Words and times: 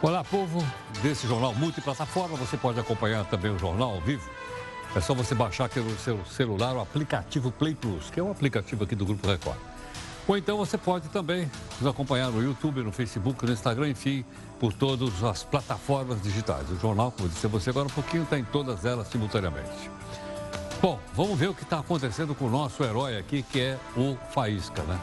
Olá, 0.00 0.22
povo 0.22 0.64
desse 1.02 1.26
jornal 1.26 1.52
multiplataforma. 1.54 2.36
Você 2.36 2.56
pode 2.56 2.78
acompanhar 2.78 3.24
também 3.24 3.50
o 3.50 3.58
jornal 3.58 3.94
ao 3.94 4.00
vivo. 4.00 4.30
É 4.94 5.00
só 5.00 5.12
você 5.12 5.34
baixar 5.34 5.64
aqui 5.64 5.80
no 5.80 5.98
seu 5.98 6.24
celular 6.24 6.76
o 6.76 6.80
aplicativo 6.80 7.50
Play 7.50 7.74
Plus, 7.74 8.08
que 8.08 8.20
é 8.20 8.22
um 8.22 8.30
aplicativo 8.30 8.84
aqui 8.84 8.94
do 8.94 9.04
Grupo 9.04 9.26
Record. 9.26 9.58
Ou 10.28 10.38
então 10.38 10.56
você 10.56 10.78
pode 10.78 11.08
também 11.08 11.50
nos 11.80 11.90
acompanhar 11.90 12.30
no 12.30 12.40
YouTube, 12.40 12.80
no 12.84 12.92
Facebook, 12.92 13.44
no 13.44 13.52
Instagram, 13.52 13.88
enfim, 13.88 14.24
por 14.60 14.72
todas 14.72 15.24
as 15.24 15.42
plataformas 15.42 16.22
digitais. 16.22 16.70
O 16.70 16.78
jornal, 16.78 17.10
como 17.10 17.28
disse 17.28 17.46
a 17.46 17.48
você 17.48 17.70
agora 17.70 17.88
um 17.88 17.90
pouquinho, 17.90 18.22
está 18.22 18.38
em 18.38 18.44
todas 18.44 18.84
elas 18.84 19.08
simultaneamente. 19.08 19.90
Bom, 20.80 21.00
vamos 21.12 21.36
ver 21.36 21.48
o 21.48 21.54
que 21.54 21.64
está 21.64 21.80
acontecendo 21.80 22.36
com 22.36 22.44
o 22.44 22.50
nosso 22.50 22.84
herói 22.84 23.18
aqui, 23.18 23.42
que 23.42 23.60
é 23.60 23.78
o 23.96 24.16
Faísca, 24.30 24.80
né? 24.84 24.96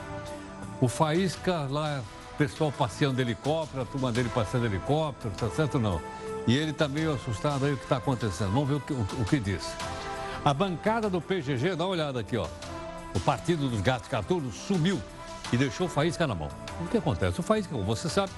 O 0.80 0.88
Faísca 0.88 1.68
lá 1.70 2.02
pessoal 2.38 2.72
passeando 2.72 3.16
de 3.16 3.22
helicóptero, 3.22 3.82
a 3.82 3.86
turma 3.86 4.12
dele 4.12 4.30
passeando 4.34 4.68
de 4.68 4.76
helicóptero, 4.76 5.34
tá 5.36 5.50
certo 5.50 5.76
ou 5.76 5.82
não? 5.82 6.02
E 6.48 6.56
ele 6.56 6.72
está 6.72 6.88
meio 6.88 7.14
assustado 7.14 7.66
aí 7.66 7.74
o 7.74 7.78
que 7.78 7.84
está 7.84 7.98
acontecendo. 7.98 8.52
Vamos 8.52 8.70
ver 8.70 8.76
o 8.76 8.80
que, 8.80 8.94
o, 8.94 9.08
o 9.22 9.26
que 9.26 9.40
disse. 9.40 9.74
A 10.44 10.54
bancada 10.54 11.10
do 11.10 11.20
PGG, 11.20 11.76
dá 11.76 11.86
uma 11.86 11.92
olhada 11.92 12.20
aqui, 12.20 12.38
ó. 12.38 12.48
O 13.16 13.20
Partido 13.20 13.68
dos 13.68 13.82
Gatos 13.82 14.08
Catulos 14.08 14.54
sumiu 14.54 15.02
e 15.52 15.58
deixou 15.58 15.88
o 15.88 15.90
Faísca 15.90 16.28
na 16.28 16.36
mão. 16.36 16.50
O 16.82 16.88
que 16.88 16.98
acontece? 16.98 17.40
O 17.40 17.44
Faísca, 17.44 17.74
como 17.74 17.86
você 17.86 18.10
sabe, 18.10 18.32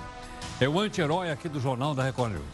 é 0.62 0.70
o 0.70 0.80
anti-herói 0.80 1.32
aqui 1.32 1.50
do 1.50 1.59
Jornal 1.59 1.94
da 1.94 2.04
Record 2.04 2.34
News. 2.34 2.45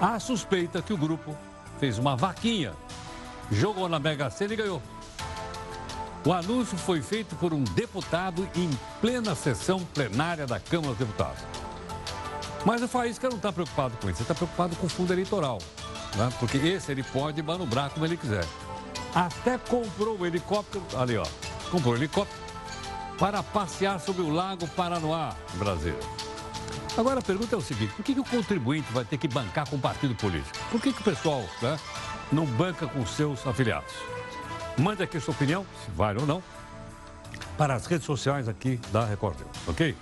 Há 0.00 0.18
suspeita 0.18 0.82
que 0.82 0.92
o 0.92 0.96
grupo 0.96 1.36
fez 1.78 1.98
uma 1.98 2.16
vaquinha, 2.16 2.72
jogou 3.50 3.88
na 3.88 3.98
Mega 3.98 4.30
Sena 4.30 4.54
e 4.54 4.56
ganhou. 4.56 4.82
O 6.24 6.34
anúncio 6.34 6.76
foi 6.76 7.00
feito 7.00 7.34
por 7.36 7.54
um 7.54 7.64
deputado 7.64 8.46
em 8.54 8.70
plena 9.00 9.34
sessão 9.34 9.80
plenária 9.94 10.46
da 10.46 10.60
Câmara 10.60 10.90
dos 10.90 10.98
Deputados. 10.98 11.42
Mas 12.64 12.82
o 12.82 12.88
Faísca 12.88 13.30
não 13.30 13.38
está 13.38 13.50
preocupado 13.50 13.96
com 13.96 14.10
isso, 14.10 14.18
ele 14.18 14.24
está 14.24 14.34
preocupado 14.34 14.76
com 14.76 14.86
o 14.86 14.88
fundo 14.88 15.14
eleitoral. 15.14 15.58
Né? 16.14 16.30
Porque 16.38 16.58
esse 16.58 16.92
ele 16.92 17.02
pode 17.02 17.42
manobrar 17.42 17.88
como 17.88 18.04
ele 18.04 18.18
quiser. 18.18 18.44
Até 19.14 19.56
comprou 19.56 20.18
o 20.18 20.26
helicóptero, 20.26 20.84
ali 20.94 21.16
ó, 21.16 21.24
comprou 21.70 21.94
o 21.94 21.96
helicóptero 21.96 22.38
para 23.18 23.42
passear 23.42 23.98
sobre 23.98 24.20
o 24.20 24.28
Lago 24.28 24.68
Paranoá, 24.68 25.34
em 25.54 25.58
Brasília. 25.58 25.98
Agora 26.98 27.20
a 27.20 27.22
pergunta 27.22 27.54
é 27.54 27.58
o 27.58 27.62
seguinte: 27.62 27.94
por 27.94 28.04
que, 28.04 28.12
que 28.12 28.20
o 28.20 28.24
contribuinte 28.24 28.92
vai 28.92 29.06
ter 29.06 29.16
que 29.16 29.26
bancar 29.26 29.66
com 29.68 29.76
o 29.76 29.80
partido 29.80 30.14
político? 30.14 30.58
Por 30.70 30.82
que, 30.82 30.92
que 30.92 31.00
o 31.00 31.04
pessoal 31.04 31.42
né, 31.62 31.78
não 32.30 32.44
banca 32.44 32.86
com 32.86 33.06
seus 33.06 33.46
afiliados? 33.46 34.19
Mande 34.78 35.02
aqui 35.02 35.20
sua 35.20 35.34
opinião, 35.34 35.66
se 35.84 35.90
vale 35.90 36.20
ou 36.20 36.26
não, 36.26 36.42
para 37.56 37.74
as 37.74 37.86
redes 37.86 38.06
sociais 38.06 38.48
aqui 38.48 38.80
da 38.92 39.04
Record 39.04 39.38
News, 39.38 39.68
ok? 39.68 39.96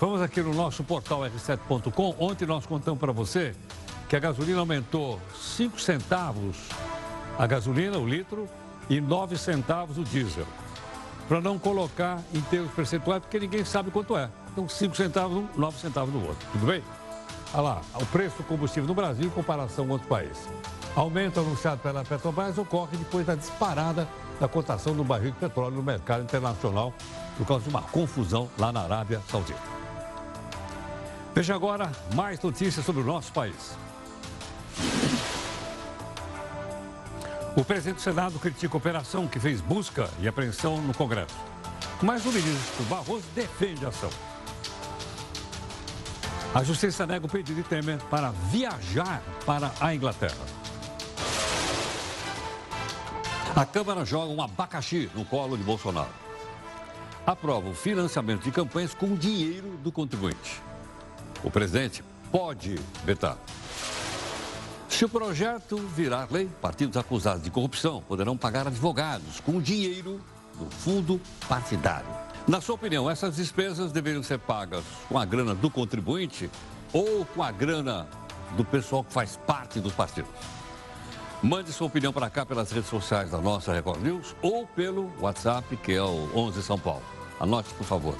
Vamos 0.00 0.20
aqui 0.20 0.40
no 0.40 0.52
nosso 0.52 0.82
portal 0.82 1.20
r7.com. 1.20 2.16
Ontem 2.18 2.44
nós 2.44 2.66
contamos 2.66 2.98
para 2.98 3.12
você 3.12 3.54
que 4.08 4.16
a 4.16 4.18
gasolina 4.18 4.58
aumentou 4.58 5.20
5 5.40 5.80
centavos 5.80 6.56
a 7.38 7.46
gasolina, 7.46 7.98
o 7.98 8.06
litro, 8.06 8.48
e 8.88 9.00
9 9.00 9.36
centavos 9.38 9.98
o 9.98 10.04
diesel. 10.04 10.46
Para 11.28 11.40
não 11.40 11.58
colocar 11.58 12.20
em 12.34 12.40
termos 12.42 12.72
percentuais, 12.72 13.22
porque 13.22 13.38
ninguém 13.38 13.64
sabe 13.64 13.90
quanto 13.90 14.16
é. 14.16 14.28
Então, 14.50 14.68
5 14.68 14.94
centavos 14.96 15.36
um, 15.36 15.46
9 15.56 15.78
centavos 15.78 16.12
no 16.12 16.20
outro. 16.26 16.46
Tudo 16.52 16.66
bem? 16.66 16.82
Olha 17.54 17.62
lá, 17.62 17.82
o 17.94 18.06
preço 18.06 18.36
do 18.38 18.44
combustível 18.44 18.86
no 18.86 18.94
Brasil 18.94 19.26
em 19.26 19.30
comparação 19.30 19.86
com 19.86 19.92
outros 19.92 20.08
países. 20.08 20.48
Aumento 20.94 21.40
anunciado 21.40 21.80
pela 21.80 22.04
Petrobras 22.04 22.58
ocorre 22.58 22.98
depois 22.98 23.24
da 23.24 23.34
disparada 23.34 24.06
da 24.38 24.46
cotação 24.46 24.94
do 24.94 25.02
barril 25.02 25.30
de 25.30 25.38
petróleo 25.38 25.76
no 25.76 25.82
mercado 25.82 26.22
internacional 26.22 26.92
por 27.38 27.46
causa 27.46 27.64
de 27.64 27.70
uma 27.70 27.80
confusão 27.80 28.50
lá 28.58 28.70
na 28.70 28.82
Arábia 28.82 29.22
Saudita. 29.30 29.60
Veja 31.34 31.54
agora 31.54 31.90
mais 32.14 32.38
notícias 32.40 32.84
sobre 32.84 33.00
o 33.00 33.04
nosso 33.04 33.32
país. 33.32 33.76
O 37.56 37.64
presidente 37.64 37.96
do 37.96 38.02
Senado 38.02 38.38
critica 38.38 38.74
a 38.74 38.78
operação 38.78 39.26
que 39.26 39.40
fez 39.40 39.60
busca 39.60 40.10
e 40.20 40.28
apreensão 40.28 40.80
no 40.82 40.92
Congresso. 40.92 41.36
Mas 42.02 42.24
o 42.26 42.32
ministro 42.32 42.84
Barroso 42.84 43.24
defende 43.34 43.84
a 43.86 43.88
ação. 43.88 44.10
A 46.54 46.62
justiça 46.62 47.06
nega 47.06 47.24
o 47.24 47.28
pedido 47.28 47.62
de 47.62 47.68
Temer 47.68 47.98
para 48.10 48.30
viajar 48.50 49.22
para 49.46 49.72
a 49.80 49.94
Inglaterra. 49.94 50.61
A 53.54 53.66
Câmara 53.66 54.02
joga 54.02 54.32
um 54.32 54.40
abacaxi 54.40 55.10
no 55.14 55.26
colo 55.26 55.58
de 55.58 55.62
Bolsonaro. 55.62 56.08
Aprova 57.26 57.68
o 57.68 57.74
financiamento 57.74 58.42
de 58.42 58.50
campanhas 58.50 58.94
com 58.94 59.14
dinheiro 59.14 59.76
do 59.82 59.92
contribuinte. 59.92 60.62
O 61.44 61.50
presidente 61.50 62.02
pode 62.30 62.80
vetar. 63.04 63.36
Se 64.88 65.04
o 65.04 65.08
projeto 65.08 65.76
virar 65.76 66.28
lei, 66.30 66.48
partidos 66.62 66.96
acusados 66.96 67.42
de 67.42 67.50
corrupção 67.50 68.02
poderão 68.08 68.38
pagar 68.38 68.66
advogados 68.66 69.38
com 69.40 69.60
dinheiro 69.60 70.18
do 70.58 70.70
fundo 70.70 71.20
partidário. 71.46 72.08
Na 72.48 72.60
sua 72.60 72.74
opinião, 72.76 73.08
essas 73.08 73.36
despesas 73.36 73.92
deveriam 73.92 74.22
ser 74.22 74.38
pagas 74.38 74.82
com 75.10 75.18
a 75.18 75.26
grana 75.26 75.54
do 75.54 75.68
contribuinte 75.68 76.50
ou 76.90 77.26
com 77.26 77.42
a 77.42 77.52
grana 77.52 78.08
do 78.56 78.64
pessoal 78.64 79.04
que 79.04 79.12
faz 79.12 79.36
parte 79.46 79.78
dos 79.78 79.92
partidos? 79.92 80.61
Mande 81.42 81.72
sua 81.72 81.88
opinião 81.88 82.12
para 82.12 82.30
cá 82.30 82.46
pelas 82.46 82.70
redes 82.70 82.88
sociais 82.88 83.32
da 83.32 83.38
nossa 83.38 83.72
Record 83.72 84.00
News 84.00 84.36
ou 84.40 84.64
pelo 84.64 85.12
WhatsApp, 85.20 85.76
que 85.78 85.90
é 85.90 86.00
o 86.00 86.30
11 86.36 86.62
São 86.62 86.78
Paulo. 86.78 87.02
Anote, 87.40 87.74
por 87.74 87.84
favor. 87.84 88.14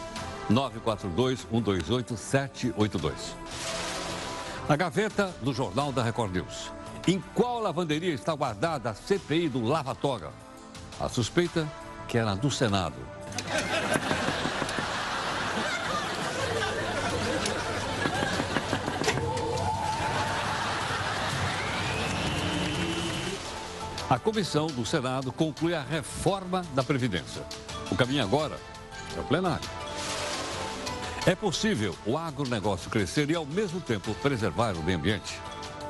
942-128-782. 0.50 3.12
A 4.68 4.74
gaveta 4.74 5.32
do 5.40 5.54
Jornal 5.54 5.92
da 5.92 6.02
Record 6.02 6.34
News. 6.34 6.72
Em 7.06 7.22
qual 7.32 7.60
lavanderia 7.60 8.12
está 8.12 8.34
guardada 8.34 8.90
a 8.90 8.94
CPI 8.94 9.48
do 9.48 9.62
Lava 9.62 9.94
Toga? 9.94 10.30
A 10.98 11.08
suspeita 11.08 11.70
que 12.08 12.18
era 12.18 12.34
do 12.34 12.50
Senado. 12.50 12.96
A 24.08 24.18
comissão 24.18 24.66
do 24.66 24.84
Senado 24.84 25.32
conclui 25.32 25.74
a 25.74 25.82
reforma 25.82 26.62
da 26.74 26.82
Previdência. 26.82 27.42
O 27.90 27.96
caminho 27.96 28.22
agora 28.22 28.58
é 29.16 29.20
o 29.20 29.24
plenário. 29.24 29.68
É 31.24 31.34
possível 31.34 31.94
o 32.04 32.18
agronegócio 32.18 32.90
crescer 32.90 33.30
e, 33.30 33.34
ao 33.34 33.46
mesmo 33.46 33.80
tempo, 33.80 34.14
preservar 34.16 34.74
o 34.74 34.82
meio 34.82 34.98
ambiente? 34.98 35.40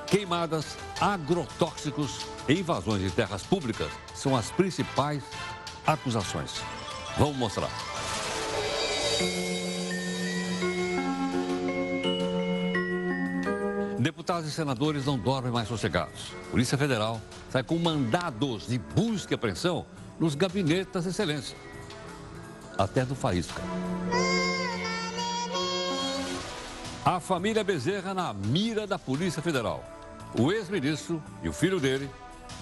Queimadas, 0.06 0.76
agrotóxicos 1.00 2.26
e 2.46 2.60
invasões 2.60 3.00
de 3.00 3.10
terras 3.10 3.42
públicas 3.42 3.90
são 4.14 4.36
as 4.36 4.50
principais 4.50 5.22
acusações. 5.86 6.60
Vamos 7.16 7.36
mostrar. 7.36 7.70
Deputados 14.02 14.48
e 14.48 14.50
senadores 14.50 15.06
não 15.06 15.16
dormem 15.16 15.52
mais 15.52 15.68
sossegados. 15.68 16.32
Polícia 16.50 16.76
Federal 16.76 17.20
sai 17.50 17.62
com 17.62 17.78
mandados 17.78 18.66
de 18.66 18.76
busca 18.76 19.32
e 19.32 19.36
apreensão 19.36 19.86
nos 20.18 20.34
gabinetes 20.34 20.92
das 20.92 21.06
excelências. 21.06 21.54
Até 22.76 23.04
do 23.04 23.14
Faísca. 23.14 23.62
A 27.04 27.20
família 27.20 27.62
Bezerra 27.62 28.12
na 28.12 28.34
mira 28.34 28.88
da 28.88 28.98
Polícia 28.98 29.40
Federal. 29.40 29.84
O 30.36 30.50
ex-ministro 30.50 31.22
e 31.40 31.48
o 31.48 31.52
filho 31.52 31.78
dele, 31.78 32.10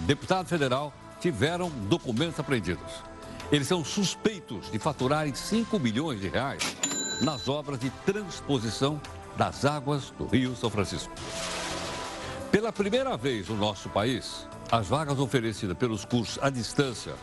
deputado 0.01 0.47
federal, 0.47 0.93
tiveram 1.21 1.71
documentos 1.89 2.39
apreendidos. 2.39 2.93
Eles 3.51 3.67
são 3.67 3.83
suspeitos 3.83 4.71
de 4.71 4.79
faturarem 4.79 5.35
5 5.35 5.79
milhões 5.79 6.21
de 6.21 6.29
reais 6.29 6.77
nas 7.23 7.49
obras 7.49 7.81
de 7.81 7.89
transposição 8.05 9.01
das 9.37 9.65
águas 9.65 10.13
do 10.19 10.27
Rio 10.27 10.55
São 10.57 10.71
Francisco. 10.71 11.13
Pela 12.51 12.73
primeira 12.73 13.17
vez 13.17 13.49
no 13.49 13.57
nosso 13.57 13.89
país, 13.89 14.47
as 14.71 14.89
vagas 14.89 15.19
oferecidas 15.19 15.77
pelos 15.77 16.05
cursos 16.05 16.39
à 16.43 16.51
distância 16.51 17.15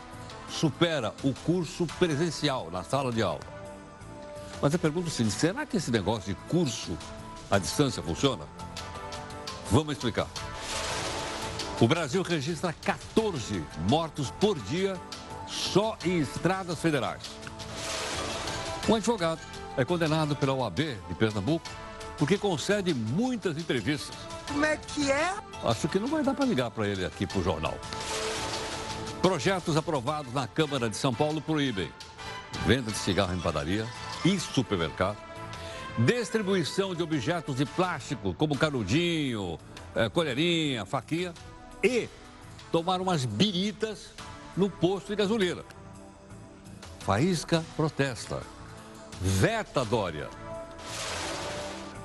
supera 0.48 1.14
o 1.22 1.34
curso 1.44 1.86
presencial 1.98 2.70
na 2.70 2.82
sala 2.82 3.12
de 3.12 3.22
aula. 3.22 3.40
Mas 4.60 4.72
eu 4.72 4.78
pergunto 4.78 5.08
o 5.08 5.10
seguinte, 5.10 5.34
será 5.34 5.64
que 5.64 5.76
esse 5.76 5.90
negócio 5.90 6.34
de 6.34 6.40
curso 6.48 6.96
à 7.50 7.58
distância 7.58 8.02
funciona? 8.02 8.44
Vamos 9.70 9.92
explicar. 9.92 10.26
O 11.80 11.86
Brasil 11.86 12.22
registra 12.22 12.72
14 12.72 13.62
mortos 13.88 14.30
por 14.32 14.58
dia 14.58 14.98
só 15.46 15.96
em 16.04 16.18
estradas 16.18 16.80
federais. 16.80 17.22
Um 18.88 18.94
advogado 18.94 19.40
é 19.76 19.84
condenado 19.84 20.34
pela 20.34 20.54
OAB 20.54 20.96
de 21.08 21.14
Pernambuco 21.14 21.68
porque 22.18 22.36
concede 22.36 22.92
muitas 22.92 23.56
entrevistas. 23.56 24.16
Como 24.46 24.64
é 24.64 24.76
que 24.76 25.10
é? 25.10 25.34
Acho 25.64 25.88
que 25.88 25.98
não 25.98 26.08
vai 26.08 26.22
dar 26.22 26.34
para 26.34 26.44
ligar 26.44 26.70
para 26.70 26.86
ele 26.86 27.04
aqui 27.04 27.26
para 27.26 27.38
o 27.38 27.42
jornal. 27.42 27.78
Projetos 29.22 29.76
aprovados 29.76 30.32
na 30.32 30.46
Câmara 30.46 30.88
de 30.88 30.96
São 30.96 31.12
Paulo 31.12 31.40
proíbem 31.40 31.90
venda 32.66 32.90
de 32.90 32.96
cigarro 32.96 33.34
em 33.34 33.40
padaria 33.40 33.86
e 34.24 34.38
supermercado, 34.38 35.18
distribuição 35.98 36.94
de 36.94 37.02
objetos 37.02 37.56
de 37.56 37.66
plástico, 37.66 38.34
como 38.34 38.56
canudinho, 38.56 39.58
é, 39.94 40.08
colherinha, 40.08 40.84
faquinha, 40.86 41.32
e 41.82 42.08
tomar 42.72 43.00
umas 43.00 43.24
biritas 43.24 44.10
no 44.56 44.70
posto 44.70 45.08
de 45.08 45.16
gasolina. 45.16 45.62
Faísca 47.00 47.64
protesta. 47.76 48.42
Veta 49.20 49.84
Dória. 49.84 50.28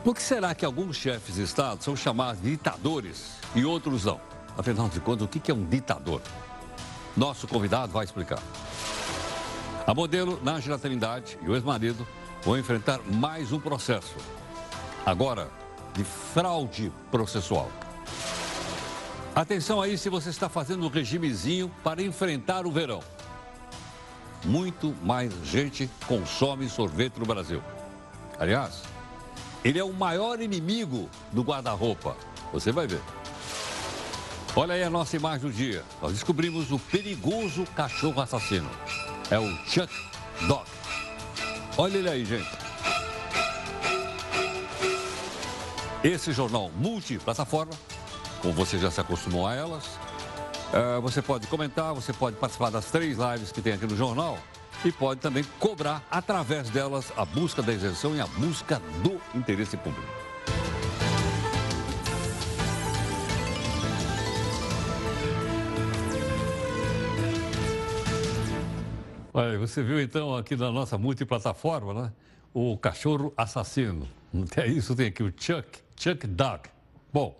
Por 0.03 0.13
que 0.13 0.21
será 0.21 0.53
que 0.53 0.65
alguns 0.65 0.97
chefes 0.97 1.35
de 1.35 1.43
Estado 1.43 1.81
são 1.81 1.95
chamados 1.95 2.41
de 2.41 2.51
ditadores 2.51 3.37
e 3.55 3.63
outros 3.63 4.03
não? 4.03 4.19
Afinal 4.57 4.89
de 4.89 4.99
contas, 4.99 5.25
o 5.25 5.27
que 5.29 5.49
é 5.49 5.53
um 5.53 5.63
ditador? 5.63 6.21
Nosso 7.15 7.47
convidado 7.47 7.93
vai 7.93 8.03
explicar. 8.03 8.39
A 9.87 9.93
modelo 9.93 10.41
Nájila 10.43 10.77
Trindade 10.77 11.39
e 11.41 11.49
o 11.49 11.55
ex-marido 11.55 12.05
vão 12.43 12.57
enfrentar 12.57 12.99
mais 12.99 13.53
um 13.53 13.59
processo. 13.61 14.15
Agora, 15.05 15.49
de 15.93 16.03
fraude 16.03 16.91
processual. 17.09 17.71
Atenção 19.33 19.81
aí 19.81 19.97
se 19.97 20.09
você 20.09 20.29
está 20.29 20.49
fazendo 20.49 20.85
um 20.85 20.89
regimezinho 20.89 21.71
para 21.81 22.03
enfrentar 22.03 22.65
o 22.65 22.71
verão. 22.71 23.01
Muito 24.43 24.93
mais 25.01 25.33
gente 25.45 25.89
consome 26.07 26.67
sorvete 26.67 27.17
no 27.17 27.25
Brasil. 27.25 27.63
Aliás, 28.37 28.83
ele 29.63 29.79
é 29.79 29.83
o 29.83 29.93
maior 29.93 30.41
inimigo 30.41 31.09
do 31.31 31.41
guarda-roupa. 31.41 32.15
Você 32.51 32.71
vai 32.71 32.85
ver. 32.85 33.01
Olha 34.55 34.75
aí 34.75 34.83
a 34.83 34.89
nossa 34.89 35.15
imagem 35.15 35.49
do 35.49 35.51
dia. 35.51 35.83
Nós 36.01 36.13
descobrimos 36.13 36.71
o 36.71 36.77
perigoso 36.77 37.65
cachorro 37.75 38.21
assassino. 38.21 38.69
É 39.31 39.39
o 39.39 39.47
Chuck 39.65 39.91
Dog. 40.47 40.65
Olha 41.77 41.97
ele 41.97 42.09
aí, 42.09 42.25
gente. 42.25 42.49
Esse 46.03 46.33
jornal 46.33 46.69
multiplataforma, 46.75 47.71
como 48.41 48.53
você 48.53 48.77
já 48.77 48.91
se 48.91 48.99
acostumou 48.99 49.47
a 49.47 49.55
elas, 49.55 49.97
é, 50.73 50.99
você 50.99 51.21
pode 51.21 51.47
comentar, 51.47 51.93
você 51.93 52.11
pode 52.11 52.35
participar 52.35 52.69
das 52.69 52.85
três 52.85 53.17
lives 53.17 53.51
que 53.51 53.61
tem 53.61 53.73
aqui 53.73 53.87
no 53.87 53.95
jornal 53.95 54.37
e 54.85 54.91
pode 54.91 55.19
também 55.19 55.43
cobrar 55.59 56.05
através 56.11 56.69
delas 56.69 57.11
a 57.15 57.23
busca 57.23 57.61
da 57.61 57.73
isenção 57.73 58.15
e 58.15 58.21
a 58.21 58.27
busca 58.27 58.81
do 59.01 59.19
interesse 59.37 59.77
público. 59.77 60.07
Olha, 69.33 69.57
você 69.57 69.81
viu 69.81 69.99
então 69.99 70.35
aqui 70.35 70.55
na 70.55 70.71
nossa 70.71 70.95
multiplataforma, 70.95 71.93
né? 71.93 72.13
O 72.53 72.77
cachorro 72.77 73.33
assassino. 73.35 74.07
Até 74.43 74.67
isso 74.69 74.95
tem 74.95 75.07
aqui 75.07 75.23
o 75.23 75.33
Chuck, 75.35 75.79
Chuck 75.97 76.27
Dog. 76.27 76.69
Bom, 77.11 77.35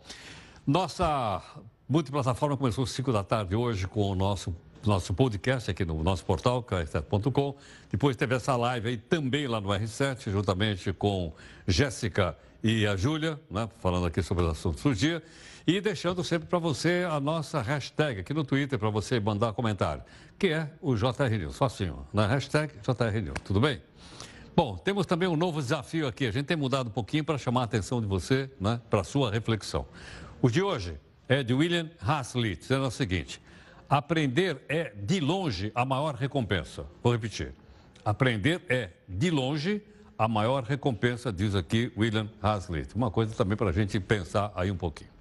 nossa 0.66 1.42
multiplataforma 1.88 2.58
começou 2.58 2.84
às 2.84 2.92
5 2.92 3.12
da 3.12 3.24
tarde 3.24 3.56
hoje 3.56 3.88
com 3.88 4.10
o 4.10 4.16
nosso 4.16 4.56
nosso 4.90 5.14
podcast 5.14 5.72
aqui 5.72 5.86
no 5.86 6.02
nosso 6.04 6.26
portal, 6.26 6.64
r7.com. 6.64 7.56
Depois 7.90 8.16
teve 8.16 8.36
essa 8.36 8.56
live 8.56 8.90
aí 8.90 8.98
também 8.98 9.48
lá 9.48 9.62
no 9.62 9.70
R7, 9.70 10.32
juntamente 10.32 10.92
com 10.94 11.34
Jéssica 11.68 12.38
e 12.64 12.88
a 12.88 12.96
Júlia, 12.96 13.40
né, 13.50 13.70
falando 13.80 14.06
aqui 14.06 14.22
sobre 14.22 14.44
os 14.44 14.52
assuntos 14.52 14.84
do 14.84 14.96
dia. 14.96 15.22
E 15.66 15.80
deixando 15.80 16.24
sempre 16.24 16.48
para 16.48 16.60
você 16.60 17.06
a 17.10 17.20
nossa 17.20 17.62
hashtag 17.62 18.20
aqui 18.20 18.34
no 18.34 18.44
Twitter, 18.44 18.78
para 18.78 18.90
você 18.90 19.20
mandar 19.20 19.54
comentário, 19.54 20.04
que 20.38 20.48
é 20.48 20.70
o 20.82 20.96
JR 20.96 21.30
News, 21.38 21.58
facinho, 21.58 22.06
na 22.14 22.28
hashtag 22.28 22.74
JR 22.82 23.22
News, 23.22 23.38
tudo 23.46 23.62
bem? 23.62 23.82
Bom, 24.56 24.78
temos 24.78 25.06
também 25.06 25.28
um 25.28 25.36
novo 25.36 25.60
desafio 25.60 26.06
aqui. 26.08 26.28
A 26.28 26.32
gente 26.32 26.46
tem 26.46 26.56
mudado 26.56 26.88
um 26.88 26.92
pouquinho 26.92 27.24
para 27.24 27.38
chamar 27.40 27.62
a 27.62 27.64
atenção 27.64 28.00
de 28.00 28.06
você 28.06 28.52
né, 28.60 28.80
para 28.90 29.02
a 29.02 29.04
sua 29.04 29.32
reflexão. 29.32 29.88
O 30.42 30.50
de 30.50 30.62
hoje 30.62 31.00
é 31.28 31.42
de 31.42 31.54
William 31.54 31.90
Haslett, 32.00 32.62
dizendo 32.62 32.86
o 32.86 32.92
seguinte: 32.92 33.42
aprender 33.90 34.62
é, 34.68 34.94
de 34.96 35.20
longe, 35.20 35.72
a 35.76 35.86
maior 35.86 36.16
recompensa. 36.16 36.86
Vou 37.02 37.12
repetir. 37.12 37.54
Aprender 38.04 38.62
é, 38.68 38.90
de 39.08 39.30
longe, 39.30 39.82
a 40.18 40.28
maior 40.28 40.64
recompensa, 40.64 41.32
diz 41.32 41.56
aqui 41.56 41.92
William 41.98 42.30
Haslett. 42.42 42.96
Uma 42.96 43.12
coisa 43.12 43.34
também 43.36 43.58
para 43.58 43.70
a 43.70 43.74
gente 43.74 44.00
pensar 44.00 44.52
aí 44.56 44.70
um 44.72 44.78
pouquinho. 44.78 45.12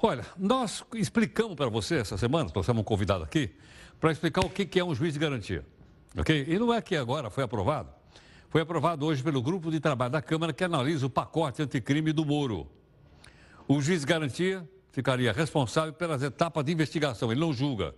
Olha, 0.00 0.24
nós 0.36 0.84
explicamos 0.94 1.54
para 1.54 1.68
você 1.68 1.96
essa 1.96 2.18
semana, 2.18 2.50
trouxemos 2.50 2.80
um 2.80 2.84
convidado 2.84 3.22
aqui, 3.22 3.50
para 4.00 4.10
explicar 4.10 4.44
o 4.44 4.50
que 4.50 4.78
é 4.78 4.84
um 4.84 4.94
juiz 4.94 5.14
de 5.14 5.20
garantia. 5.20 5.64
Ok? 6.18 6.44
E 6.48 6.58
não 6.58 6.74
é 6.74 6.82
que 6.82 6.96
agora 6.96 7.30
foi 7.30 7.44
aprovado. 7.44 7.88
Foi 8.50 8.60
aprovado 8.60 9.06
hoje 9.06 9.22
pelo 9.22 9.40
grupo 9.40 9.70
de 9.70 9.80
trabalho 9.80 10.12
da 10.12 10.20
Câmara 10.20 10.52
que 10.52 10.62
analisa 10.62 11.06
o 11.06 11.10
pacote 11.10 11.62
anticrime 11.62 12.12
do 12.12 12.24
Moro. 12.24 12.66
O 13.66 13.80
juiz 13.80 14.00
de 14.00 14.06
garantia 14.06 14.68
ficaria 14.92 15.32
responsável 15.32 15.92
pelas 15.92 16.22
etapas 16.22 16.64
de 16.64 16.72
investigação, 16.72 17.32
ele 17.32 17.40
não 17.40 17.52
julga. 17.52 17.94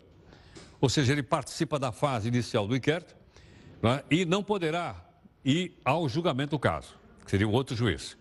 Ou 0.80 0.88
seja, 0.88 1.12
ele 1.12 1.22
participa 1.22 1.78
da 1.78 1.92
fase 1.92 2.28
inicial 2.28 2.66
do 2.66 2.76
inquérito 2.76 3.14
né, 3.82 4.02
e 4.10 4.24
não 4.24 4.42
poderá 4.42 5.04
ir 5.44 5.78
ao 5.84 6.08
julgamento 6.08 6.52
do 6.52 6.58
caso, 6.58 6.94
que 7.24 7.30
seria 7.30 7.48
o 7.48 7.52
outro 7.52 7.76
juiz. 7.76 8.16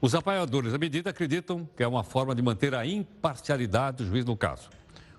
Os 0.00 0.14
apoiadores 0.14 0.72
da 0.72 0.78
medida 0.78 1.10
acreditam 1.10 1.66
que 1.76 1.82
é 1.82 1.88
uma 1.88 2.02
forma 2.02 2.34
de 2.34 2.42
manter 2.42 2.74
a 2.74 2.84
imparcialidade 2.84 3.98
do 3.98 4.06
juiz 4.06 4.24
no 4.24 4.36
caso. 4.36 4.68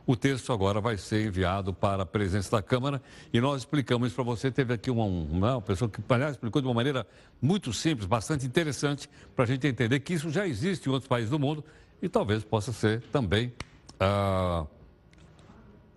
O 0.06 0.16
texto 0.16 0.54
agora 0.54 0.80
vai 0.80 0.96
ser 0.98 1.26
enviado 1.26 1.74
para 1.74 2.04
a 2.04 2.06
presença 2.06 2.52
da 2.52 2.62
Câmara 2.62 3.02
e 3.34 3.42
nós 3.42 3.62
explicamos 3.62 4.08
isso 4.08 4.16
para 4.16 4.24
você. 4.24 4.50
Teve 4.50 4.74
aqui 4.74 4.90
uma, 4.90 5.04
uma 5.04 5.62
pessoa 5.62 5.90
que, 5.90 6.02
aliás, 6.08 6.34
explicou 6.34 6.62
de 6.62 6.68
uma 6.68 6.74
maneira 6.74 7.06
muito 7.42 7.74
simples, 7.74 8.06
bastante 8.06 8.46
interessante, 8.46 9.10
para 9.36 9.44
a 9.44 9.48
gente 9.48 9.68
entender 9.68 10.00
que 10.00 10.14
isso 10.14 10.30
já 10.30 10.48
existe 10.48 10.88
em 10.88 10.92
outros 10.92 11.10
países 11.10 11.30
do 11.30 11.38
mundo 11.38 11.64
e 12.02 12.10
talvez 12.10 12.44
possa 12.44 12.72
ser 12.72 13.02
também 13.12 13.54
ah, 14.00 14.66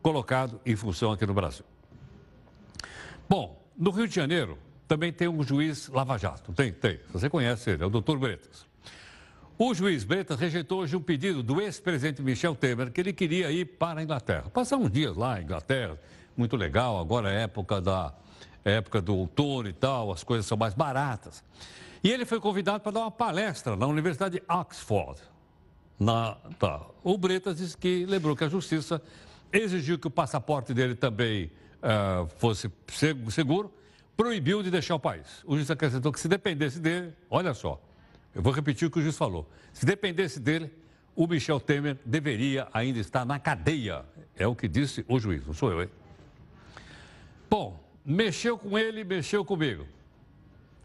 colocado 0.02 0.60
em 0.64 0.76
função 0.76 1.12
aqui 1.12 1.26
no 1.26 1.34
Brasil. 1.34 1.64
Bom, 3.28 3.62
no 3.76 3.90
Rio 3.90 4.08
de 4.08 4.14
Janeiro 4.14 4.58
também 4.88 5.12
tem 5.12 5.28
um 5.28 5.42
juiz 5.42 5.88
lava-jato. 5.88 6.52
Tem, 6.52 6.72
tem. 6.72 6.98
Você 7.12 7.30
conhece 7.30 7.70
ele, 7.70 7.82
é 7.82 7.86
o 7.86 7.90
doutor 7.90 8.18
Bretas. 8.18 8.66
O 9.56 9.74
juiz 9.74 10.04
Bretas 10.04 10.40
rejeitou 10.40 10.80
hoje 10.80 10.96
um 10.96 11.02
pedido 11.02 11.42
do 11.42 11.60
ex-presidente 11.60 12.22
Michel 12.22 12.54
Temer 12.54 12.90
que 12.90 13.00
ele 13.00 13.12
queria 13.12 13.52
ir 13.52 13.66
para 13.66 14.00
a 14.00 14.02
Inglaterra. 14.02 14.50
Passar 14.50 14.78
uns 14.78 14.90
dias 14.90 15.16
lá 15.16 15.38
em 15.38 15.44
Inglaterra, 15.44 15.98
muito 16.36 16.56
legal, 16.56 16.98
agora 16.98 17.30
é 17.30 17.42
época, 17.42 17.80
da, 17.80 18.12
é 18.64 18.76
época 18.76 19.02
do 19.02 19.14
outono 19.14 19.68
e 19.68 19.72
tal, 19.72 20.10
as 20.10 20.24
coisas 20.24 20.46
são 20.46 20.56
mais 20.56 20.72
baratas. 20.72 21.44
E 22.02 22.10
ele 22.10 22.24
foi 22.24 22.40
convidado 22.40 22.80
para 22.80 22.92
dar 22.92 23.00
uma 23.00 23.10
palestra 23.10 23.76
na 23.76 23.86
Universidade 23.86 24.40
de 24.40 24.42
Oxford. 24.48 25.20
Na, 26.00 26.34
tá. 26.58 26.80
O 27.04 27.18
Bretas 27.18 27.58
disse 27.58 27.76
que 27.76 28.06
lembrou 28.06 28.34
que 28.34 28.42
a 28.42 28.48
justiça 28.48 29.02
exigiu 29.52 29.98
que 29.98 30.06
o 30.06 30.10
passaporte 30.10 30.72
dele 30.72 30.94
também 30.94 31.50
uh, 31.82 32.26
fosse 32.38 32.72
seguro, 33.28 33.70
proibiu 34.16 34.62
de 34.62 34.70
deixar 34.70 34.94
o 34.94 34.98
país. 34.98 35.42
O 35.44 35.56
juiz 35.56 35.70
acrescentou 35.70 36.10
que 36.10 36.18
se 36.18 36.26
dependesse 36.26 36.80
dele, 36.80 37.12
olha 37.28 37.52
só, 37.52 37.78
eu 38.34 38.40
vou 38.40 38.50
repetir 38.50 38.88
o 38.88 38.90
que 38.90 38.98
o 38.98 39.02
juiz 39.02 39.16
falou. 39.16 39.46
Se 39.74 39.84
dependesse 39.84 40.40
dele, 40.40 40.72
o 41.14 41.26
Michel 41.26 41.60
Temer 41.60 41.98
deveria 42.04 42.66
ainda 42.72 42.98
estar 42.98 43.26
na 43.26 43.38
cadeia. 43.38 44.04
É 44.34 44.46
o 44.46 44.54
que 44.54 44.68
disse 44.68 45.04
o 45.06 45.18
juiz, 45.18 45.46
não 45.46 45.52
sou 45.52 45.70
eu, 45.70 45.82
hein? 45.82 45.90
Bom, 47.50 47.78
mexeu 48.04 48.56
com 48.56 48.78
ele, 48.78 49.04
mexeu 49.04 49.44
comigo. 49.44 49.86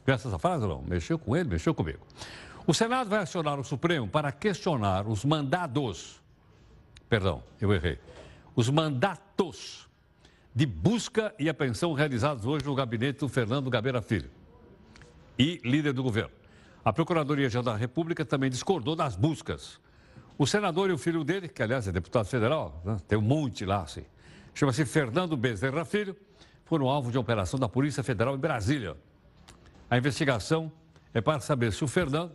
Essa 0.06 0.38
frase 0.38 0.68
não? 0.68 0.82
Mexeu 0.82 1.18
com 1.18 1.38
ele, 1.38 1.50
mexeu 1.50 1.74
comigo. 1.74 2.00
O 2.68 2.74
Senado 2.74 3.10
vai 3.10 3.20
acionar 3.20 3.60
o 3.60 3.64
Supremo 3.64 4.08
para 4.08 4.32
questionar 4.32 5.08
os 5.08 5.24
mandados. 5.24 6.20
Perdão, 7.08 7.44
eu 7.62 7.72
errei. 7.72 8.00
Os 8.56 8.70
mandatos 8.70 9.88
de 10.54 10.66
busca 10.66 11.36
e 11.38 11.48
apreensão 11.48 11.94
realizados 11.94 12.46
hoje 12.46 12.66
no 12.66 12.74
gabinete 12.74 13.20
do 13.20 13.30
Fernando 13.30 13.70
Gabeira 13.70 14.02
Filho 14.02 14.32
e 15.38 15.62
líder 15.64 15.94
do 15.94 16.02
governo. 16.02 16.32
A 16.84 16.92
Procuradoria-Geral 16.92 17.64
da 17.64 17.76
República 17.76 18.26
também 18.26 18.50
discordou 18.50 18.96
das 18.96 19.16
buscas. 19.16 19.80
O 20.38 20.48
senador 20.48 20.90
e 20.90 20.94
o 20.94 20.98
filho 20.98 21.24
dele, 21.24 21.48
que 21.48 21.62
aliás 21.62 21.88
é 21.88 21.92
deputado 21.92 22.26
federal, 22.26 22.82
né, 22.84 22.98
tem 23.08 23.18
um 23.18 23.22
monte 23.22 23.66
lá 23.66 23.84
assim, 23.84 24.06
chama-se 24.54 24.86
Fernando 24.86 25.38
Bezerra 25.38 25.86
Filho, 25.86 26.16
foram 26.64 26.88
alvo 26.88 27.12
de 27.12 27.18
operação 27.18 27.60
da 27.60 27.70
Polícia 27.70 28.04
Federal 28.04 28.36
em 28.36 28.40
Brasília. 28.40 28.98
A 29.90 29.98
investigação 29.98 30.72
é 31.14 31.22
para 31.22 31.40
saber 31.40 31.72
se 31.72 31.84
o 31.84 31.88
Fernando, 31.88 32.32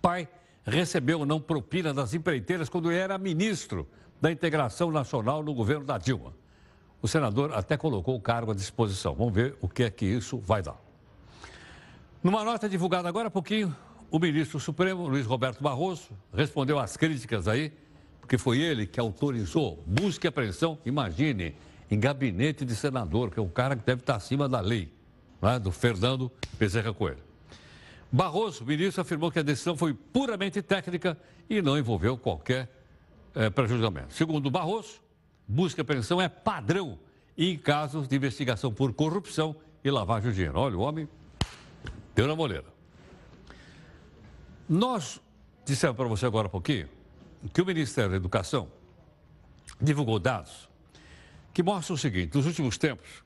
pai, 0.00 0.28
recebeu 0.64 1.24
não 1.24 1.40
propina 1.40 1.92
das 1.92 2.14
empreiteiras 2.14 2.68
quando 2.68 2.90
era 2.90 3.18
ministro 3.18 3.88
da 4.20 4.30
Integração 4.30 4.90
Nacional 4.90 5.42
no 5.42 5.52
governo 5.52 5.84
da 5.84 5.98
Dilma. 5.98 6.32
O 7.00 7.08
senador 7.08 7.52
até 7.52 7.76
colocou 7.76 8.16
o 8.16 8.20
cargo 8.20 8.52
à 8.52 8.54
disposição. 8.54 9.14
Vamos 9.14 9.34
ver 9.34 9.56
o 9.60 9.68
que 9.68 9.82
é 9.82 9.90
que 9.90 10.06
isso 10.06 10.38
vai 10.38 10.62
dar. 10.62 10.80
Numa 12.22 12.44
nota 12.44 12.68
divulgada 12.68 13.08
agora 13.08 13.26
há 13.26 13.30
pouquinho, 13.30 13.74
o 14.08 14.18
ministro 14.18 14.60
Supremo, 14.60 15.08
Luiz 15.08 15.26
Roberto 15.26 15.60
Barroso, 15.60 16.10
respondeu 16.32 16.78
às 16.78 16.96
críticas 16.96 17.48
aí, 17.48 17.72
porque 18.20 18.38
foi 18.38 18.60
ele 18.60 18.86
que 18.86 19.00
autorizou 19.00 19.82
busca 19.84 20.26
e 20.26 20.28
apreensão, 20.28 20.78
imagine, 20.86 21.56
em 21.90 21.98
gabinete 21.98 22.64
de 22.64 22.76
senador, 22.76 23.30
que 23.30 23.40
é 23.40 23.42
um 23.42 23.48
cara 23.48 23.74
que 23.74 23.84
deve 23.84 24.02
estar 24.02 24.14
acima 24.14 24.48
da 24.48 24.60
lei, 24.60 24.92
né, 25.40 25.58
do 25.58 25.72
Fernando 25.72 26.30
Bezerra 26.56 26.94
Coelho. 26.94 27.31
Barroso, 28.12 28.62
o 28.62 28.66
ministro, 28.66 29.00
afirmou 29.00 29.32
que 29.32 29.38
a 29.38 29.42
decisão 29.42 29.74
foi 29.74 29.94
puramente 29.94 30.60
técnica 30.60 31.16
e 31.48 31.62
não 31.62 31.78
envolveu 31.78 32.18
qualquer 32.18 32.70
é, 33.34 33.48
prejudicamento. 33.48 34.12
Segundo 34.12 34.50
Barroso, 34.50 35.00
busca 35.48 35.80
e 35.80 35.82
apreensão 35.82 36.20
é 36.20 36.28
padrão 36.28 36.98
em 37.38 37.56
casos 37.56 38.06
de 38.06 38.14
investigação 38.14 38.70
por 38.70 38.92
corrupção 38.92 39.56
e 39.82 39.90
lavagem 39.90 40.28
de 40.28 40.36
dinheiro. 40.36 40.58
Olha, 40.58 40.76
o 40.76 40.80
homem 40.80 41.08
deu 42.14 42.28
na 42.28 42.36
moleira. 42.36 42.66
Nós 44.68 45.18
dissemos 45.64 45.96
para 45.96 46.06
você 46.06 46.26
agora 46.26 46.48
um 46.48 46.50
pouquinho 46.50 46.90
que 47.52 47.62
o 47.62 47.66
Ministério 47.66 48.10
da 48.10 48.16
Educação 48.16 48.68
divulgou 49.80 50.18
dados 50.18 50.68
que 51.54 51.62
mostram 51.62 51.94
o 51.94 51.98
seguinte: 51.98 52.34
nos 52.36 52.46
últimos 52.46 52.76
tempos, 52.76 53.24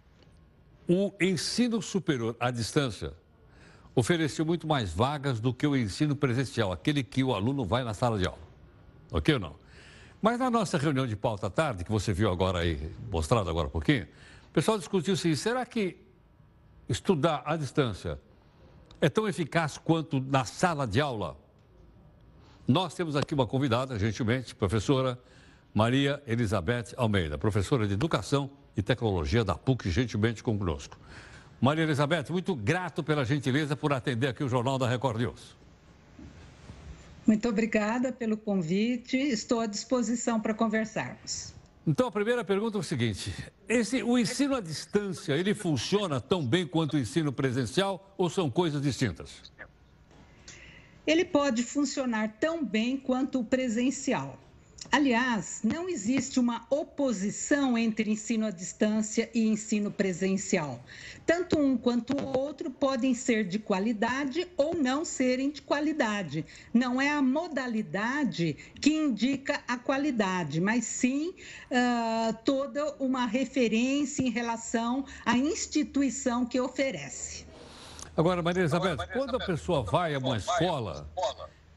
o 0.88 1.12
ensino 1.20 1.82
superior 1.82 2.36
à 2.38 2.52
distância 2.52 3.12
ofereceu 3.96 4.44
muito 4.44 4.66
mais 4.66 4.92
vagas 4.92 5.40
do 5.40 5.54
que 5.54 5.66
o 5.66 5.74
ensino 5.74 6.14
presencial, 6.14 6.70
aquele 6.70 7.02
que 7.02 7.24
o 7.24 7.34
aluno 7.34 7.64
vai 7.64 7.82
na 7.82 7.94
sala 7.94 8.18
de 8.18 8.26
aula. 8.26 8.38
Ok 9.10 9.34
ou 9.34 9.40
não? 9.40 9.56
Mas 10.20 10.38
na 10.38 10.50
nossa 10.50 10.76
reunião 10.76 11.06
de 11.06 11.16
pauta 11.16 11.46
à 11.46 11.50
tarde, 11.50 11.82
que 11.82 11.90
você 11.90 12.12
viu 12.12 12.30
agora 12.30 12.58
aí, 12.58 12.92
mostrado 13.10 13.48
agora 13.48 13.68
um 13.68 13.70
pouquinho, 13.70 14.04
o 14.50 14.52
pessoal 14.52 14.76
discutiu 14.76 15.14
assim, 15.14 15.34
será 15.34 15.64
que 15.64 15.96
estudar 16.86 17.42
à 17.46 17.56
distância 17.56 18.20
é 19.00 19.08
tão 19.08 19.26
eficaz 19.26 19.78
quanto 19.78 20.20
na 20.20 20.44
sala 20.44 20.86
de 20.86 21.00
aula? 21.00 21.34
Nós 22.68 22.92
temos 22.92 23.16
aqui 23.16 23.32
uma 23.32 23.46
convidada, 23.46 23.98
gentilmente, 23.98 24.54
professora 24.54 25.18
Maria 25.72 26.22
Elizabeth 26.26 26.92
Almeida, 26.98 27.38
professora 27.38 27.86
de 27.86 27.94
Educação 27.94 28.50
e 28.76 28.82
Tecnologia 28.82 29.42
da 29.42 29.54
PUC, 29.54 29.90
gentilmente 29.90 30.42
conosco. 30.42 30.98
Maria 31.60 31.84
Elizabeth, 31.84 32.26
muito 32.30 32.54
grato 32.54 33.02
pela 33.02 33.24
gentileza 33.24 33.74
por 33.74 33.92
atender 33.92 34.28
aqui 34.28 34.44
o 34.44 34.48
Jornal 34.48 34.78
da 34.78 34.88
Record 34.88 35.18
News. 35.18 35.56
Muito 37.26 37.48
obrigada 37.48 38.12
pelo 38.12 38.36
convite. 38.36 39.16
Estou 39.16 39.60
à 39.60 39.66
disposição 39.66 40.40
para 40.40 40.54
conversarmos. 40.54 41.54
Então, 41.86 42.08
a 42.08 42.12
primeira 42.12 42.44
pergunta 42.44 42.76
é 42.76 42.80
o 42.80 42.82
seguinte: 42.82 43.32
esse, 43.68 44.02
o 44.02 44.18
ensino 44.18 44.54
à 44.54 44.60
distância, 44.60 45.34
ele 45.34 45.54
funciona 45.54 46.20
tão 46.20 46.44
bem 46.46 46.66
quanto 46.66 46.94
o 46.94 46.98
ensino 46.98 47.32
presencial 47.32 48.14
ou 48.18 48.28
são 48.28 48.50
coisas 48.50 48.82
distintas? 48.82 49.52
Ele 51.06 51.24
pode 51.24 51.62
funcionar 51.62 52.36
tão 52.40 52.64
bem 52.64 52.96
quanto 52.96 53.40
o 53.40 53.44
presencial. 53.44 54.38
Aliás, 54.92 55.60
não 55.62 55.88
existe 55.88 56.38
uma 56.38 56.64
oposição 56.70 57.76
entre 57.76 58.10
ensino 58.10 58.46
à 58.46 58.50
distância 58.50 59.28
e 59.34 59.46
ensino 59.46 59.90
presencial. 59.90 60.80
Tanto 61.26 61.58
um 61.58 61.76
quanto 61.76 62.16
o 62.16 62.38
outro 62.38 62.70
podem 62.70 63.14
ser 63.14 63.44
de 63.44 63.58
qualidade 63.58 64.46
ou 64.56 64.74
não 64.74 65.04
serem 65.04 65.50
de 65.50 65.60
qualidade. 65.60 66.46
Não 66.72 67.00
é 67.00 67.10
a 67.10 67.20
modalidade 67.20 68.56
que 68.80 68.94
indica 68.94 69.60
a 69.66 69.76
qualidade, 69.76 70.60
mas 70.60 70.84
sim 70.84 71.30
uh, 71.30 72.36
toda 72.44 72.94
uma 72.98 73.26
referência 73.26 74.22
em 74.22 74.30
relação 74.30 75.04
à 75.24 75.36
instituição 75.36 76.46
que 76.46 76.60
oferece. 76.60 77.44
Agora, 78.16 78.42
Maria 78.42 78.64
Isabel, 78.64 78.96
quando 79.12 79.36
a 79.36 79.44
pessoa 79.44 79.82
vai 79.82 80.14
a 80.14 80.18
uma 80.18 80.38
escola 80.38 81.06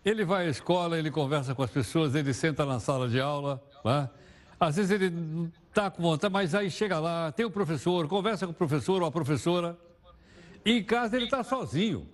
ele 0.09 0.25
vai 0.25 0.47
à 0.47 0.49
escola, 0.49 0.97
ele 0.97 1.11
conversa 1.11 1.53
com 1.53 1.61
as 1.61 1.69
pessoas, 1.69 2.15
ele 2.15 2.33
senta 2.33 2.65
na 2.65 2.79
sala 2.79 3.07
de 3.07 3.19
aula, 3.19 3.61
né? 3.85 4.09
às 4.59 4.75
vezes 4.75 4.91
ele 4.91 5.13
está 5.67 5.89
com 5.89 6.01
vontade, 6.01 6.33
mas 6.33 6.55
aí 6.55 6.69
chega 6.69 6.99
lá, 6.99 7.31
tem 7.31 7.45
o 7.45 7.51
professor, 7.51 8.07
conversa 8.07 8.45
com 8.45 8.51
o 8.51 8.55
professor 8.55 9.01
ou 9.01 9.07
a 9.07 9.11
professora, 9.11 9.77
e 10.65 10.79
em 10.79 10.83
casa 10.83 11.15
ele 11.15 11.25
está 11.25 11.43
sozinho. 11.43 12.07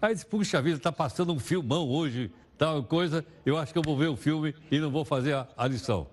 Aí 0.00 0.14
diz, 0.14 0.24
puxa 0.24 0.62
vida, 0.62 0.76
está 0.76 0.92
passando 0.92 1.32
um 1.32 1.38
filmão 1.38 1.88
hoje, 1.88 2.32
tal 2.56 2.82
coisa, 2.84 3.24
eu 3.44 3.58
acho 3.58 3.72
que 3.72 3.78
eu 3.78 3.82
vou 3.82 3.96
ver 3.96 4.08
o 4.08 4.16
filme 4.16 4.54
e 4.70 4.78
não 4.78 4.90
vou 4.90 5.04
fazer 5.04 5.34
a, 5.34 5.48
a 5.56 5.66
lição. 5.66 6.06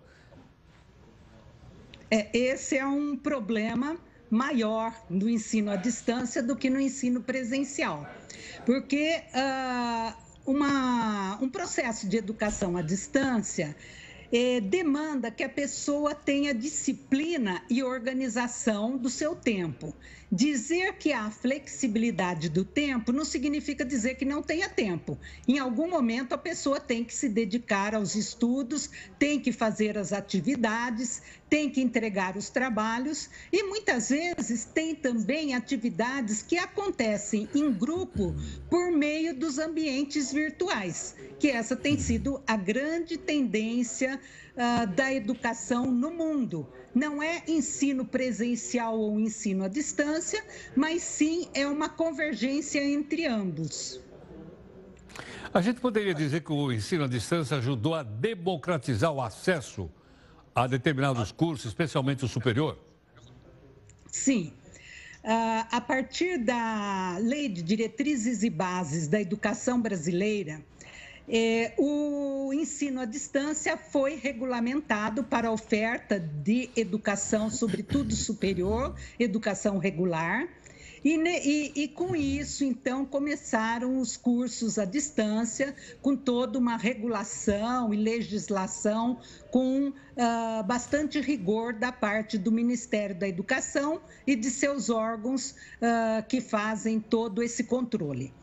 É, 2.12 2.36
esse 2.36 2.76
é 2.78 2.86
um 2.86 3.16
problema 3.16 3.98
maior 4.32 4.94
no 5.10 5.30
ensino 5.30 5.72
à 5.72 5.76
distância 5.76 6.42
do 6.42 6.56
que 6.56 6.70
no 6.70 6.80
ensino 6.80 7.22
presencial. 7.22 8.08
Porque 8.66 9.24
uh, 9.34 10.29
uma, 10.50 11.38
um 11.40 11.48
processo 11.48 12.10
de 12.10 12.18
educação 12.18 12.76
à 12.76 12.82
distância 12.82 13.76
eh, 14.32 14.60
demanda 14.60 15.30
que 15.30 15.44
a 15.44 15.50
pessoa 15.50 16.16
tenha 16.16 16.56
disciplina 16.56 17.62
e 17.70 17.84
organização 17.84 18.98
do 18.98 19.12
seu 19.12 19.36
tempo. 19.36 19.94
Dizer 20.32 20.94
que 20.94 21.12
há 21.12 21.32
flexibilidade 21.32 22.50
do 22.50 22.64
tempo 22.64 23.12
não 23.12 23.26
significa 23.26 23.84
dizer 23.84 24.14
que 24.14 24.24
não 24.24 24.44
tenha 24.44 24.70
tempo. 24.70 25.18
Em 25.48 25.58
algum 25.58 25.90
momento, 25.90 26.34
a 26.34 26.38
pessoa 26.38 26.80
tem 26.80 27.04
que 27.04 27.16
se 27.16 27.28
dedicar 27.28 27.96
aos 27.96 28.14
estudos, 28.14 28.92
tem 29.18 29.40
que 29.40 29.52
fazer 29.52 29.98
as 29.98 30.14
atividades, 30.14 31.24
tem 31.50 31.68
que 31.68 31.82
entregar 31.82 32.38
os 32.38 32.48
trabalhos 32.48 33.28
e 33.52 33.64
muitas 33.64 34.10
vezes 34.10 34.66
tem 34.66 34.94
também 34.94 35.56
atividades 35.56 36.44
que 36.44 36.60
acontecem 36.60 37.50
em 37.56 37.74
grupo 37.74 38.36
por 38.70 38.92
meio 38.92 39.34
dos 39.34 39.58
ambientes 39.58 40.32
virtuais, 40.32 41.16
que 41.40 41.50
essa 41.50 41.76
tem 41.76 41.98
sido 41.98 42.40
a 42.46 42.56
grande 42.56 43.18
tendência 43.18 44.20
uh, 44.54 44.86
da 44.94 45.12
educação 45.12 45.86
no 45.86 46.12
mundo. 46.12 46.68
Não 46.94 47.22
é 47.22 47.44
ensino 47.48 48.04
presencial 48.04 49.00
ou 49.00 49.20
ensino 49.20 49.64
à 49.64 49.68
distância, 49.68 50.44
mas 50.76 51.04
sim 51.04 51.48
é 51.54 51.68
uma 51.68 51.88
convergência 51.90 52.84
entre 52.84 53.26
ambos. 53.26 54.00
A 55.54 55.62
gente 55.62 55.80
poderia 55.80 56.14
dizer 56.14 56.42
que 56.42 56.52
o 56.52 56.72
ensino 56.72 57.04
à 57.04 57.08
distância 57.08 57.58
ajudou 57.58 57.96
a 57.96 58.04
democratizar 58.04 59.12
o 59.12 59.22
acesso 59.22 59.90
a 60.54 60.68
determinados 60.68 61.32
cursos, 61.32 61.66
especialmente 61.68 62.26
o 62.26 62.28
superior? 62.28 62.78
Sim. 64.12 64.54
Uh, 65.24 65.66
a 65.72 65.82
partir 65.82 66.38
da 66.38 67.18
Lei 67.20 67.50
de 67.50 67.62
Diretrizes 67.62 68.42
e 68.44 68.50
Bases 68.50 69.08
da 69.08 69.20
Educação 69.20 69.82
Brasileira, 69.82 70.62
é, 71.30 71.74
o 71.78 72.52
ensino 72.52 73.00
à 73.00 73.06
distância 73.06 73.78
foi 73.78 74.16
regulamentado 74.16 75.24
para 75.24 75.50
a 75.50 75.52
oferta 75.52 76.20
de 76.20 76.70
educação, 76.76 77.52
sobretudo 77.52 78.16
superior, 78.16 78.96
educação 79.20 79.78
regular. 79.78 80.48
E, 81.04 81.16
e, 81.16 81.84
e, 81.84 81.88
com 81.88 82.16
isso, 82.16 82.66
então, 82.66 83.06
começaram 83.06 84.00
os 84.00 84.18
cursos 84.18 84.78
à 84.78 84.86
distância, 84.86 85.74
com 86.02 86.16
toda 86.16 86.60
uma 86.60 86.76
regulação 86.76 87.94
e 87.94 87.98
legislação, 87.98 89.20
com 89.50 89.90
uh, 89.90 90.64
bastante 90.66 91.22
rigor 91.22 91.74
da 91.74 91.92
parte 91.92 92.38
do 92.38 92.52
Ministério 92.52 93.18
da 93.18 93.28
Educação 93.28 94.02
e 94.28 94.36
de 94.36 94.50
seus 94.50 94.90
órgãos 94.90 95.52
uh, 95.52 96.28
que 96.28 96.42
fazem 96.42 97.00
todo 97.00 97.42
esse 97.42 97.64
controle. 97.64 98.34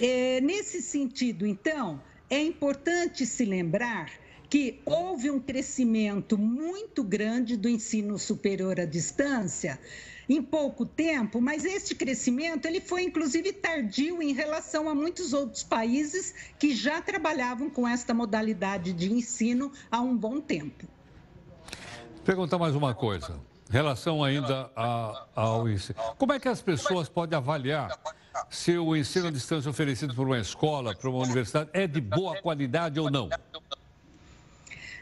É, 0.00 0.40
nesse 0.40 0.80
sentido, 0.80 1.44
então, 1.44 2.00
é 2.30 2.40
importante 2.40 3.26
se 3.26 3.44
lembrar 3.44 4.10
que 4.48 4.80
houve 4.84 5.30
um 5.30 5.40
crescimento 5.40 6.38
muito 6.38 7.02
grande 7.02 7.56
do 7.56 7.68
ensino 7.68 8.18
superior 8.18 8.80
à 8.80 8.84
distância 8.84 9.78
em 10.28 10.42
pouco 10.42 10.84
tempo, 10.86 11.40
mas 11.40 11.64
este 11.64 11.94
crescimento 11.94 12.66
ele 12.66 12.80
foi 12.80 13.02
inclusive 13.02 13.52
tardio 13.52 14.22
em 14.22 14.32
relação 14.32 14.88
a 14.88 14.94
muitos 14.94 15.32
outros 15.32 15.62
países 15.62 16.34
que 16.58 16.74
já 16.74 17.00
trabalhavam 17.00 17.68
com 17.70 17.88
esta 17.88 18.12
modalidade 18.12 18.92
de 18.92 19.12
ensino 19.12 19.72
há 19.90 20.00
um 20.00 20.16
bom 20.16 20.40
tempo. 20.40 20.86
Perguntar 22.24 22.58
mais 22.58 22.74
uma 22.74 22.94
coisa, 22.94 23.40
relação 23.70 24.22
ainda 24.22 24.70
ao 25.34 25.68
ensino. 25.68 25.98
Como 26.18 26.32
é 26.32 26.38
que 26.38 26.48
as 26.48 26.60
pessoas 26.60 27.08
podem 27.08 27.36
avaliar 27.36 27.98
se 28.50 28.76
o 28.76 28.96
ensino 28.96 29.28
à 29.28 29.30
distância 29.30 29.70
oferecido 29.70 30.14
por 30.14 30.26
uma 30.26 30.38
escola, 30.38 30.94
por 30.94 31.10
uma 31.10 31.24
universidade, 31.24 31.70
é 31.72 31.86
de 31.86 32.00
boa 32.00 32.40
qualidade 32.40 32.98
ou 32.98 33.10
não? 33.10 33.28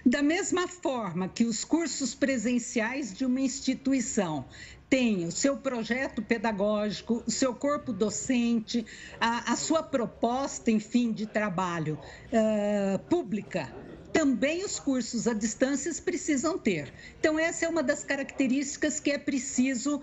Da 0.04 0.22
mesma 0.22 0.68
forma 0.68 1.28
que 1.28 1.44
os 1.44 1.64
cursos 1.64 2.14
presenciais 2.14 3.12
de 3.12 3.24
uma 3.24 3.40
instituição 3.40 4.44
têm 4.88 5.24
o 5.24 5.32
seu 5.32 5.56
projeto 5.56 6.22
pedagógico, 6.22 7.22
o 7.26 7.30
seu 7.30 7.54
corpo 7.54 7.92
docente, 7.92 8.86
a, 9.20 9.52
a 9.52 9.56
sua 9.56 9.82
proposta, 9.82 10.70
enfim, 10.70 11.10
de 11.12 11.26
trabalho 11.26 11.98
uh, 12.32 12.98
pública, 13.00 13.68
também 14.16 14.64
os 14.64 14.80
cursos 14.80 15.28
à 15.28 15.34
distância 15.34 15.92
precisam 16.02 16.58
ter. 16.58 16.90
Então, 17.20 17.38
essa 17.38 17.66
é 17.66 17.68
uma 17.68 17.82
das 17.82 18.02
características 18.02 18.98
que 18.98 19.10
é 19.10 19.18
preciso 19.18 19.96
uh, 19.96 20.02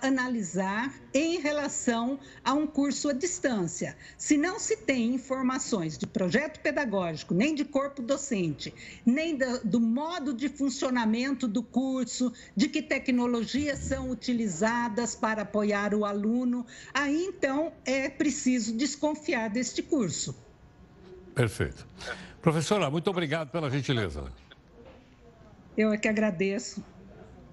analisar 0.00 0.90
em 1.12 1.38
relação 1.38 2.18
a 2.42 2.54
um 2.54 2.66
curso 2.66 3.10
à 3.10 3.12
distância. 3.12 3.94
Se 4.16 4.38
não 4.38 4.58
se 4.58 4.78
tem 4.78 5.14
informações 5.14 5.98
de 5.98 6.06
projeto 6.06 6.60
pedagógico, 6.60 7.34
nem 7.34 7.54
de 7.54 7.62
corpo 7.62 8.00
docente, 8.00 8.72
nem 9.04 9.36
do, 9.36 9.60
do 9.64 9.80
modo 9.82 10.32
de 10.32 10.48
funcionamento 10.48 11.46
do 11.46 11.62
curso, 11.62 12.32
de 12.56 12.70
que 12.70 12.80
tecnologias 12.80 13.80
são 13.80 14.08
utilizadas 14.08 15.14
para 15.14 15.42
apoiar 15.42 15.92
o 15.92 16.06
aluno, 16.06 16.64
aí 16.94 17.26
então 17.26 17.70
é 17.84 18.08
preciso 18.08 18.74
desconfiar 18.74 19.50
deste 19.50 19.82
curso. 19.82 20.34
Perfeito. 21.34 21.86
Professora, 22.46 22.88
muito 22.88 23.10
obrigado 23.10 23.50
pela 23.50 23.68
gentileza. 23.68 24.22
Eu 25.76 25.92
é 25.92 25.98
que 25.98 26.06
agradeço. 26.06 26.80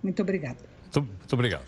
Muito 0.04 0.22
obrigada. 0.22 0.60
Muito, 0.84 1.02
muito 1.02 1.34
obrigado. 1.34 1.64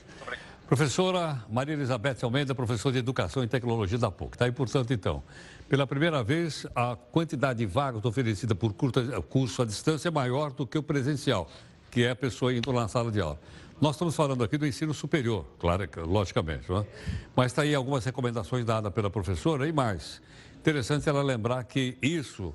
Professora 0.67 1.43
Maria 1.49 1.73
Elizabeth 1.73 2.17
Almeida, 2.21 2.53
professora 2.53 2.93
de 2.93 2.99
Educação 2.99 3.43
e 3.43 3.47
Tecnologia 3.47 3.97
da 3.97 4.11
PUC. 4.11 4.35
Está 4.35 4.45
aí, 4.45 4.51
portanto, 4.51 4.93
então, 4.93 5.23
pela 5.67 5.87
primeira 5.87 6.23
vez, 6.23 6.67
a 6.75 6.95
quantidade 6.95 7.57
de 7.57 7.65
vagas 7.65 8.05
oferecida 8.05 8.53
por 8.53 8.73
curta, 8.73 9.01
curso 9.23 9.63
à 9.63 9.65
distância 9.65 10.09
é 10.09 10.11
maior 10.11 10.51
do 10.51 10.67
que 10.67 10.77
o 10.77 10.83
presencial, 10.83 11.49
que 11.89 12.03
é 12.03 12.11
a 12.11 12.15
pessoa 12.15 12.53
indo 12.53 12.71
na 12.71 12.87
sala 12.87 13.11
de 13.11 13.21
aula. 13.21 13.39
Nós 13.81 13.95
estamos 13.95 14.15
falando 14.15 14.43
aqui 14.43 14.55
do 14.55 14.67
ensino 14.67 14.93
superior, 14.93 15.47
claro, 15.57 15.89
logicamente, 16.05 16.69
não 16.69 16.81
é? 16.81 16.85
mas 17.35 17.47
está 17.47 17.63
aí 17.63 17.73
algumas 17.73 18.05
recomendações 18.05 18.63
dadas 18.63 18.93
pela 18.93 19.09
professora 19.09 19.67
e 19.67 19.73
mais. 19.73 20.21
Interessante 20.59 21.09
ela 21.09 21.23
lembrar 21.23 21.63
que 21.63 21.97
isso 22.03 22.53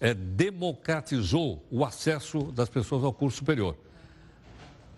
é, 0.00 0.14
democratizou 0.14 1.64
o 1.70 1.84
acesso 1.84 2.50
das 2.52 2.68
pessoas 2.68 3.04
ao 3.04 3.12
curso 3.12 3.38
superior. 3.38 3.76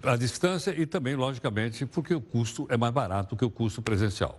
À 0.02 0.16
distância 0.16 0.70
e 0.70 0.86
também, 0.86 1.16
logicamente, 1.16 1.84
porque 1.84 2.14
o 2.14 2.20
custo 2.20 2.66
é 2.70 2.76
mais 2.76 2.92
barato 2.92 3.36
que 3.36 3.44
o 3.44 3.50
custo 3.50 3.82
presencial. 3.82 4.38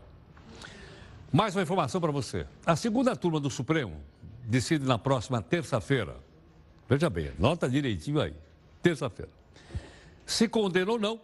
Mais 1.31 1.55
uma 1.55 1.63
informação 1.63 1.99
para 1.99 2.11
você. 2.11 2.45
A 2.65 2.75
segunda 2.75 3.15
turma 3.15 3.39
do 3.39 3.49
Supremo 3.49 3.95
decide 4.45 4.85
na 4.85 4.97
próxima 4.97 5.41
terça-feira. 5.41 6.15
Veja 6.87 7.09
bem, 7.09 7.31
nota 7.39 7.69
direitinho 7.69 8.21
aí. 8.21 8.33
Terça-feira. 8.81 9.31
Se 10.25 10.47
condena 10.47 10.91
ou 10.91 10.99
não 10.99 11.19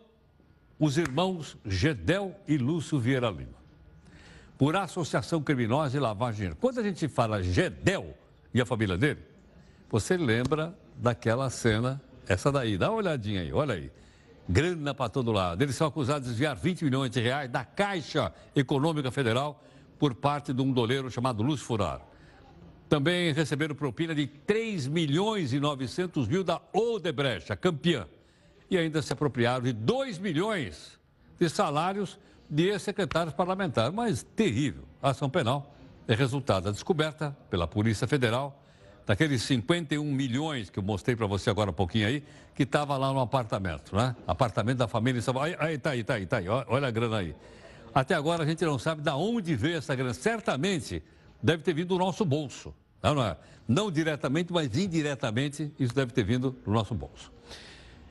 os 0.79 0.97
irmãos 0.97 1.57
Gedel 1.65 2.33
e 2.47 2.57
Lúcio 2.57 2.97
Vieira 2.97 3.29
Lima. 3.29 3.59
Por 4.57 4.75
associação 4.75 5.41
criminosa 5.41 5.95
e 5.95 5.99
lavagem 5.99 6.31
de 6.31 6.37
dinheiro. 6.37 6.57
Quando 6.59 6.79
a 6.79 6.83
gente 6.83 7.07
fala 7.07 7.43
Gedel 7.43 8.15
e 8.53 8.61
a 8.61 8.65
família 8.65 8.97
dele, 8.97 9.19
você 9.89 10.17
lembra 10.17 10.77
daquela 10.95 11.49
cena, 11.49 12.01
essa 12.27 12.51
daí, 12.51 12.77
dá 12.77 12.89
uma 12.89 12.97
olhadinha 12.97 13.41
aí, 13.41 13.51
olha 13.51 13.75
aí. 13.75 13.91
Grana 14.47 14.95
para 14.95 15.09
todo 15.09 15.31
lado. 15.31 15.61
Eles 15.61 15.75
são 15.75 15.87
acusados 15.87 16.23
de 16.23 16.29
desviar 16.31 16.55
20 16.55 16.83
milhões 16.83 17.11
de 17.11 17.19
reais 17.19 17.49
da 17.49 17.63
Caixa 17.63 18.33
Econômica 18.55 19.11
Federal 19.11 19.63
por 19.99 20.15
parte 20.15 20.51
de 20.51 20.61
um 20.61 20.71
doleiro 20.71 21.11
chamado 21.11 21.43
Lúcio 21.43 21.65
Furar. 21.65 22.01
Também 22.87 23.31
receberam 23.31 23.75
propina 23.75 24.15
de 24.15 24.25
3 24.25 24.87
milhões 24.87 25.53
e 25.53 25.59
900 25.59 26.27
mil 26.27 26.43
da 26.43 26.59
Odebrecht, 26.73 27.53
a 27.53 27.55
campeã. 27.55 28.07
E 28.71 28.77
ainda 28.77 29.01
se 29.03 29.13
apropriaram 29.13 29.63
de 29.63 29.73
2 29.73 30.17
milhões 30.17 30.99
de 31.39 31.47
salários 31.47 32.19
de 32.49 32.69
ex-secretários 32.69 33.35
parlamentares. 33.35 33.93
Mas 33.93 34.23
terrível. 34.23 34.83
Ação 35.01 35.29
penal 35.29 35.75
é 36.09 36.15
resultado 36.15 36.63
da 36.63 36.71
descoberta 36.71 37.37
pela 37.51 37.67
Polícia 37.67 38.07
Federal 38.07 38.63
daqueles 39.05 39.43
51 39.43 40.03
milhões 40.03 40.69
que 40.69 40.79
eu 40.79 40.83
mostrei 40.83 41.15
para 41.15 41.27
você 41.27 41.51
agora 41.51 41.69
um 41.69 41.73
pouquinho 41.73 42.07
aí, 42.07 42.23
que 42.55 42.63
estava 42.63 42.97
lá 42.97 43.13
no 43.13 43.19
apartamento, 43.19 43.95
né? 43.95 44.15
Apartamento 44.27 44.77
da 44.77 44.87
família 44.87 45.21
Aí, 45.39 45.55
aí, 45.59 45.77
tá 45.77 45.91
aí, 45.91 46.03
tá 46.03 46.13
aí, 46.15 46.25
tá 46.25 46.37
aí, 46.37 46.47
olha 46.47 46.87
a 46.87 46.91
grana 46.91 47.17
aí. 47.17 47.35
Até 47.93 48.15
agora 48.15 48.43
a 48.43 48.45
gente 48.45 48.63
não 48.65 48.79
sabe 48.79 49.03
de 49.03 49.09
onde 49.11 49.55
veio 49.55 49.77
essa 49.77 49.95
grana. 49.95 50.13
Certamente 50.13 51.03
deve 51.41 51.61
ter 51.61 51.73
vindo 51.73 51.89
do 51.89 51.97
nosso 51.99 52.25
bolso. 52.25 52.73
Não, 53.03 53.13
não, 53.13 53.23
é? 53.23 53.37
não 53.67 53.91
diretamente, 53.91 54.51
mas 54.51 54.75
indiretamente 54.75 55.71
isso 55.79 55.93
deve 55.93 56.11
ter 56.11 56.23
vindo 56.23 56.51
do 56.65 56.71
nosso 56.71 56.95
bolso. 56.95 57.31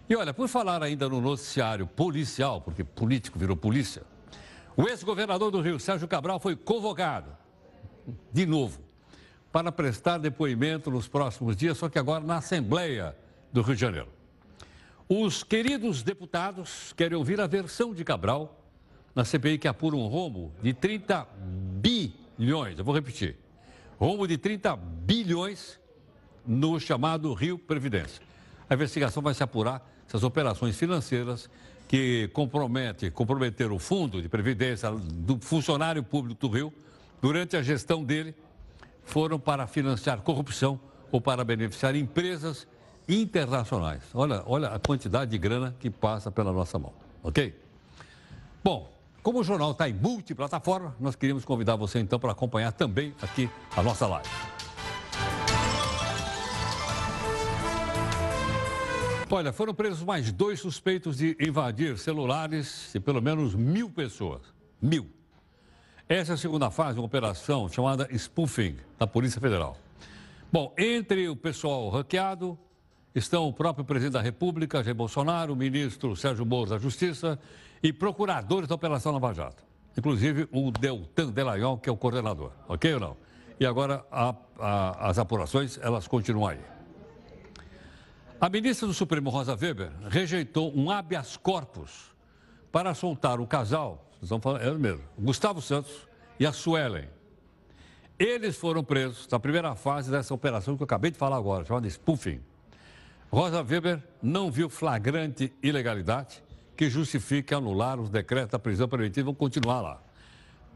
E 0.09 0.15
olha, 0.15 0.33
por 0.33 0.49
falar 0.49 0.83
ainda 0.85 1.09
no 1.09 1.21
noticiário 1.21 1.87
policial, 1.87 2.61
porque 2.61 2.83
político 2.83 3.39
virou 3.39 3.57
polícia, 3.57 4.03
o 4.77 4.89
ex-governador 4.89 5.51
do 5.51 5.61
Rio, 5.61 5.81
Sérgio 5.81 6.07
Cabral, 6.07 6.39
foi 6.39 6.55
convocado 6.55 7.38
de 8.33 8.47
novo 8.47 8.81
para 9.51 9.73
prestar 9.73 10.19
depoimento 10.19 10.91
nos 10.91 11.09
próximos 11.09 11.57
dias, 11.57 11.79
só 11.79 11.89
que 11.89 11.99
agora 11.99 12.23
na 12.23 12.37
Assembleia 12.37 13.17
do 13.53 13.63
Rio 13.63 13.75
de 13.75 13.81
Janeiro. 13.81 14.09
Os 15.09 15.43
queridos 15.43 16.03
deputados 16.03 16.93
querem 16.97 17.17
ouvir 17.17 17.41
a 17.41 17.47
versão 17.47 17.95
de 17.95 18.05
Cabral 18.05 18.63
na 19.15 19.25
CPI 19.25 19.59
que 19.59 19.67
apura 19.67 19.97
um 19.97 20.07
rombo 20.07 20.53
de 20.63 20.75
30 20.75 21.27
bilhões. 21.81 22.79
Eu 22.79 22.85
vou 22.85 22.95
repetir. 22.95 23.37
Rombo 23.99 24.29
de 24.29 24.37
30 24.37 24.77
bilhões 24.77 25.81
no 26.47 26.79
chamado 26.79 27.33
Rio 27.33 27.59
Previdência. 27.59 28.23
A 28.69 28.75
investigação 28.75 29.23
vai 29.23 29.35
se 29.35 29.43
apurar 29.43 29.91
essas 30.07 30.23
operações 30.23 30.77
financeiras 30.77 31.49
que 31.89 32.29
compromete, 32.35 33.11
comprometeram 33.11 33.75
o 33.75 33.79
fundo 33.79 34.21
de 34.21 34.29
previdência 34.29 34.91
do 34.91 35.39
funcionário 35.41 36.03
público 36.03 36.47
do 36.47 36.55
Rio 36.55 36.73
durante 37.21 37.57
a 37.57 37.63
gestão 37.63 38.05
dele 38.05 38.35
foram 39.05 39.39
para 39.39 39.67
financiar 39.67 40.21
corrupção 40.21 40.81
ou 41.11 41.21
para 41.21 41.45
beneficiar 41.45 41.95
empresas 41.97 42.67
internacionais. 43.09 44.03
Olha, 44.15 44.43
olha 44.47 44.69
a 44.69 44.79
quantidade 44.79 45.31
de 45.31 45.39
grana 45.39 45.75
que 45.81 45.89
passa 45.89 46.31
pela 46.31 46.53
nossa 46.53 46.79
mão, 46.79 46.93
ok? 47.23 47.59
Bom, 48.63 48.93
como 49.23 49.41
o 49.41 49.45
jornal 49.45 49.73
está 49.73 49.89
em 49.89 49.95
multiplataforma, 49.95 50.95
nós 51.01 51.17
queríamos 51.17 51.45
convidar 51.45 51.77
você 51.77 51.99
então 51.99 52.19
para 52.19 52.33
acompanhar 52.33 52.73
também 52.73 53.15
aqui 53.23 53.49
a 53.77 53.83
nossa 53.83 54.07
live. 54.07 54.29
Olha, 59.31 59.53
foram 59.53 59.75
presos 59.75 60.03
mais 60.03 60.33
dois 60.33 60.59
suspeitos 60.59 61.19
de 61.19 61.37
invadir 61.39 61.99
celulares 61.99 62.91
de 62.93 63.01
pelo 63.01 63.21
menos 63.21 63.55
mil 63.55 63.91
pessoas. 63.91 64.41
Mil. 64.81 65.18
Essa 66.09 66.33
é 66.33 66.35
a 66.35 66.39
segunda 66.39 66.71
fase 66.71 66.95
de 66.95 67.01
uma 67.01 67.05
operação 67.05 67.69
chamada 67.69 68.09
spoofing 68.17 68.79
da 68.99 69.07
Polícia 69.07 69.39
Federal. 69.39 69.77
Bom, 70.51 70.73
entre 70.79 71.29
o 71.29 71.37
pessoal 71.37 71.91
hackeado 71.91 72.59
estão 73.15 73.47
o 73.47 73.53
próprio 73.53 73.85
presidente 73.85 74.15
da 74.15 74.23
República, 74.23 74.83
Jair 74.83 74.97
Bolsonaro, 74.97 75.53
o 75.53 75.57
ministro 75.57 76.17
Sérgio 76.17 76.47
Moro 76.47 76.71
da 76.71 76.79
Justiça 76.79 77.39
e 77.83 77.93
procuradores 77.93 78.67
da 78.67 78.75
Operação 78.75 79.13
Lava 79.13 79.35
Jato. 79.35 79.63
Inclusive 79.99 80.49
o 80.51 80.71
Deltan 80.71 81.29
Delayon, 81.29 81.77
que 81.77 81.91
é 81.91 81.93
o 81.93 81.97
coordenador. 81.97 82.53
Ok 82.67 82.95
ou 82.95 83.01
não? 83.01 83.17
E 83.61 83.67
agora 83.67 84.03
a, 84.11 84.35
a, 84.59 85.11
as 85.11 85.19
apurações, 85.19 85.79
elas 85.83 86.09
continuam 86.09 86.49
aí. 86.49 86.61
A 88.41 88.49
ministra 88.49 88.89
do 88.89 88.95
Supremo, 88.95 89.29
Rosa 89.29 89.55
Weber, 89.55 89.93
rejeitou 90.09 90.75
um 90.75 90.91
habeas 90.91 91.37
corpus 91.37 92.15
para 92.73 92.95
soltar 92.95 93.41
o 93.41 93.47
casal 93.47 94.08
nós 94.21 94.31
vamos 94.31 94.43
falar, 94.43 94.63
é 94.63 94.71
mesmo. 94.73 95.03
Gustavo 95.19 95.61
Santos 95.63 96.09
e 96.39 96.47
a 96.47 96.53
Suelen. 96.53 97.09
Eles 98.19 98.57
foram 98.57 98.83
presos 98.83 99.29
na 99.31 99.39
primeira 99.39 99.75
fase 99.77 100.11
dessa 100.11 100.35
operação 100.35 100.77
que 100.77 100.83
eu 100.83 100.87
acabei 100.87 101.11
de 101.11 101.17
falar 101.17 101.37
agora, 101.37 101.65
chamada 101.65 101.87
spoofing. 101.87 102.41
Rosa 103.31 103.63
Weber 103.63 104.03
não 104.23 104.51
viu 104.51 104.69
flagrante 104.69 105.53
ilegalidade 105.63 106.43
que 106.77 106.89
justifique 106.89 107.55
anular 107.55 108.01
os 108.01 108.09
decretos 108.09 108.53
da 108.53 108.59
prisão 108.59 108.89
preventiva 108.89 109.27
vão 109.27 109.35
continuar 109.35 109.81
lá. 109.81 110.03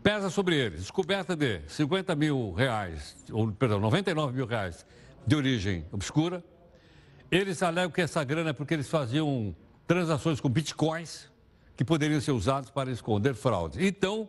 Pesa 0.02 0.30
sobre 0.30 0.56
eles, 0.56 0.80
descoberta 0.80 1.34
de 1.34 1.62
50 1.68 2.14
mil 2.16 2.52
reais, 2.52 3.16
ou, 3.30 3.50
perdão, 3.52 3.80
99 3.80 4.32
mil 4.34 4.46
reais 4.46 4.84
de 5.26 5.36
origem 5.36 5.86
obscura. 5.92 6.44
Eles 7.30 7.62
alegam 7.62 7.90
que 7.90 8.00
essa 8.00 8.22
grana 8.24 8.50
é 8.50 8.52
porque 8.52 8.74
eles 8.74 8.88
faziam 8.88 9.54
transações 9.86 10.40
com 10.40 10.48
bitcoins, 10.48 11.30
que 11.76 11.84
poderiam 11.84 12.20
ser 12.20 12.32
usados 12.32 12.70
para 12.70 12.90
esconder 12.90 13.34
fraudes. 13.34 13.78
Então, 13.80 14.28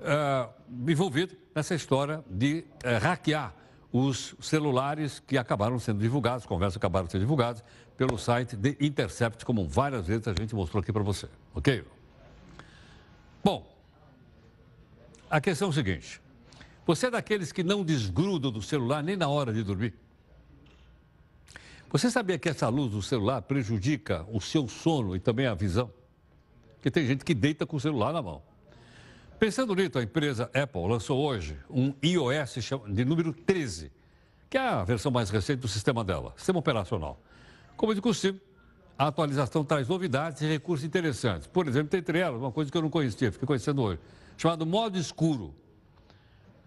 uh, 0.00 0.50
envolvido 0.88 1.36
nessa 1.54 1.74
história 1.74 2.24
de 2.28 2.64
uh, 2.84 3.02
hackear 3.02 3.54
os 3.92 4.36
celulares 4.40 5.20
que 5.20 5.36
acabaram 5.36 5.78
sendo 5.78 5.98
divulgados, 6.00 6.46
conversas 6.46 6.76
acabaram 6.76 7.08
sendo 7.08 7.22
divulgadas 7.22 7.64
pelo 7.96 8.16
site 8.16 8.56
de 8.56 8.76
Intercept, 8.80 9.44
como 9.44 9.66
várias 9.68 10.06
vezes 10.06 10.28
a 10.28 10.32
gente 10.32 10.54
mostrou 10.54 10.80
aqui 10.80 10.92
para 10.92 11.02
você, 11.02 11.28
ok? 11.54 11.84
Bom, 13.42 13.66
a 15.28 15.40
questão 15.40 15.68
é 15.68 15.70
o 15.70 15.74
seguinte: 15.74 16.20
você 16.86 17.06
é 17.06 17.10
daqueles 17.10 17.52
que 17.52 17.64
não 17.64 17.84
desgrudam 17.84 18.50
do 18.50 18.62
celular 18.62 19.02
nem 19.02 19.16
na 19.16 19.28
hora 19.28 19.52
de 19.52 19.62
dormir? 19.62 19.94
Você 21.90 22.08
sabia 22.08 22.38
que 22.38 22.48
essa 22.48 22.68
luz 22.68 22.92
do 22.92 23.02
celular 23.02 23.42
prejudica 23.42 24.24
o 24.30 24.40
seu 24.40 24.68
sono 24.68 25.16
e 25.16 25.18
também 25.18 25.46
a 25.46 25.54
visão? 25.54 25.90
Porque 26.80 26.90
tem 26.90 27.06
gente 27.06 27.26
que 27.26 27.34
deita 27.34 27.66
com 27.66 27.76
o 27.76 27.80
celular 27.80 28.10
na 28.10 28.22
mão. 28.22 28.42
Pensando 29.38 29.74
nisso, 29.74 29.98
a 29.98 30.02
empresa 30.02 30.50
Apple 30.54 30.88
lançou 30.88 31.20
hoje 31.20 31.58
um 31.68 31.92
iOS 32.02 32.56
de 32.88 33.04
número 33.04 33.34
13, 33.34 33.92
que 34.48 34.56
é 34.56 34.60
a 34.62 34.82
versão 34.82 35.12
mais 35.12 35.28
recente 35.28 35.60
do 35.60 35.68
sistema 35.68 36.02
dela, 36.02 36.32
sistema 36.38 36.58
operacional. 36.58 37.20
Como 37.76 37.94
de 37.94 38.00
costume, 38.00 38.40
a 38.98 39.08
atualização 39.08 39.62
traz 39.62 39.88
novidades 39.88 40.40
e 40.40 40.46
recursos 40.46 40.84
interessantes. 40.84 41.46
Por 41.46 41.68
exemplo, 41.68 41.98
entre 41.98 42.18
elas, 42.18 42.40
uma 42.40 42.50
coisa 42.50 42.70
que 42.70 42.76
eu 42.78 42.82
não 42.82 42.90
conhecia, 42.90 43.30
fiquei 43.30 43.46
conhecendo 43.46 43.82
hoje, 43.82 44.00
chamado 44.38 44.64
modo 44.64 44.96
escuro. 44.98 45.54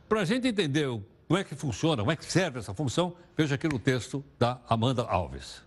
Para 0.08 0.21
a 0.21 0.26
gente 0.26 0.47
entender 0.47 0.88
como 1.28 1.39
é 1.39 1.43
que 1.43 1.56
funciona, 1.56 2.04
como 2.04 2.12
é 2.12 2.15
que 2.15 2.26
serve 2.26 2.60
essa 2.60 2.73
função, 2.73 3.15
veja 3.36 3.56
aqui 3.56 3.67
no 3.67 3.80
texto 3.80 4.23
da 4.38 4.60
Amanda 4.69 5.02
Alves. 5.04 5.63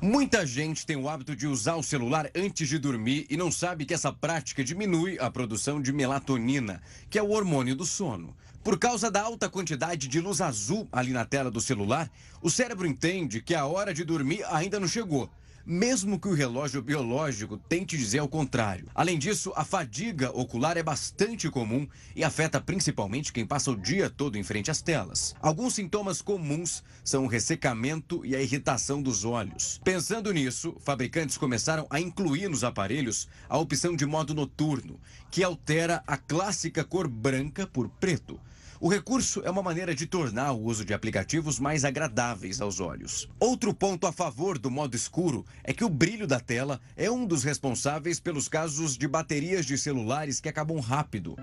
Muita 0.00 0.44
gente 0.44 0.84
tem 0.84 0.94
o 0.94 1.08
hábito 1.08 1.34
de 1.34 1.46
usar 1.46 1.74
o 1.76 1.82
celular 1.82 2.30
antes 2.36 2.68
de 2.68 2.78
dormir 2.78 3.26
e 3.30 3.36
não 3.36 3.50
sabe 3.50 3.86
que 3.86 3.94
essa 3.94 4.12
prática 4.12 4.62
diminui 4.62 5.18
a 5.18 5.30
produção 5.30 5.80
de 5.80 5.90
melatonina, 5.90 6.82
que 7.08 7.18
é 7.18 7.22
o 7.22 7.30
hormônio 7.30 7.74
do 7.74 7.86
sono. 7.86 8.36
Por 8.62 8.78
causa 8.78 9.10
da 9.10 9.22
alta 9.22 9.48
quantidade 9.48 10.06
de 10.06 10.20
luz 10.20 10.42
azul 10.42 10.86
ali 10.92 11.12
na 11.12 11.24
tela 11.24 11.50
do 11.50 11.62
celular, 11.62 12.10
o 12.42 12.50
cérebro 12.50 12.86
entende 12.86 13.40
que 13.40 13.54
a 13.54 13.64
hora 13.64 13.94
de 13.94 14.04
dormir 14.04 14.44
ainda 14.50 14.78
não 14.78 14.86
chegou 14.86 15.30
mesmo 15.66 16.20
que 16.20 16.28
o 16.28 16.32
relógio 16.32 16.80
biológico 16.80 17.58
tente 17.58 17.96
dizer 17.96 18.20
o 18.20 18.28
contrário. 18.28 18.86
Além 18.94 19.18
disso, 19.18 19.52
a 19.56 19.64
fadiga 19.64 20.30
ocular 20.30 20.76
é 20.76 20.82
bastante 20.82 21.50
comum 21.50 21.88
e 22.14 22.22
afeta 22.22 22.60
principalmente 22.60 23.32
quem 23.32 23.44
passa 23.44 23.72
o 23.72 23.76
dia 23.76 24.08
todo 24.08 24.38
em 24.38 24.44
frente 24.44 24.70
às 24.70 24.80
telas. 24.80 25.34
Alguns 25.40 25.74
sintomas 25.74 26.22
comuns 26.22 26.84
são 27.04 27.24
o 27.24 27.28
ressecamento 27.28 28.24
e 28.24 28.36
a 28.36 28.40
irritação 28.40 29.02
dos 29.02 29.24
olhos. 29.24 29.80
Pensando 29.82 30.32
nisso, 30.32 30.76
fabricantes 30.78 31.36
começaram 31.36 31.86
a 31.90 31.98
incluir 31.98 32.48
nos 32.48 32.62
aparelhos 32.62 33.28
a 33.48 33.58
opção 33.58 33.96
de 33.96 34.06
modo 34.06 34.34
noturno, 34.34 35.00
que 35.30 35.42
altera 35.42 36.02
a 36.06 36.16
clássica 36.16 36.84
cor 36.84 37.08
branca 37.08 37.66
por 37.66 37.88
preto. 37.88 38.38
O 38.78 38.88
recurso 38.88 39.40
é 39.44 39.50
uma 39.50 39.62
maneira 39.62 39.94
de 39.94 40.06
tornar 40.06 40.52
o 40.52 40.62
uso 40.62 40.84
de 40.84 40.92
aplicativos 40.92 41.58
mais 41.58 41.84
agradáveis 41.84 42.60
aos 42.60 42.78
olhos. 42.78 43.28
Outro 43.40 43.72
ponto 43.72 44.06
a 44.06 44.12
favor 44.12 44.58
do 44.58 44.70
modo 44.70 44.94
escuro 44.94 45.46
é 45.64 45.72
que 45.72 45.84
o 45.84 45.88
brilho 45.88 46.26
da 46.26 46.38
tela 46.38 46.80
é 46.96 47.10
um 47.10 47.24
dos 47.24 47.42
responsáveis 47.42 48.20
pelos 48.20 48.48
casos 48.48 48.96
de 48.96 49.08
baterias 49.08 49.64
de 49.64 49.78
celulares 49.78 50.40
que 50.40 50.48
acabam 50.48 50.78
rápido. 50.78 51.36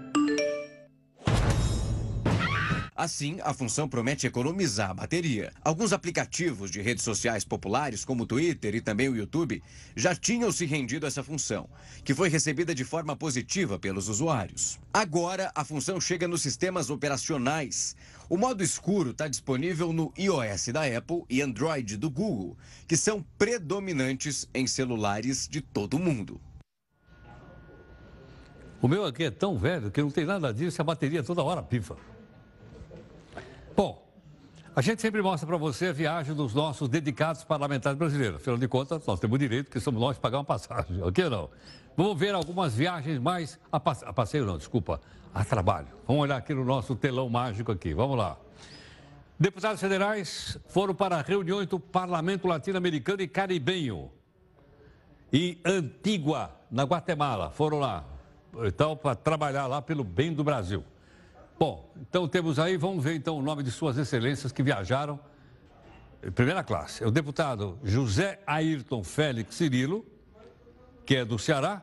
Assim, 2.96 3.40
a 3.42 3.56
função 3.56 3.90
promete 3.90 4.28
economizar 4.28 4.92
a 4.92 4.94
bateria. 4.94 5.52
Alguns 5.64 5.94
aplicativos 5.94 6.70
de 6.70 6.80
redes 6.80 7.04
sociais 7.04 7.44
populares, 7.44 8.06
como 8.06 8.22
o 8.22 8.26
Twitter 8.28 8.76
e 8.76 8.82
também 8.82 9.10
o 9.10 9.16
YouTube, 9.16 9.64
já 9.96 10.14
tinham 10.16 10.52
se 10.52 10.66
rendido 10.66 11.06
a 11.06 11.10
essa 11.10 11.24
função, 11.24 11.68
que 12.04 12.14
foi 12.14 12.30
recebida 12.30 12.76
de 12.76 12.84
forma 12.84 13.16
positiva 13.16 13.80
pelos 13.80 14.10
usuários. 14.10 14.80
Agora, 14.94 15.52
a 15.56 15.66
função 15.66 16.00
chega 16.00 16.28
nos 16.28 16.44
sistemas 16.44 16.92
operacionais. 16.92 17.96
O 18.30 18.38
modo 18.38 18.64
escuro 18.64 19.10
está 19.10 19.28
disponível 19.28 19.92
no 19.92 20.14
iOS 20.16 20.68
da 20.68 20.84
Apple 20.86 21.24
e 21.28 21.42
Android 21.42 21.98
do 21.98 22.12
Google, 22.12 22.56
que 22.88 22.96
são 22.96 23.26
predominantes 23.40 24.48
em 24.54 24.68
celulares 24.68 25.48
de 25.48 25.62
todo 25.62 25.98
mundo. 25.98 26.40
O 28.80 28.88
meu 28.88 29.04
aqui 29.06 29.24
é 29.24 29.32
tão 29.32 29.58
velho 29.58 29.90
que 29.90 30.02
não 30.02 30.12
tem 30.12 30.26
nada 30.26 30.54
disso 30.54 30.80
a 30.80 30.86
bateria 30.86 31.24
toda 31.24 31.42
hora 31.42 31.64
pifa. 31.64 32.13
Bom, 33.76 34.04
a 34.76 34.82
gente 34.82 35.02
sempre 35.02 35.22
mostra 35.22 35.48
para 35.48 35.58
você 35.58 35.88
a 35.88 35.94
viagem 35.94 36.36
dos 36.36 36.54
nossos 36.54 36.88
dedicados 36.88 37.44
parlamentares 37.44 37.98
brasileiros. 37.98 38.38
Afinal 38.38 38.58
de 38.58 38.68
contas, 38.68 39.04
nós 39.06 39.20
temos 39.20 39.36
o 39.36 39.40
direito, 39.40 39.72
que 39.72 39.80
somos 39.80 40.00
nós, 40.00 40.16
de 40.16 40.22
pagar 40.22 40.38
uma 40.38 40.44
passagem, 40.44 41.02
ok 41.04 41.24
ou 41.26 41.30
não? 41.30 41.50
Vamos 41.98 42.20
ver 42.20 42.36
algumas 42.36 42.76
viagens 42.76 43.20
mais 43.20 43.60
a, 43.72 43.80
passe... 43.80 44.06
a 44.06 44.14
passeio, 44.14 44.46
não, 44.46 44.58
desculpa, 44.58 45.02
a 45.34 45.44
trabalho. 45.44 45.88
Vamos 46.08 46.22
olhar 46.22 46.38
aqui 46.38 46.54
no 46.54 46.64
nosso 46.64 46.96
telão 46.96 47.28
mágico 47.30 47.72
aqui, 47.72 47.94
vamos 47.94 48.18
lá. 48.18 48.38
Deputados 49.40 49.82
federais 49.82 50.58
foram 50.68 50.94
para 50.94 51.22
reuniões 51.22 51.68
do 51.68 51.80
Parlamento 51.80 52.48
Latino-Americano 52.48 53.22
e 53.24 53.28
Caribenho. 53.28 54.12
E 55.32 55.60
Antigua, 55.66 56.52
na 56.70 56.84
Guatemala, 56.84 57.50
foram 57.50 57.80
lá. 57.80 58.04
Então, 58.66 58.96
para 58.96 59.16
trabalhar 59.16 59.66
lá 59.66 59.82
pelo 59.82 60.04
bem 60.04 60.32
do 60.32 60.44
Brasil. 60.44 60.84
Bom, 61.60 61.94
então 62.02 62.28
temos 62.28 62.60
aí, 62.60 62.78
vamos 62.78 63.04
ver 63.04 63.16
então 63.16 63.38
o 63.38 63.42
nome 63.42 63.64
de 63.64 63.72
suas 63.72 63.98
excelências 63.98 64.52
que 64.52 64.64
viajaram 64.64 65.20
primeira 66.32 66.64
classe. 66.64 67.04
É 67.04 67.08
o 67.08 67.12
deputado 67.12 67.78
José 67.84 68.40
Ayrton 68.48 69.04
Félix 69.04 69.56
Cirilo, 69.56 70.06
que 71.06 71.18
é 71.18 71.26
do 71.26 71.38
Ceará, 71.38 71.82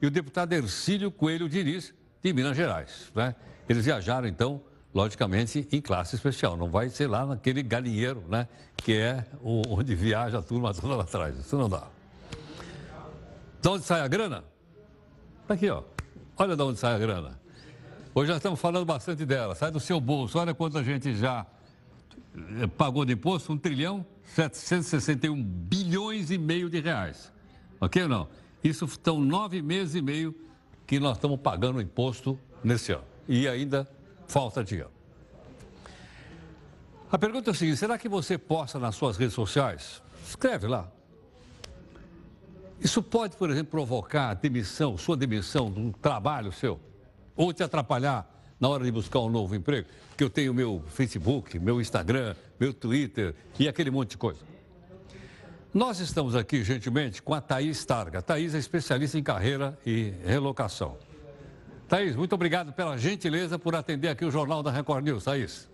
e 0.00 0.06
o 0.06 0.10
deputado 0.10 0.52
Ercílio 0.52 1.10
Coelho 1.10 1.48
Diniz, 1.48 1.92
de 2.22 2.32
Minas 2.32 2.56
Gerais. 2.56 3.12
Né? 3.14 3.34
Eles 3.68 3.84
viajaram, 3.84 4.26
então, 4.26 4.62
logicamente, 4.94 5.68
em 5.70 5.80
classe 5.80 6.16
especial. 6.16 6.56
Não 6.56 6.68
vai 6.68 6.88
ser 6.88 7.06
lá 7.06 7.26
naquele 7.26 7.62
galinheiro, 7.62 8.24
né? 8.28 8.48
Que 8.76 8.94
é 8.94 9.26
onde 9.42 9.94
viaja 9.94 10.38
a 10.38 10.42
turma 10.42 10.72
toda 10.72 10.96
lá 10.96 11.02
atrás. 11.02 11.38
Isso 11.38 11.56
não 11.56 11.68
dá. 11.68 11.84
De 13.60 13.68
onde 13.68 13.84
sai 13.84 14.00
a 14.00 14.08
grana? 14.08 14.44
Está 15.42 15.54
aqui, 15.54 15.68
ó. 15.68 15.82
Olha 16.36 16.56
de 16.56 16.62
onde 16.62 16.78
sai 16.78 16.94
a 16.94 16.98
grana. 16.98 17.38
Hoje 18.16 18.28
já 18.28 18.36
estamos 18.36 18.60
falando 18.60 18.84
bastante 18.84 19.26
dela. 19.26 19.56
Sai 19.56 19.72
do 19.72 19.80
seu 19.80 20.00
bolso. 20.00 20.38
Olha 20.38 20.54
quanto 20.54 20.78
a 20.78 20.84
gente 20.84 21.16
já 21.16 21.44
eh, 22.60 22.68
pagou 22.78 23.04
de 23.04 23.12
imposto: 23.12 23.52
1 23.52 23.58
trilhão 23.58 24.06
761 24.22 25.42
bilhões 25.42 26.30
e 26.30 26.38
meio 26.38 26.70
de 26.70 26.78
reais. 26.78 27.32
Ok 27.80 28.00
ou 28.04 28.08
não? 28.08 28.28
Isso 28.62 28.84
estão 28.84 29.18
nove 29.18 29.60
meses 29.60 29.96
e 29.96 30.00
meio 30.00 30.32
que 30.86 31.00
nós 31.00 31.16
estamos 31.16 31.40
pagando 31.40 31.80
imposto 31.80 32.38
nesse 32.62 32.92
ano. 32.92 33.02
E 33.28 33.48
ainda 33.48 33.88
falta 34.28 34.62
dinheiro. 34.62 34.90
A 37.10 37.18
pergunta 37.18 37.50
é 37.50 37.52
a 37.52 37.54
seguinte: 37.54 37.78
será 37.78 37.98
que 37.98 38.08
você 38.08 38.38
posta 38.38 38.78
nas 38.78 38.94
suas 38.94 39.16
redes 39.16 39.34
sociais? 39.34 40.00
Escreve 40.24 40.68
lá. 40.68 40.88
Isso 42.80 43.02
pode, 43.02 43.36
por 43.36 43.50
exemplo, 43.50 43.72
provocar 43.72 44.34
demissão, 44.34 44.96
sua 44.96 45.16
demissão 45.16 45.68
de 45.68 45.80
um 45.80 45.90
trabalho 45.90 46.52
seu? 46.52 46.78
Ou 47.36 47.52
te 47.52 47.62
atrapalhar 47.62 48.28
na 48.58 48.68
hora 48.68 48.84
de 48.84 48.90
buscar 48.90 49.20
um 49.20 49.28
novo 49.28 49.54
emprego, 49.54 49.88
porque 50.08 50.24
eu 50.24 50.30
tenho 50.30 50.54
meu 50.54 50.82
Facebook, 50.88 51.58
meu 51.58 51.80
Instagram, 51.80 52.34
meu 52.58 52.72
Twitter 52.72 53.34
e 53.58 53.68
aquele 53.68 53.90
monte 53.90 54.10
de 54.10 54.16
coisa. 54.16 54.40
Nós 55.72 55.98
estamos 55.98 56.36
aqui, 56.36 56.62
gentilmente, 56.62 57.20
com 57.20 57.34
a 57.34 57.40
Thaís 57.40 57.84
Targa. 57.84 58.22
Thaís 58.22 58.54
é 58.54 58.58
especialista 58.58 59.18
em 59.18 59.22
carreira 59.22 59.76
e 59.84 60.14
relocação. 60.24 60.96
Thaís, 61.88 62.14
muito 62.14 62.32
obrigado 62.32 62.72
pela 62.72 62.96
gentileza 62.96 63.58
por 63.58 63.74
atender 63.74 64.08
aqui 64.08 64.24
o 64.24 64.30
Jornal 64.30 64.62
da 64.62 64.70
Record 64.70 65.04
News. 65.04 65.24
Thaís. 65.24 65.68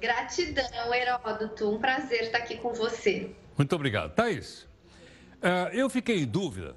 Gratidão, 0.00 0.92
Heródoto. 0.92 1.70
Um 1.70 1.78
prazer 1.78 2.24
estar 2.24 2.38
aqui 2.38 2.58
com 2.58 2.74
você. 2.74 3.34
Muito 3.56 3.74
obrigado. 3.74 4.14
Thaís, 4.14 4.66
eh, 5.40 5.70
eu 5.72 5.88
fiquei 5.88 6.22
em 6.22 6.26
dúvida 6.26 6.76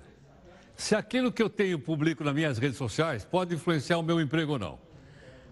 se 0.76 0.96
aquilo 0.96 1.32
que 1.32 1.42
eu 1.42 1.50
tenho 1.50 1.80
publico 1.80 2.24
nas 2.24 2.34
minhas 2.34 2.58
redes 2.58 2.78
sociais 2.78 3.24
pode 3.24 3.56
influenciar 3.56 3.98
o 3.98 4.04
meu 4.04 4.20
emprego 4.20 4.54
ou 4.54 4.60
não. 4.60 4.80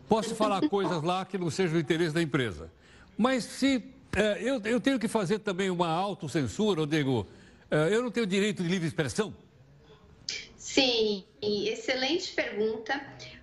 Posso 0.08 0.36
falar 0.36 0.62
coisas 0.70 1.02
lá 1.02 1.26
que 1.26 1.38
não 1.38 1.50
sejam 1.50 1.74
do 1.74 1.80
interesse 1.80 2.14
da 2.14 2.22
empresa. 2.22 2.72
Mas 3.18 3.44
se 3.44 3.84
é, 4.16 4.42
eu, 4.42 4.62
eu, 4.66 4.80
tenho 4.80 5.00
que 5.00 5.08
fazer 5.08 5.40
também 5.40 5.70
uma 5.70 5.88
autocensura, 5.88 6.82
eu 6.82 6.86
digo, 6.86 7.28
é, 7.72 7.94
eu 7.94 8.04
não 8.04 8.12
tenho 8.12 8.28
direito 8.28 8.62
de 8.62 8.70
livre 8.70 8.88
expressão? 8.88 9.34
Sim, 10.58 11.24
excelente 11.42 12.34
pergunta. 12.34 13.02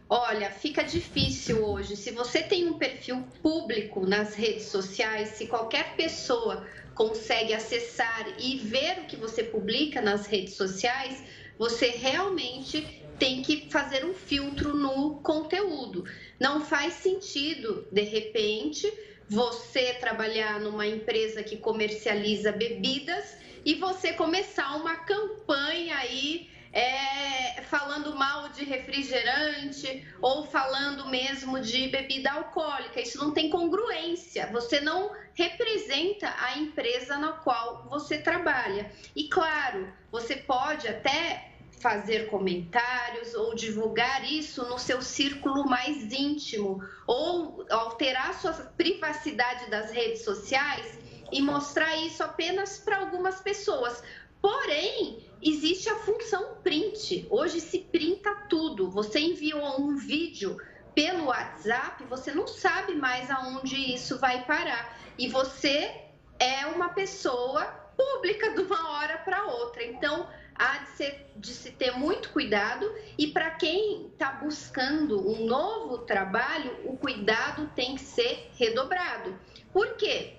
Olha, 0.08 0.50
fica 0.50 0.82
difícil 0.82 1.64
hoje. 1.64 1.96
Se 1.96 2.10
você 2.10 2.42
tem 2.42 2.68
um 2.68 2.76
perfil 2.76 3.24
público 3.42 4.04
nas 4.04 4.34
redes 4.34 4.64
sociais, 4.64 5.28
se 5.30 5.46
qualquer 5.46 5.94
pessoa 5.94 6.66
consegue 6.94 7.54
acessar 7.54 8.26
e 8.38 8.58
ver 8.58 8.98
o 8.98 9.04
que 9.06 9.16
você 9.16 9.44
publica 9.44 10.02
nas 10.02 10.26
redes 10.26 10.54
sociais, 10.54 11.22
você 11.60 11.88
realmente 11.88 13.04
tem 13.18 13.42
que 13.42 13.68
fazer 13.68 14.02
um 14.02 14.14
filtro 14.14 14.74
no 14.74 15.20
conteúdo. 15.20 16.06
Não 16.40 16.64
faz 16.64 16.94
sentido, 16.94 17.86
de 17.92 18.00
repente, 18.00 18.90
você 19.28 19.92
trabalhar 19.92 20.58
numa 20.58 20.86
empresa 20.86 21.42
que 21.42 21.58
comercializa 21.58 22.50
bebidas 22.50 23.36
e 23.62 23.74
você 23.74 24.14
começar 24.14 24.74
uma 24.76 24.96
campanha 25.04 25.98
aí 25.98 26.48
é, 26.72 27.60
falando 27.64 28.16
mal 28.16 28.48
de 28.48 28.64
refrigerante 28.64 30.06
ou 30.22 30.46
falando 30.46 31.08
mesmo 31.10 31.60
de 31.60 31.88
bebida 31.88 32.30
alcoólica. 32.32 33.02
Isso 33.02 33.18
não 33.18 33.32
tem 33.32 33.50
congruência. 33.50 34.46
Você 34.46 34.80
não 34.80 35.10
representa 35.34 36.34
a 36.38 36.58
empresa 36.58 37.18
na 37.18 37.32
qual 37.32 37.86
você 37.90 38.16
trabalha. 38.16 38.90
E 39.14 39.28
claro, 39.28 39.92
você 40.10 40.36
pode 40.36 40.88
até 40.88 41.49
fazer 41.80 42.28
comentários 42.28 43.34
ou 43.34 43.54
divulgar 43.54 44.30
isso 44.30 44.64
no 44.68 44.78
seu 44.78 45.00
círculo 45.00 45.64
mais 45.64 46.12
íntimo 46.12 46.84
ou 47.06 47.66
alterar 47.70 48.34
sua 48.34 48.52
privacidade 48.52 49.70
das 49.70 49.90
redes 49.90 50.22
sociais 50.22 50.98
e 51.32 51.40
mostrar 51.40 51.96
isso 51.96 52.22
apenas 52.22 52.78
para 52.78 52.98
algumas 52.98 53.40
pessoas. 53.40 54.02
Porém, 54.42 55.26
existe 55.42 55.88
a 55.88 55.96
função 55.96 56.56
print. 56.62 57.26
Hoje 57.30 57.60
se 57.60 57.78
printa 57.78 58.34
tudo. 58.48 58.90
Você 58.90 59.18
enviou 59.20 59.80
um 59.80 59.96
vídeo 59.96 60.56
pelo 60.94 61.26
WhatsApp, 61.26 62.04
você 62.04 62.32
não 62.32 62.46
sabe 62.46 62.94
mais 62.94 63.30
aonde 63.30 63.76
isso 63.76 64.18
vai 64.18 64.44
parar. 64.44 64.98
E 65.18 65.28
você 65.28 65.94
é 66.38 66.66
uma 66.66 66.90
pessoa 66.90 67.64
pública 67.96 68.50
de 68.50 68.62
uma 68.62 68.90
hora 68.90 69.18
para 69.18 69.44
outra. 69.46 69.84
Então, 69.84 70.26
há 70.60 70.76
de, 70.78 70.90
ser, 70.90 71.32
de 71.36 71.54
se 71.54 71.70
ter 71.70 71.92
muito 71.92 72.28
cuidado 72.28 72.94
e 73.16 73.28
para 73.28 73.50
quem 73.52 74.08
está 74.08 74.32
buscando 74.32 75.26
um 75.26 75.46
novo 75.46 75.98
trabalho, 75.98 76.76
o 76.84 76.98
cuidado 76.98 77.70
tem 77.74 77.94
que 77.94 78.02
ser 78.02 78.50
redobrado. 78.58 79.38
Por 79.72 79.96
quê? 79.96 80.34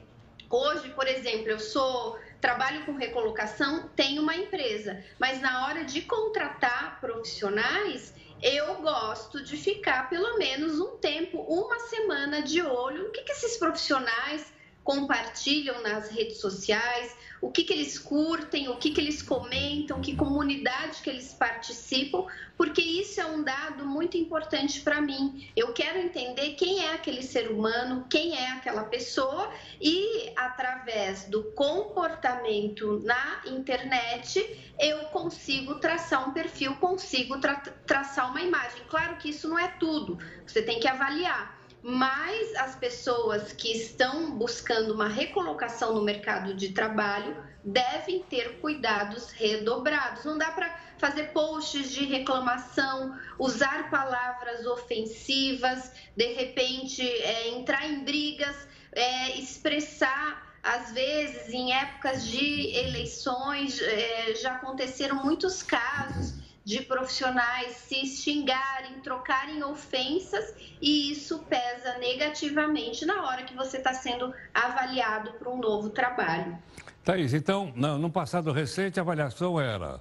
Hoje, 0.48 0.90
por 0.90 1.08
exemplo, 1.08 1.50
eu 1.50 1.60
sou 1.60 2.20
trabalho 2.40 2.86
com 2.86 2.94
recolocação, 2.94 3.90
tenho 3.96 4.22
uma 4.22 4.36
empresa, 4.36 5.04
mas 5.18 5.42
na 5.42 5.66
hora 5.66 5.84
de 5.86 6.02
contratar 6.02 7.00
profissionais, 7.02 8.14
eu 8.44 8.76
gosto 8.76 9.44
de 9.44 9.58
ficar 9.58 10.08
pelo 10.10 10.38
menos 10.38 10.80
um 10.80 10.98
tempo, 10.98 11.40
uma 11.42 11.80
semana 11.80 12.44
de 12.44 12.62
olho, 12.62 13.08
o 13.08 13.12
que, 13.12 13.24
que 13.24 13.32
esses 13.32 13.58
profissionais 13.58 14.54
compartilham 14.84 15.82
nas 15.84 16.10
redes 16.10 16.38
sociais, 16.38 17.16
o 17.40 17.50
que, 17.50 17.64
que 17.64 17.74
eles 17.74 17.98
curtem, 17.98 18.70
o 18.70 18.78
que, 18.78 18.92
que 18.92 19.02
eles 19.02 19.22
comentam, 19.22 20.00
que 20.00 20.16
comunidade 20.16 21.02
que 21.02 21.10
eles 21.10 21.34
participam, 21.34 22.26
porque 22.56 22.82
isso 22.82 23.20
é 23.20 23.26
um 23.26 23.44
dado 23.44 23.86
muito 23.86 24.16
importante 24.16 24.82
para 24.82 25.02
mim. 25.02 25.50
Eu 25.56 25.74
quero 25.74 25.98
entender 25.98 26.54
quem 26.54 26.86
é 26.86 26.94
aquele 26.94 27.24
ser 27.24 27.50
humano, 27.50 28.06
quem 28.10 28.38
é 28.38 28.52
aquela 28.52 28.84
pessoa 28.84 29.52
e 29.80 30.32
através 30.36 31.26
do 31.26 31.44
comportamento 31.52 33.02
na 33.04 33.42
internet 33.48 34.74
eu 34.80 35.00
consigo 35.06 35.76
traçar 35.76 36.28
um 36.28 36.34
perfil, 36.34 36.76
consigo 36.76 37.40
tra 37.40 37.56
traçar 37.86 38.30
uma 38.30 38.42
imagem. 38.42 38.82
Claro 38.88 39.18
que 39.18 39.30
isso 39.30 39.50
não 39.50 39.58
é 39.58 39.68
tudo, 39.68 40.20
você 40.46 40.62
tem 40.62 40.80
que 40.80 40.88
avaliar 40.88 41.61
mas 41.84 42.56
as 42.56 42.76
pessoas 42.76 43.54
que 43.54 43.72
estão 43.72 44.38
buscando 44.38 44.94
uma 44.94 45.08
recolocação 45.08 45.94
no 45.96 46.04
mercado 46.04 46.54
de 46.54 46.70
trabalho 46.70 47.36
devem 47.64 48.22
ter 48.24 48.60
cuidados 48.60 49.32
redobrados. 49.32 50.24
Não 50.24 50.38
dá 50.38 50.52
para 50.52 50.80
fazer 50.98 51.32
posts 51.32 51.92
de 51.92 52.06
reclamação, 52.06 53.18
usar 53.40 53.90
palavras 53.90 54.66
ofensivas, 54.66 55.92
de 56.16 56.34
repente 56.34 57.02
é, 57.02 57.50
entrar 57.50 57.88
em 57.88 58.04
brigas, 58.04 58.56
é, 58.92 59.40
expressar 59.40 60.52
às 60.64 60.92
vezes, 60.92 61.50
em 61.50 61.74
épocas 61.74 62.28
de 62.28 62.70
eleições, 62.78 63.82
é, 63.82 64.36
já 64.36 64.54
aconteceram 64.54 65.24
muitos 65.24 65.64
casos 65.64 66.41
de 66.64 66.82
profissionais 66.82 67.76
se 67.78 68.06
xingarem, 68.06 69.00
trocarem 69.02 69.64
ofensas 69.64 70.54
e 70.82 71.12
isso 71.12 71.40
pesa 71.50 71.98
negativamente 71.98 73.06
na 73.06 73.24
hora 73.26 73.44
que 73.44 73.56
você 73.56 73.78
está 73.78 73.94
sendo 73.94 74.34
avaliado 74.54 75.34
para 75.34 75.50
um 75.50 75.58
novo 75.58 75.90
trabalho. 75.90 76.58
Thaís, 77.04 77.34
então, 77.34 77.74
no 77.76 78.12
passado 78.12 78.52
recente, 78.52 79.00
a 79.00 79.04
avaliação 79.04 79.60
era 79.60 80.00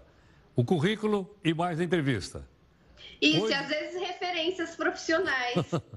o 0.55 0.63
currículo 0.63 1.35
e 1.43 1.55
mais 1.55 1.81
a 1.81 1.85
entrevista. 1.85 2.47
Isso, 3.21 3.45
Hoje... 3.45 3.53
e 3.53 3.57
às 3.57 3.69
vezes 3.69 4.01
referências 4.01 4.77
profissionais. 4.77 5.55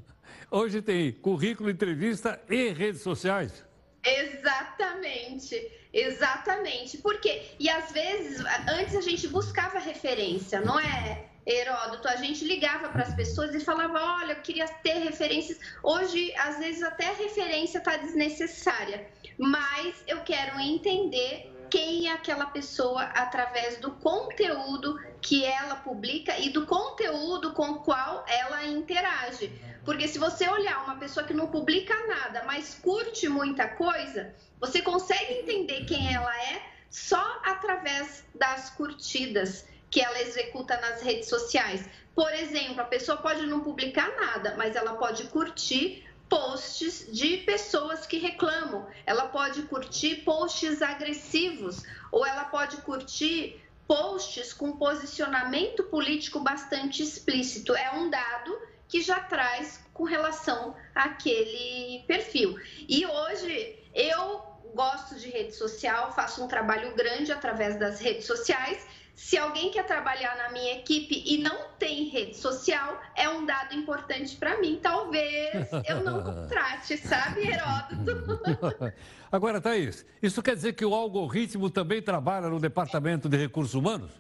Hoje 0.50 0.82
tem 0.82 1.12
currículo, 1.12 1.70
entrevista 1.70 2.40
e 2.50 2.70
redes 2.70 3.02
sociais. 3.02 3.66
Exatamente, 4.06 5.72
exatamente. 5.94 6.98
Por 6.98 7.20
quê? 7.20 7.44
E 7.60 7.70
às 7.70 7.92
vezes, 7.92 8.44
antes 8.70 8.96
a 8.96 9.02
gente 9.02 9.28
buscava 9.28 9.80
referência, 9.80 10.60
não 10.60 10.80
é, 10.80 11.26
Heródoto? 11.46 12.08
A 12.08 12.16
gente 12.16 12.46
ligava 12.46 12.90
para 12.90 13.04
as 13.04 13.14
pessoas 13.16 13.54
e 13.54 13.60
falava: 13.60 14.00
olha, 14.20 14.34
eu 14.34 14.42
queria 14.42 14.68
ter 14.68 15.00
referências. 15.00 15.60
Hoje, 15.82 16.34
às 16.38 16.58
vezes, 16.58 16.84
até 16.84 17.08
a 17.08 17.14
referência 17.14 17.78
está 17.78 17.98
desnecessária, 17.98 19.08
mas 19.38 19.96
eu 20.08 20.22
quero 20.22 20.60
entender 20.60 21.52
quem 21.70 22.08
é 22.08 22.14
aquela 22.14 22.46
pessoa 22.46 23.04
através 23.04 23.78
do 23.78 23.92
conteúdo 23.92 25.00
que 25.24 25.46
ela 25.46 25.76
publica 25.78 26.38
e 26.38 26.50
do 26.50 26.66
conteúdo 26.66 27.54
com 27.54 27.72
o 27.72 27.80
qual 27.80 28.26
ela 28.28 28.66
interage. 28.66 29.52
Porque 29.86 30.08
se 30.08 30.20
você 30.20 30.48
olhar 30.48 30.84
uma 30.84 30.98
pessoa 30.98 31.26
que 31.26 31.34
não 31.34 31.48
publica 31.48 31.96
nada, 32.08 32.44
mas 32.46 32.76
curte 32.76 33.28
muita 33.30 33.68
coisa, 33.68 34.36
você 34.60 34.82
consegue 34.82 35.34
entender 35.40 35.86
quem 35.86 36.14
ela 36.14 36.36
é 36.52 36.62
só 36.90 37.42
através 37.44 38.26
das 38.36 38.70
curtidas 38.72 39.66
que 39.90 40.02
ela 40.02 40.22
executa 40.22 40.80
nas 40.80 41.02
redes 41.02 41.30
sociais. 41.30 41.88
Por 42.14 42.32
exemplo, 42.34 42.82
a 42.82 42.86
pessoa 42.86 43.18
pode 43.18 43.46
não 43.46 43.62
publicar 43.62 44.10
nada, 44.16 44.56
mas 44.58 44.76
ela 44.76 44.96
pode 44.96 45.24
curtir 45.26 46.06
posts 46.30 47.08
de 47.12 47.38
pessoas 47.38 48.06
que 48.06 48.18
reclamam. 48.18 48.88
Ela 49.06 49.28
pode 49.28 49.64
curtir 49.64 50.18
posts 50.18 50.82
agressivos 50.82 51.84
ou 52.12 52.26
ela 52.26 52.46
pode 52.46 52.78
curtir 52.78 53.62
posts 53.88 54.54
com 54.54 54.78
posicionamento 54.78 55.84
político 55.84 56.40
bastante 56.40 57.04
explícito. 57.04 57.76
É 57.76 57.92
um 57.92 58.10
dado 58.10 58.58
que 58.88 59.02
já 59.02 59.20
traz 59.20 59.84
com 59.94 60.04
relação 60.04 60.76
àquele 60.94 62.04
perfil. 62.08 62.56
E 62.88 63.06
hoje 63.06 63.80
eu 63.94 64.54
gosto 64.74 65.16
de 65.16 65.30
rede 65.30 65.54
social, 65.54 66.12
faço 66.14 66.44
um 66.44 66.48
trabalho 66.48 66.96
grande 66.96 67.32
através 67.32 67.78
das 67.78 68.00
redes 68.00 68.26
sociais. 68.26 68.86
Se 69.14 69.38
alguém 69.38 69.70
quer 69.72 69.86
trabalhar 69.86 70.36
na 70.38 70.50
minha 70.50 70.74
equipe 70.74 71.24
e 71.26 71.38
não 71.38 71.70
tem 71.78 72.06
rede 72.06 72.36
social, 72.36 73.00
é 73.16 73.30
um 73.30 73.46
dado 73.46 73.76
importante 73.76 74.36
para 74.36 74.60
mim. 74.60 74.80
Talvez 74.82 75.70
eu 75.88 76.04
não 76.04 76.22
contrate, 76.24 76.98
sabe, 76.98 77.48
Heródoto? 77.48 78.42
Agora, 79.32 79.62
Thaís, 79.62 80.06
isso 80.22 80.42
quer 80.42 80.56
dizer 80.56 80.74
que 80.74 80.86
o 80.86 80.94
algoritmo 80.94 81.70
também 81.70 82.02
trabalha 82.02 82.50
no 82.50 82.60
Departamento 82.60 83.30
de 83.30 83.38
Recursos 83.38 83.76
Humanos? 83.76 84.12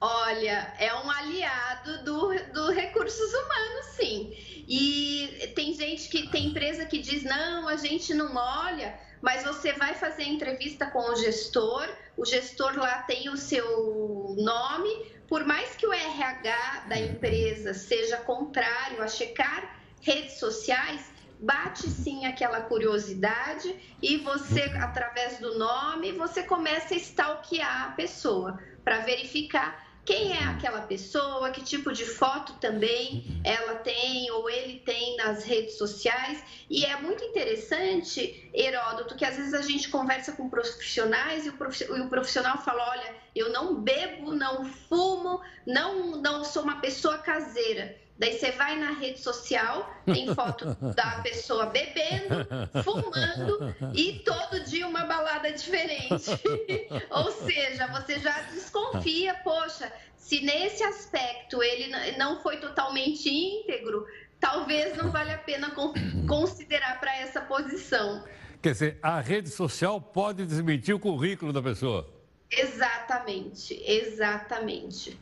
Olha, 0.00 0.74
é 0.78 0.94
um 0.94 1.10
aliado 1.10 2.04
do, 2.04 2.28
do 2.52 2.70
recursos 2.72 3.32
humanos, 3.32 3.86
sim. 3.96 4.34
E 4.68 5.52
tem 5.54 5.72
gente 5.72 6.10
que 6.10 6.28
tem 6.30 6.48
empresa 6.48 6.84
que 6.84 6.98
diz 6.98 7.22
não, 7.24 7.68
a 7.68 7.76
gente 7.76 8.12
não 8.12 8.34
olha, 8.36 8.94
mas 9.24 9.42
você 9.42 9.72
vai 9.72 9.94
fazer 9.94 10.24
entrevista 10.24 10.84
com 10.90 10.98
o 11.10 11.16
gestor, 11.16 11.88
o 12.14 12.26
gestor 12.26 12.76
lá 12.76 12.98
tem 13.04 13.30
o 13.30 13.38
seu 13.38 14.36
nome, 14.36 14.90
por 15.26 15.46
mais 15.46 15.74
que 15.74 15.86
o 15.86 15.92
RH 15.94 16.84
da 16.90 16.98
empresa 16.98 17.72
seja 17.72 18.18
contrário 18.18 19.02
a 19.02 19.08
checar 19.08 19.80
redes 20.02 20.38
sociais, 20.38 21.10
bate 21.40 21.88
sim 21.88 22.26
aquela 22.26 22.60
curiosidade 22.60 23.74
e 24.02 24.18
você, 24.18 24.64
através 24.78 25.38
do 25.38 25.58
nome, 25.58 26.12
você 26.12 26.42
começa 26.42 26.92
a 26.92 26.98
stalkear 26.98 27.84
a 27.84 27.92
pessoa 27.92 28.62
para 28.84 28.98
verificar 28.98 29.83
quem 30.04 30.32
é 30.36 30.44
aquela 30.44 30.82
pessoa, 30.82 31.50
que 31.50 31.64
tipo 31.64 31.92
de 31.92 32.04
foto 32.04 32.52
também 32.54 33.24
ela 33.42 33.76
tem 33.76 34.30
ou 34.30 34.50
ele 34.50 34.80
tem 34.80 35.16
nas 35.16 35.44
redes 35.44 35.78
sociais. 35.78 36.42
E 36.68 36.84
é 36.84 37.00
muito 37.00 37.24
interessante, 37.24 38.50
Heródoto, 38.52 39.16
que 39.16 39.24
às 39.24 39.36
vezes 39.36 39.54
a 39.54 39.62
gente 39.62 39.88
conversa 39.88 40.32
com 40.32 40.48
profissionais 40.48 41.46
e 41.46 41.48
o 41.48 42.08
profissional 42.08 42.58
fala: 42.58 42.90
olha, 42.90 43.14
eu 43.34 43.50
não 43.50 43.80
bebo, 43.80 44.34
não 44.34 44.64
fumo, 44.64 45.40
não, 45.66 46.20
não 46.20 46.44
sou 46.44 46.62
uma 46.62 46.80
pessoa 46.80 47.18
caseira. 47.18 48.03
Daí 48.16 48.38
você 48.38 48.52
vai 48.52 48.78
na 48.78 48.92
rede 48.92 49.18
social, 49.18 49.92
tem 50.06 50.32
foto 50.34 50.66
da 50.94 51.20
pessoa 51.22 51.66
bebendo, 51.66 52.46
fumando 52.84 53.74
e 53.92 54.20
todo 54.20 54.60
dia 54.60 54.86
uma 54.86 55.04
balada 55.04 55.50
diferente. 55.52 56.30
Ou 57.10 57.32
seja, 57.32 57.88
você 57.88 58.20
já 58.20 58.40
desconfia, 58.42 59.34
poxa, 59.42 59.92
se 60.16 60.40
nesse 60.40 60.82
aspecto 60.84 61.62
ele 61.62 61.92
não 62.16 62.40
foi 62.40 62.58
totalmente 62.58 63.28
íntegro, 63.28 64.06
talvez 64.38 64.96
não 64.96 65.10
vale 65.10 65.32
a 65.32 65.38
pena 65.38 65.72
considerar 66.28 67.00
para 67.00 67.16
essa 67.16 67.40
posição. 67.40 68.22
Quer 68.62 68.72
dizer, 68.72 68.98
a 69.02 69.20
rede 69.20 69.50
social 69.50 70.00
pode 70.00 70.46
desmentir 70.46 70.94
o 70.94 71.00
currículo 71.00 71.52
da 71.52 71.60
pessoa. 71.60 72.08
Exatamente, 72.50 73.74
exatamente. 73.84 75.18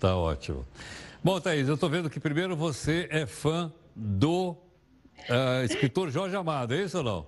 Tá 0.00 0.16
ótimo. 0.16 0.66
Bom, 1.26 1.40
Thaís, 1.40 1.66
eu 1.66 1.74
estou 1.74 1.90
vendo 1.90 2.08
que 2.08 2.20
primeiro 2.20 2.54
você 2.54 3.08
é 3.10 3.26
fã 3.26 3.72
do 3.96 4.50
uh, 4.52 5.64
escritor 5.64 6.08
Jorge 6.08 6.36
Amado, 6.36 6.72
é 6.72 6.82
isso 6.82 6.98
ou 6.98 7.02
não? 7.02 7.26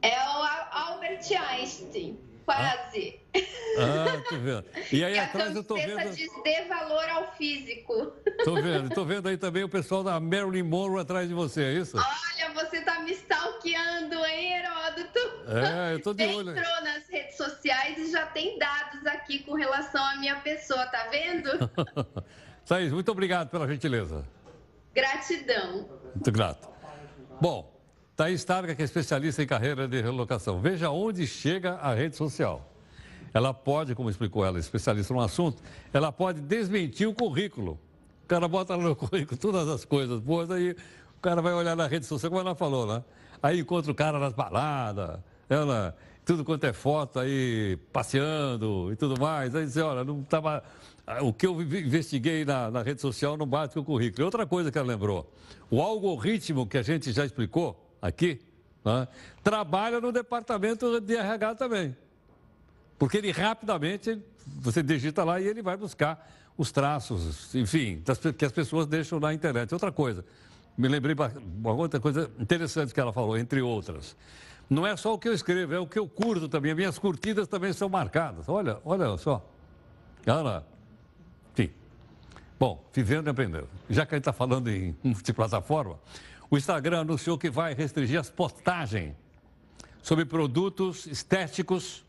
É 0.00 0.16
o 0.16 0.44
Albert 0.70 1.26
Einstein, 1.36 2.16
quase. 2.44 3.18
Ah, 3.34 4.14
ah 4.14 4.30
tô 4.30 4.36
vendo. 4.36 4.64
E 4.92 5.04
aí 5.04 5.18
atrás 5.18 5.56
eu 5.56 5.64
tô 5.64 5.74
vendo. 5.74 6.14
diz 6.14 6.30
dê 6.44 6.66
valor 6.66 7.02
ao 7.08 7.32
físico. 7.32 8.12
Tô 8.44 8.54
vendo. 8.54 8.94
Tô 8.94 9.04
vendo 9.04 9.28
aí 9.28 9.36
também 9.36 9.64
o 9.64 9.68
pessoal 9.68 10.04
da 10.04 10.20
Marilyn 10.20 10.62
Monroe 10.62 11.00
atrás 11.00 11.28
de 11.28 11.34
você, 11.34 11.64
é 11.64 11.72
isso? 11.72 11.96
Olha, 11.96 12.54
você 12.54 12.80
tá 12.82 13.00
me 13.00 13.10
stalkeando, 13.10 14.24
hein, 14.24 14.52
Heródoto? 14.58 15.18
É, 15.48 15.94
eu 15.94 16.00
tô 16.00 16.14
de 16.14 16.26
olho. 16.26 16.56
Entrou 16.56 16.82
nas 16.84 17.08
redes 17.08 17.36
sociais 17.36 17.98
e 17.98 18.08
já 18.08 18.24
tem 18.26 18.56
dados 18.56 19.04
aqui 19.04 19.40
com 19.40 19.54
relação 19.54 20.04
à 20.04 20.14
minha 20.14 20.36
pessoa, 20.36 20.86
tá 20.86 21.08
vendo? 21.10 21.50
Thaís, 22.66 22.92
muito 22.92 23.10
obrigado 23.12 23.48
pela 23.48 23.66
gentileza. 23.68 24.24
Gratidão. 24.94 25.86
Muito 26.14 26.32
grato. 26.32 26.68
Bom, 27.40 27.72
Thaís 28.16 28.42
Targa, 28.44 28.74
que 28.74 28.82
é 28.82 28.84
especialista 28.84 29.42
em 29.42 29.46
carreira 29.46 29.86
de 29.86 30.00
relocação. 30.00 30.60
Veja 30.60 30.90
onde 30.90 31.26
chega 31.26 31.74
a 31.74 31.94
rede 31.94 32.16
social. 32.16 32.72
Ela 33.32 33.52
pode, 33.52 33.94
como 33.94 34.08
explicou 34.08 34.44
ela, 34.44 34.58
especialista 34.58 35.12
no 35.12 35.20
assunto, 35.20 35.62
ela 35.92 36.10
pode 36.10 36.40
desmentir 36.40 37.06
o 37.06 37.14
currículo. 37.14 37.78
O 38.24 38.26
cara 38.26 38.48
bota 38.48 38.76
no 38.76 38.96
currículo 38.96 39.38
todas 39.38 39.68
as 39.68 39.84
coisas 39.84 40.18
boas, 40.20 40.50
aí 40.50 40.70
o 40.70 41.20
cara 41.20 41.42
vai 41.42 41.52
olhar 41.52 41.76
na 41.76 41.86
rede 41.86 42.06
social, 42.06 42.30
como 42.30 42.40
ela 42.40 42.54
falou, 42.54 42.86
né? 42.86 43.04
Aí 43.42 43.60
encontra 43.60 43.92
o 43.92 43.94
cara 43.94 44.18
nas 44.18 44.32
baladas, 44.32 45.20
ela, 45.48 45.94
tudo 46.24 46.44
quanto 46.44 46.64
é 46.64 46.72
foto 46.72 47.20
aí, 47.20 47.78
passeando 47.92 48.90
e 48.90 48.96
tudo 48.96 49.20
mais. 49.20 49.54
Aí 49.54 49.66
diz, 49.66 49.76
olha, 49.76 50.02
não 50.02 50.22
estava. 50.22 50.64
O 51.22 51.32
que 51.32 51.46
eu 51.46 51.62
investiguei 51.62 52.44
na, 52.44 52.68
na, 52.68 52.82
rede 52.82 53.00
social 53.00 53.36
não 53.36 53.46
bate 53.46 53.74
com 53.74 53.80
o 53.80 53.84
currículo. 53.84 54.22
E 54.22 54.24
outra 54.24 54.44
coisa 54.44 54.72
que 54.72 54.78
ela 54.78 54.88
lembrou: 54.88 55.32
o 55.70 55.80
algoritmo 55.80 56.66
que 56.66 56.76
a 56.76 56.82
gente 56.82 57.12
já 57.12 57.24
explicou 57.24 57.80
aqui, 58.02 58.40
né, 58.84 59.06
trabalha 59.42 60.00
no 60.00 60.10
departamento 60.10 61.00
de 61.00 61.14
RH 61.14 61.54
também. 61.54 61.96
Porque 62.98 63.18
ele 63.18 63.30
rapidamente, 63.30 64.20
você 64.46 64.82
digita 64.82 65.22
lá 65.22 65.40
e 65.40 65.46
ele 65.46 65.62
vai 65.62 65.76
buscar 65.76 66.28
os 66.58 66.72
traços, 66.72 67.54
enfim, 67.54 68.02
das, 68.04 68.18
que 68.18 68.44
as 68.44 68.50
pessoas 68.50 68.86
deixam 68.86 69.20
na 69.20 69.32
internet. 69.32 69.72
Outra 69.72 69.92
coisa, 69.92 70.24
me 70.76 70.88
lembrei 70.88 71.14
uma 71.58 71.72
outra 71.72 72.00
coisa 72.00 72.28
interessante 72.40 72.92
que 72.92 72.98
ela 72.98 73.12
falou, 73.12 73.38
entre 73.38 73.62
outras. 73.62 74.16
Não 74.68 74.84
é 74.84 74.96
só 74.96 75.14
o 75.14 75.18
que 75.18 75.28
eu 75.28 75.34
escrevo, 75.34 75.72
é 75.72 75.78
o 75.78 75.86
que 75.86 75.98
eu 76.00 76.08
curto 76.08 76.48
também. 76.48 76.72
As 76.72 76.76
minhas 76.76 76.98
curtidas 76.98 77.46
também 77.46 77.72
são 77.72 77.88
marcadas. 77.88 78.48
Olha, 78.48 78.78
olha 78.84 79.16
só. 79.16 79.48
Enfim. 80.26 80.75
Bom, 82.58 82.88
vivendo 82.92 83.26
e 83.26 83.30
aprendendo. 83.30 83.68
Já 83.90 84.06
que 84.06 84.14
a 84.14 84.16
gente 84.16 84.22
está 84.22 84.32
falando 84.32 84.70
em 84.70 84.96
multiplataforma, 85.02 85.98
o 86.50 86.56
Instagram 86.56 87.00
anunciou 87.00 87.36
que 87.36 87.50
vai 87.50 87.74
restringir 87.74 88.18
as 88.18 88.30
postagens 88.30 89.14
sobre 90.02 90.24
produtos 90.24 91.06
estéticos, 91.06 92.04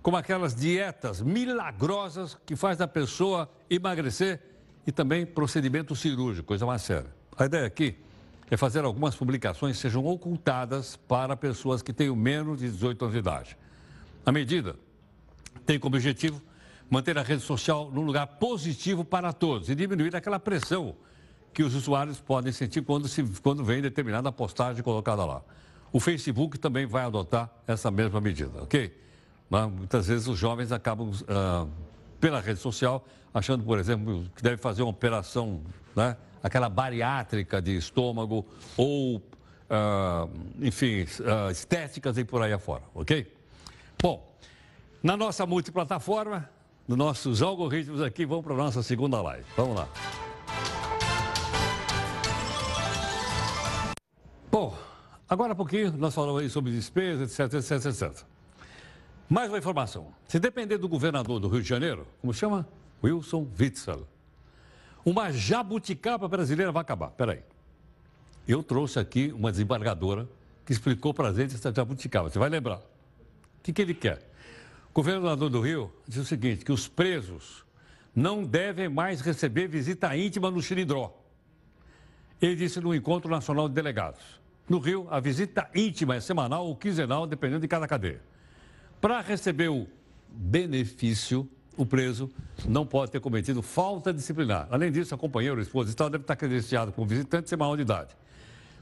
como 0.00 0.16
aquelas 0.16 0.54
dietas 0.54 1.20
milagrosas 1.20 2.36
que 2.46 2.54
faz 2.54 2.80
a 2.80 2.86
pessoa 2.86 3.50
emagrecer 3.68 4.40
e 4.86 4.92
também 4.92 5.26
procedimento 5.26 5.96
cirúrgico, 5.96 6.48
coisa 6.48 6.66
mais 6.66 6.82
séria. 6.82 7.10
A 7.36 7.46
ideia 7.46 7.66
aqui 7.66 7.96
é 8.50 8.56
fazer 8.56 8.84
algumas 8.84 9.16
publicações 9.16 9.78
sejam 9.78 10.04
ocultadas 10.04 10.96
para 11.08 11.36
pessoas 11.36 11.82
que 11.82 11.92
tenham 11.92 12.14
menos 12.14 12.60
de 12.60 12.70
18 12.70 13.04
anos 13.04 13.12
de 13.14 13.18
idade. 13.18 13.56
A 14.24 14.30
medida 14.30 14.76
tem 15.64 15.78
como 15.78 15.96
objetivo 15.96 16.40
manter 16.92 17.16
a 17.16 17.22
rede 17.22 17.40
social 17.40 17.90
num 17.90 18.02
lugar 18.02 18.26
positivo 18.26 19.02
para 19.02 19.32
todos 19.32 19.70
e 19.70 19.74
diminuir 19.74 20.14
aquela 20.14 20.38
pressão 20.38 20.94
que 21.50 21.62
os 21.62 21.74
usuários 21.74 22.20
podem 22.20 22.52
sentir 22.52 22.82
quando, 22.82 23.08
se, 23.08 23.22
quando 23.42 23.64
vem 23.64 23.80
determinada 23.80 24.30
postagem 24.30 24.82
colocada 24.82 25.24
lá. 25.24 25.40
O 25.90 25.98
Facebook 25.98 26.58
também 26.58 26.84
vai 26.84 27.04
adotar 27.04 27.50
essa 27.66 27.90
mesma 27.90 28.20
medida, 28.20 28.62
ok? 28.62 28.94
Mas, 29.48 29.72
muitas 29.72 30.06
vezes 30.06 30.28
os 30.28 30.38
jovens 30.38 30.70
acabam, 30.70 31.10
ah, 31.28 31.66
pela 32.20 32.42
rede 32.42 32.60
social, 32.60 33.06
achando, 33.32 33.64
por 33.64 33.78
exemplo, 33.78 34.26
que 34.36 34.42
deve 34.42 34.58
fazer 34.58 34.82
uma 34.82 34.90
operação, 34.90 35.62
né? 35.96 36.14
aquela 36.42 36.68
bariátrica 36.68 37.62
de 37.62 37.74
estômago 37.74 38.44
ou, 38.76 39.16
uh, 39.16 40.30
enfim, 40.60 41.04
uh, 41.04 41.50
estéticas 41.50 42.18
e 42.18 42.24
por 42.24 42.42
aí 42.42 42.52
afora, 42.52 42.82
ok? 42.94 43.34
Bom, 43.98 44.36
na 45.02 45.16
nossa 45.16 45.46
multiplataforma, 45.46 46.50
nossos 46.88 47.42
algoritmos 47.42 48.02
aqui, 48.02 48.26
vamos 48.26 48.44
para 48.44 48.54
a 48.54 48.56
nossa 48.56 48.82
segunda 48.82 49.20
live. 49.22 49.44
Vamos 49.56 49.76
lá. 49.76 49.88
Bom, 54.50 54.76
agora 55.28 55.52
há 55.52 55.56
pouquinho 55.56 55.92
nós 55.96 56.14
falamos 56.14 56.42
aí 56.42 56.50
sobre 56.50 56.72
despesas, 56.72 57.38
etc, 57.38 57.54
etc, 57.54 57.86
etc. 57.86 58.24
Mais 59.28 59.48
uma 59.48 59.58
informação. 59.58 60.08
Se 60.28 60.38
depender 60.38 60.76
do 60.76 60.88
governador 60.88 61.40
do 61.40 61.48
Rio 61.48 61.62
de 61.62 61.68
Janeiro, 61.68 62.06
como 62.20 62.34
chama? 62.34 62.68
Wilson 63.02 63.46
Witzel. 63.58 64.06
Uma 65.04 65.32
jabuticaba 65.32 66.28
brasileira 66.28 66.70
vai 66.70 66.82
acabar. 66.82 67.08
Peraí. 67.12 67.42
Eu 68.46 68.62
trouxe 68.62 68.98
aqui 68.98 69.32
uma 69.32 69.50
desembargadora 69.50 70.28
que 70.66 70.72
explicou 70.72 71.14
para 71.14 71.28
a 71.28 71.32
gente 71.32 71.54
essa 71.54 71.72
jabuticaba. 71.72 72.28
Você 72.28 72.38
vai 72.38 72.48
lembrar. 72.48 72.76
O 72.78 73.62
que, 73.62 73.72
que 73.72 73.82
ele 73.82 73.94
quer? 73.94 74.31
O 74.92 74.94
governador 74.94 75.48
do 75.48 75.62
Rio 75.62 75.90
disse 76.06 76.20
o 76.20 76.24
seguinte, 76.24 76.66
que 76.66 76.70
os 76.70 76.86
presos 76.86 77.64
não 78.14 78.44
devem 78.44 78.90
mais 78.90 79.22
receber 79.22 79.66
visita 79.66 80.14
íntima 80.14 80.50
no 80.50 80.60
Xilindró. 80.60 81.18
Ele 82.40 82.56
disse 82.56 82.78
no 82.78 82.94
Encontro 82.94 83.30
Nacional 83.30 83.70
de 83.70 83.74
Delegados. 83.74 84.20
No 84.68 84.78
Rio, 84.78 85.06
a 85.10 85.18
visita 85.18 85.66
íntima 85.74 86.16
é 86.16 86.20
semanal 86.20 86.66
ou 86.66 86.76
quinzenal, 86.76 87.26
dependendo 87.26 87.62
de 87.62 87.68
cada 87.68 87.88
cadeia. 87.88 88.20
Para 89.00 89.22
receber 89.22 89.70
o 89.70 89.88
benefício, 90.28 91.48
o 91.74 91.86
preso 91.86 92.30
não 92.68 92.84
pode 92.84 93.12
ter 93.12 93.20
cometido 93.20 93.62
falta 93.62 94.12
disciplinar. 94.12 94.68
Além 94.70 94.92
disso, 94.92 95.14
a 95.14 95.18
companheira, 95.18 95.56
o 95.56 95.62
esposo 95.62 95.90
e 95.90 95.94
deve 95.94 96.18
estar 96.18 96.36
credenciado 96.36 96.92
como 96.92 97.06
visitante 97.06 97.48
sem 97.48 97.56
maior 97.56 97.76
de 97.76 97.82
idade. 97.82 98.14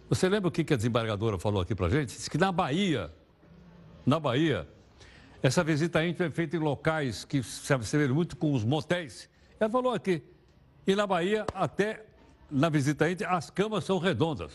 Você 0.09 0.29
lembra 0.29 0.49
o 0.49 0.51
que 0.51 0.75
a 0.75 0.77
desembargadora 0.77 1.38
falou 1.38 1.62
aqui 1.62 1.73
para 1.73 1.87
a 1.87 1.90
gente? 1.90 2.16
Diz 2.16 2.29
que 2.29 2.37
na 2.37 2.51
Bahia, 2.51 3.12
na 4.05 4.18
Bahia, 4.18 4.66
essa 5.42 5.64
visita 5.64 6.05
íntima 6.05 6.26
é 6.26 6.31
feita 6.31 6.57
em 6.57 6.61
locais 6.61 7.24
que 7.24 7.42
se 7.42 7.72
assemelham 7.72 8.14
muito 8.14 8.37
com 8.37 8.53
os 8.53 8.64
motéis. 8.64 9.29
Ela 9.59 9.70
falou 9.70 9.92
aqui, 9.92 10.22
e 10.87 10.94
na 10.94 11.07
Bahia, 11.07 11.46
até 11.55 12.05
na 12.50 12.68
visita 12.68 13.11
íntima, 13.11 13.31
as 13.31 13.50
camas 13.50 13.85
são 13.85 13.98
redondas. 13.98 14.53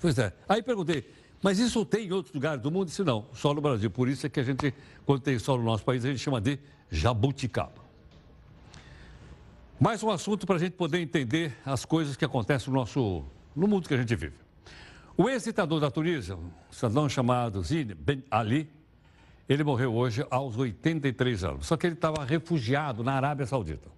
Pois 0.00 0.18
é. 0.18 0.32
Aí 0.48 0.62
perguntei, 0.62 1.08
mas 1.42 1.58
isso 1.58 1.84
tem 1.84 2.08
em 2.08 2.12
outros 2.12 2.34
lugares 2.34 2.62
do 2.62 2.70
mundo? 2.70 2.86
Disse 2.86 3.04
não, 3.04 3.26
só 3.34 3.52
no 3.52 3.60
Brasil. 3.60 3.90
Por 3.90 4.08
isso 4.08 4.26
é 4.26 4.30
que 4.30 4.40
a 4.40 4.42
gente, 4.42 4.74
quando 5.04 5.20
tem 5.20 5.38
só 5.38 5.56
no 5.56 5.62
nosso 5.62 5.84
país, 5.84 6.04
a 6.04 6.08
gente 6.08 6.20
chama 6.20 6.40
de 6.40 6.58
jabuticaba. 6.90 7.84
Mais 9.78 10.02
um 10.02 10.10
assunto 10.10 10.46
para 10.46 10.56
a 10.56 10.58
gente 10.58 10.72
poder 10.72 11.00
entender 11.00 11.56
as 11.66 11.84
coisas 11.84 12.16
que 12.16 12.24
acontecem 12.24 12.72
no 12.72 12.78
nosso 12.78 13.24
no 13.54 13.68
mundo 13.68 13.86
que 13.86 13.94
a 13.94 13.96
gente 13.96 14.16
vive. 14.16 14.36
O 15.16 15.28
ex-ditador 15.28 15.80
da 15.80 15.90
Tunísia, 15.90 16.34
um 16.34 16.50
cidadão 16.70 17.08
chamado 17.08 17.62
Zine 17.62 17.94
Ben 17.94 18.24
Ali, 18.30 18.68
ele 19.48 19.62
morreu 19.62 19.94
hoje 19.94 20.26
aos 20.30 20.56
83 20.56 21.44
anos. 21.44 21.66
Só 21.66 21.76
que 21.76 21.86
ele 21.86 21.94
estava 21.94 22.24
refugiado 22.24 23.04
na 23.04 23.12
Arábia 23.12 23.46
Saudita. 23.46 23.88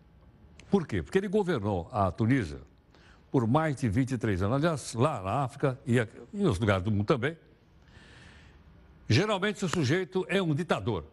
Por 0.70 0.86
quê? 0.86 1.02
Porque 1.02 1.18
ele 1.18 1.28
governou 1.28 1.88
a 1.92 2.10
Tunísia 2.10 2.58
por 3.30 3.46
mais 3.46 3.76
de 3.76 3.88
23 3.88 4.42
anos. 4.42 4.56
Aliás, 4.56 4.94
lá 4.94 5.22
na 5.22 5.44
África 5.44 5.78
e 5.86 5.98
em 5.98 6.40
outros 6.40 6.58
lugares 6.58 6.82
do 6.82 6.90
mundo 6.90 7.04
também. 7.04 7.36
Geralmente 9.08 9.64
o 9.64 9.68
sujeito 9.68 10.26
é 10.28 10.42
um 10.42 10.54
ditador. 10.54 11.04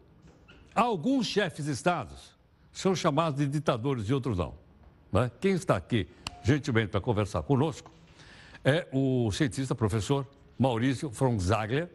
Alguns 0.73 1.27
chefes 1.27 1.65
de 1.65 1.71
estados 1.71 2.33
são 2.71 2.95
chamados 2.95 3.39
de 3.39 3.47
ditadores 3.47 4.09
e 4.09 4.13
outros 4.13 4.37
não. 4.37 4.55
Né? 5.11 5.29
Quem 5.39 5.53
está 5.53 5.75
aqui 5.77 6.07
gentilmente 6.43 6.89
para 6.89 6.99
conversar 6.99 7.43
conosco 7.43 7.91
é 8.65 8.87
o 8.91 9.31
cientista 9.31 9.75
professor 9.75 10.25
Maurício 10.57 11.11
Fronzaglia, 11.11 11.91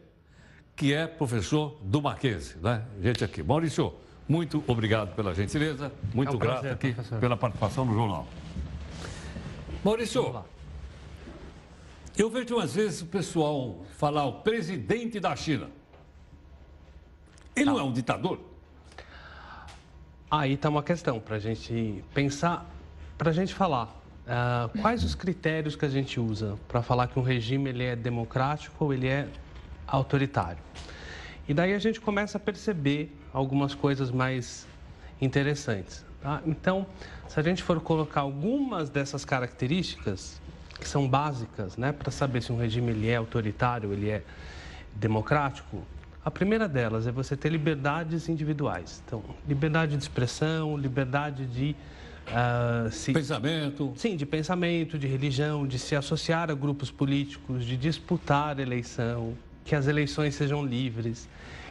que 0.79 0.93
é 0.93 1.05
professor 1.05 1.77
do 1.83 2.01
Mackenzie, 2.01 2.55
né? 2.61 2.85
Gente 3.01 3.21
aqui. 3.21 3.43
Maurício, 3.43 3.93
muito 4.25 4.63
obrigado 4.65 5.13
pela 5.13 5.35
gentileza, 5.35 5.91
muito 6.13 6.31
é 6.31 6.35
um 6.35 6.39
grato 6.39 6.67
aqui 6.67 6.93
professor. 6.93 7.19
pela 7.19 7.35
participação 7.35 7.83
no 7.83 7.93
jornal. 7.93 8.25
Maurício, 9.83 10.41
eu 12.17 12.29
vejo 12.29 12.55
umas 12.55 12.73
vezes 12.73 13.01
o 13.01 13.07
pessoal 13.07 13.81
falar 13.97 14.23
o 14.23 14.39
presidente 14.39 15.19
da 15.19 15.35
China. 15.35 15.67
Ele 17.53 17.65
não, 17.65 17.73
não 17.73 17.79
é 17.81 17.83
um 17.83 17.91
ditador? 17.91 18.39
Aí 20.31 20.53
está 20.53 20.69
uma 20.69 20.81
questão 20.81 21.19
para 21.19 21.35
a 21.35 21.39
gente 21.39 22.01
pensar, 22.13 22.65
para 23.17 23.31
a 23.31 23.33
gente 23.33 23.53
falar. 23.53 23.93
Uh, 24.25 24.79
quais 24.79 25.03
os 25.03 25.13
critérios 25.13 25.75
que 25.75 25.83
a 25.83 25.89
gente 25.89 26.21
usa 26.21 26.57
para 26.69 26.81
falar 26.81 27.07
que 27.07 27.19
um 27.19 27.23
regime 27.23 27.69
ele 27.69 27.83
é 27.83 27.97
democrático 27.97 28.85
ou 28.85 28.93
ele 28.93 29.07
é 29.07 29.27
autoritário? 29.89 30.61
E 31.47 31.53
daí 31.53 31.73
a 31.73 31.79
gente 31.79 31.99
começa 31.99 32.37
a 32.37 32.41
perceber 32.41 33.11
algumas 33.33 33.73
coisas 33.73 34.11
mais 34.11 34.67
interessantes. 35.19 36.05
Tá? 36.21 36.41
Então, 36.45 36.85
se 37.27 37.39
a 37.39 37.43
gente 37.43 37.63
for 37.63 37.79
colocar 37.79 38.21
algumas 38.21 38.89
dessas 38.89 39.25
características 39.25 40.39
que 40.79 40.87
são 40.87 41.07
básicas, 41.07 41.75
né, 41.75 41.91
para 41.91 42.11
saber 42.11 42.41
se 42.41 42.51
um 42.51 42.57
regime 42.57 42.91
ele 42.91 43.09
é 43.09 43.15
autoritário, 43.15 43.91
ele 43.91 44.09
é 44.09 44.23
democrático, 44.95 45.83
a 46.23 46.31
primeira 46.31 46.67
delas 46.67 47.07
é 47.07 47.11
você 47.11 47.35
ter 47.35 47.49
liberdades 47.49 48.29
individuais. 48.29 49.01
Então, 49.05 49.23
liberdade 49.47 49.95
de 49.95 50.03
expressão, 50.03 50.77
liberdade 50.77 51.45
de. 51.45 51.75
Uh, 52.27 52.91
se, 52.91 53.11
pensamento. 53.11 53.93
Sim, 53.95 54.15
de 54.15 54.25
pensamento, 54.25 54.99
de 54.99 55.07
religião, 55.07 55.65
de 55.65 55.79
se 55.79 55.95
associar 55.95 56.51
a 56.51 56.53
grupos 56.53 56.91
políticos, 56.91 57.65
de 57.65 57.75
disputar 57.75 58.59
eleição, 58.59 59.33
que 59.69 59.75
as 59.75 59.85
eleições 59.85 60.33
sejam 60.33 60.65
livres, 60.65 61.29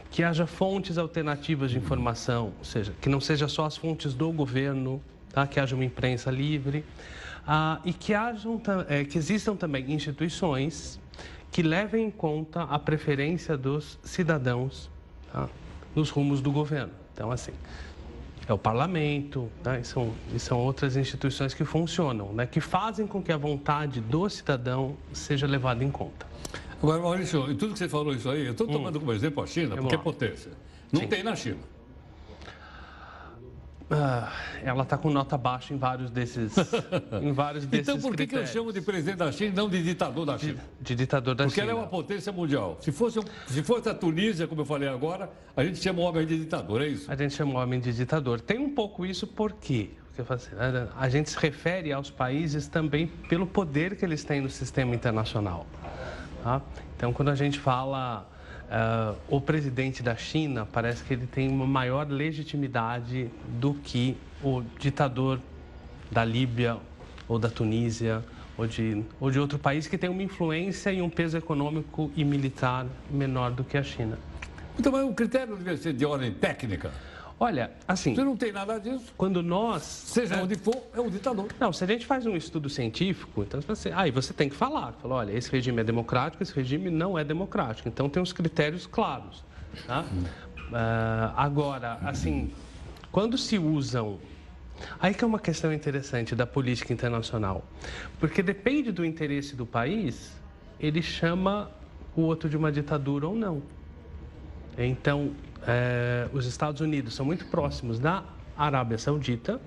que 0.09 0.23
haja 0.23 0.47
fontes 0.47 0.97
alternativas 0.97 1.69
de 1.69 1.77
informação, 1.77 2.53
ou 2.57 2.63
seja, 2.63 2.93
que 3.01 3.09
não 3.09 3.19
seja 3.19 3.49
só 3.49 3.65
as 3.65 3.75
fontes 3.75 4.13
do 4.13 4.31
governo, 4.31 5.01
tá? 5.33 5.45
que 5.45 5.59
haja 5.59 5.75
uma 5.75 5.83
imprensa 5.83 6.31
livre. 6.31 6.85
ah, 7.45 7.81
e 7.83 7.91
que, 7.91 8.13
hajam, 8.13 8.61
é, 8.87 9.03
que 9.03 9.17
existam 9.17 9.53
também 9.53 9.91
instituições 9.91 10.97
que 11.51 11.61
levem 11.61 12.05
em 12.05 12.11
conta 12.11 12.63
a 12.63 12.79
preferência 12.79 13.57
dos 13.57 13.99
cidadãos 14.01 14.89
tá? 15.33 15.49
nos 15.93 16.09
rumos 16.09 16.39
do 16.39 16.53
governo. 16.53 16.93
Então, 17.13 17.29
assim, 17.29 17.51
é 18.47 18.53
o 18.53 18.57
parlamento, 18.57 19.51
né? 19.61 19.81
e, 19.81 19.83
são, 19.83 20.13
e 20.33 20.39
são 20.39 20.57
outras 20.57 20.95
instituições 20.95 21.53
que 21.53 21.65
funcionam, 21.65 22.31
né? 22.31 22.45
que 22.45 22.61
fazem 22.61 23.05
com 23.05 23.21
que 23.21 23.33
a 23.33 23.37
vontade 23.37 23.99
do 23.99 24.29
cidadão 24.29 24.95
seja 25.11 25.45
levada 25.45 25.83
em 25.83 25.91
conta. 25.91 26.29
Agora, 26.81 27.01
Maurício, 27.01 27.51
e 27.51 27.55
tudo 27.55 27.73
que 27.73 27.79
você 27.79 27.89
falou 27.89 28.13
isso 28.13 28.29
aí, 28.29 28.45
eu 28.45 28.51
estou 28.51 28.67
tomando 28.67 28.95
hum. 28.95 28.99
como 29.01 29.13
exemplo 29.13 29.43
a 29.43 29.47
China, 29.47 29.75
porque 29.75 29.95
é 29.95 29.97
potência. 29.97 30.51
Não 30.91 31.01
Sim. 31.01 31.07
tem 31.07 31.23
na 31.23 31.35
China. 31.35 31.59
Ah, 33.91 34.31
ela 34.63 34.83
está 34.83 34.95
com 34.97 35.09
nota 35.09 35.35
baixa 35.35 35.73
em 35.73 35.77
vários 35.77 36.11
desses, 36.11 36.53
em 37.23 37.31
vários 37.31 37.65
desses 37.65 37.87
Então 37.87 37.99
por 37.99 38.15
que, 38.15 38.27
que 38.27 38.35
eu 38.35 38.45
chamo 38.45 38.71
de 38.71 38.81
presidente 38.81 39.17
da 39.17 39.31
China 39.31 39.49
e 39.49 39.55
não 39.55 39.67
de 39.67 39.81
ditador 39.81 40.27
da 40.27 40.37
China? 40.37 40.63
De, 40.79 40.89
de 40.89 40.95
ditador 40.95 41.33
da 41.33 41.45
Porque 41.45 41.59
China. 41.59 41.73
Porque 41.73 41.79
ela 41.79 41.81
é 41.81 41.83
uma 41.83 41.89
potência 41.89 42.31
mundial. 42.31 42.77
Se 42.81 42.91
fosse, 42.91 43.19
se 43.47 43.63
fosse 43.63 43.89
a 43.89 43.93
Tunísia, 43.95 44.47
como 44.47 44.61
eu 44.61 44.65
falei 44.65 44.87
agora, 44.87 45.31
a 45.57 45.63
gente 45.63 45.79
chama 45.79 46.01
o 46.01 46.03
homem 46.03 46.25
de 46.25 46.37
ditador, 46.37 46.83
é 46.83 46.87
isso? 46.87 47.11
A 47.11 47.15
gente 47.15 47.33
chama 47.33 47.53
o 47.55 47.63
homem 47.63 47.79
de 47.79 47.91
ditador. 47.91 48.39
Tem 48.39 48.59
um 48.59 48.75
pouco 48.75 49.07
isso 49.07 49.25
por 49.25 49.53
quê? 49.53 49.89
Porque 50.15 50.33
assim, 50.33 50.53
né, 50.55 50.87
a 50.95 51.09
gente 51.09 51.31
se 51.31 51.39
refere 51.39 51.91
aos 51.91 52.11
países 52.11 52.67
também 52.67 53.07
pelo 53.27 53.47
poder 53.47 53.95
que 53.95 54.05
eles 54.05 54.23
têm 54.23 54.39
no 54.39 54.51
sistema 54.51 54.93
internacional. 54.93 55.65
Tá? 56.43 56.61
Então, 56.95 57.13
quando 57.13 57.29
a 57.29 57.35
gente 57.35 57.59
fala 57.59 58.27
Uh, 58.69 59.17
o 59.27 59.41
presidente 59.41 60.03
da 60.03 60.15
China 60.15 60.63
parece 60.63 61.03
que 61.03 61.11
ele 61.11 61.25
tem 61.25 61.49
uma 61.49 61.65
maior 61.65 62.07
legitimidade 62.07 63.27
do 63.59 63.73
que 63.73 64.15
o 64.43 64.61
ditador 64.77 65.39
da 66.11 66.23
Líbia 66.23 66.77
ou 67.27 67.39
da 67.39 67.49
Tunísia 67.49 68.23
ou 68.55 68.67
de, 68.67 69.03
ou 69.19 69.31
de 69.31 69.39
outro 69.39 69.57
país 69.57 69.87
que 69.87 69.97
tem 69.97 70.07
uma 70.07 70.21
influência 70.21 70.91
e 70.91 71.01
um 71.01 71.09
peso 71.09 71.35
econômico 71.35 72.11
e 72.15 72.23
militar 72.23 72.85
menor 73.09 73.49
do 73.49 73.63
que 73.63 73.75
a 73.75 73.81
China. 73.81 74.19
Então, 74.77 75.09
o 75.09 75.15
critério 75.15 75.55
deve 75.55 75.77
ser 75.77 75.93
de 75.93 76.05
ordem 76.05 76.31
técnica? 76.31 76.91
Olha, 77.39 77.71
assim. 77.87 78.13
Você 78.13 78.23
não 78.23 78.35
tem 78.35 78.51
nada 78.51 78.77
disso. 78.77 79.13
Quando 79.15 79.41
nós. 79.41 79.81
Seja 79.83 80.35
é, 80.35 80.43
onde 80.43 80.55
for, 80.55 80.75
é 80.93 80.99
um 80.99 81.09
ditador. 81.09 81.47
Não, 81.57 81.71
se 81.71 81.83
a 81.83 81.87
gente 81.87 82.05
faz 82.05 82.25
um 82.25 82.35
estudo 82.35 82.69
científico, 82.69 83.43
então 83.43 83.61
você. 83.61 83.91
Aí 83.95 84.11
você 84.11 84.33
tem 84.33 84.49
que 84.49 84.55
falar. 84.55 84.91
Fala, 85.01 85.15
olha, 85.15 85.31
esse 85.31 85.49
regime 85.49 85.79
é 85.79 85.83
democrático, 85.83 86.43
esse 86.43 86.53
regime 86.53 86.89
não 86.89 87.17
é 87.17 87.23
democrático. 87.23 87.87
Então 87.87 88.09
tem 88.09 88.21
os 88.21 88.33
critérios 88.33 88.85
claros. 88.85 89.45
Tá? 89.87 90.01
Uh, 90.01 91.33
agora, 91.37 91.97
assim, 92.03 92.51
quando 93.11 93.37
se 93.37 93.57
usam. 93.57 94.19
Aí 94.99 95.13
que 95.13 95.23
é 95.23 95.27
uma 95.27 95.39
questão 95.39 95.73
interessante 95.73 96.35
da 96.35 96.45
política 96.45 96.91
internacional. 96.91 97.63
Porque 98.19 98.41
depende 98.41 98.91
do 98.91 99.05
interesse 99.05 99.55
do 99.55 99.65
país, 99.65 100.33
ele 100.79 101.01
chama 101.01 101.69
o 102.15 102.21
outro 102.21 102.49
de 102.49 102.57
uma 102.57 102.71
ditadura 102.71 103.27
ou 103.27 103.35
não. 103.35 103.61
Então, 104.77 105.33
é, 105.67 106.27
os 106.33 106.45
Estados 106.45 106.81
Unidos 106.81 107.13
são 107.13 107.25
muito 107.25 107.45
próximos 107.45 107.99
da 107.99 108.23
Arábia 108.57 108.97
Saudita. 108.97 109.59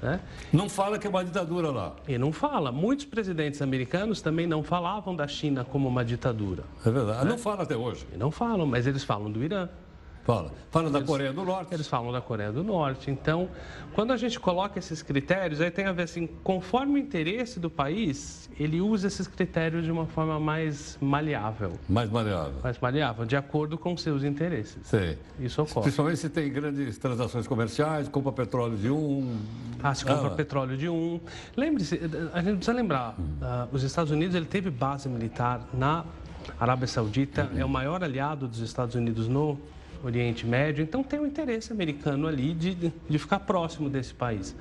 Né? 0.00 0.20
Não 0.52 0.68
fala 0.68 0.98
que 0.98 1.06
é 1.06 1.10
uma 1.10 1.24
ditadura 1.24 1.70
lá. 1.70 1.94
E 2.08 2.18
não 2.18 2.32
fala. 2.32 2.72
Muitos 2.72 3.04
presidentes 3.04 3.62
americanos 3.62 4.20
também 4.20 4.46
não 4.46 4.62
falavam 4.62 5.14
da 5.14 5.28
China 5.28 5.64
como 5.64 5.88
uma 5.88 6.04
ditadura. 6.04 6.64
É 6.84 6.90
verdade. 6.90 7.24
Né? 7.24 7.30
Não 7.30 7.38
fala 7.38 7.62
até 7.62 7.76
hoje. 7.76 8.06
E 8.12 8.16
não 8.16 8.30
falam, 8.30 8.66
mas 8.66 8.86
eles 8.86 9.04
falam 9.04 9.30
do 9.30 9.42
Irã. 9.44 9.68
Fala. 10.24 10.52
Fala 10.70 10.88
da 10.88 11.02
Coreia 11.02 11.32
do 11.32 11.44
Norte. 11.44 11.74
Eles 11.74 11.88
falam 11.88 12.12
da 12.12 12.20
Coreia 12.20 12.52
do 12.52 12.62
Norte. 12.62 13.10
Então, 13.10 13.48
quando 13.92 14.12
a 14.12 14.16
gente 14.16 14.38
coloca 14.38 14.78
esses 14.78 15.02
critérios, 15.02 15.60
aí 15.60 15.70
tem 15.70 15.86
a 15.86 15.92
ver 15.92 16.04
assim, 16.04 16.28
conforme 16.44 16.94
o 16.94 16.98
interesse 16.98 17.58
do 17.58 17.68
país, 17.68 18.48
ele 18.58 18.80
usa 18.80 19.08
esses 19.08 19.26
critérios 19.26 19.84
de 19.84 19.90
uma 19.90 20.06
forma 20.06 20.38
mais 20.38 20.96
maleável. 21.00 21.72
Mais 21.88 22.08
maleável. 22.08 22.54
Mais 22.62 22.78
maleável, 22.78 23.24
de 23.24 23.36
acordo 23.36 23.76
com 23.76 23.96
seus 23.96 24.22
interesses. 24.22 24.78
Sim. 24.84 25.16
Isso 25.40 25.60
ocorre. 25.60 25.82
Principalmente 25.82 26.18
se 26.18 26.28
tem 26.28 26.50
grandes 26.52 26.98
transações 26.98 27.46
comerciais, 27.48 28.08
compra 28.08 28.32
petróleo 28.32 28.76
de 28.76 28.90
um. 28.90 29.38
Ah, 29.82 29.94
se 29.94 30.04
compra 30.04 30.28
ah. 30.28 30.30
petróleo 30.30 30.76
de 30.76 30.88
um. 30.88 31.20
Lembre-se, 31.56 32.00
a 32.32 32.40
gente 32.40 32.56
precisa 32.56 32.72
lembrar, 32.72 33.16
uh, 33.18 33.68
os 33.72 33.82
Estados 33.82 34.12
Unidos 34.12 34.36
ele 34.36 34.46
teve 34.46 34.70
base 34.70 35.08
militar 35.08 35.68
na 35.74 36.04
Arábia 36.58 36.86
Saudita, 36.86 37.50
uhum. 37.52 37.60
é 37.60 37.64
o 37.64 37.68
maior 37.68 38.02
aliado 38.04 38.46
dos 38.46 38.60
Estados 38.60 38.94
Unidos 38.94 39.26
no 39.26 39.58
Oriente 40.02 40.46
Médio, 40.46 40.82
então 40.82 41.02
tem 41.02 41.20
um 41.20 41.26
interesse 41.26 41.72
americano 41.72 42.26
ali 42.26 42.52
de, 42.54 42.74
de 43.08 43.18
ficar 43.18 43.40
próximo 43.40 43.88
desse 43.88 44.12
país. 44.12 44.54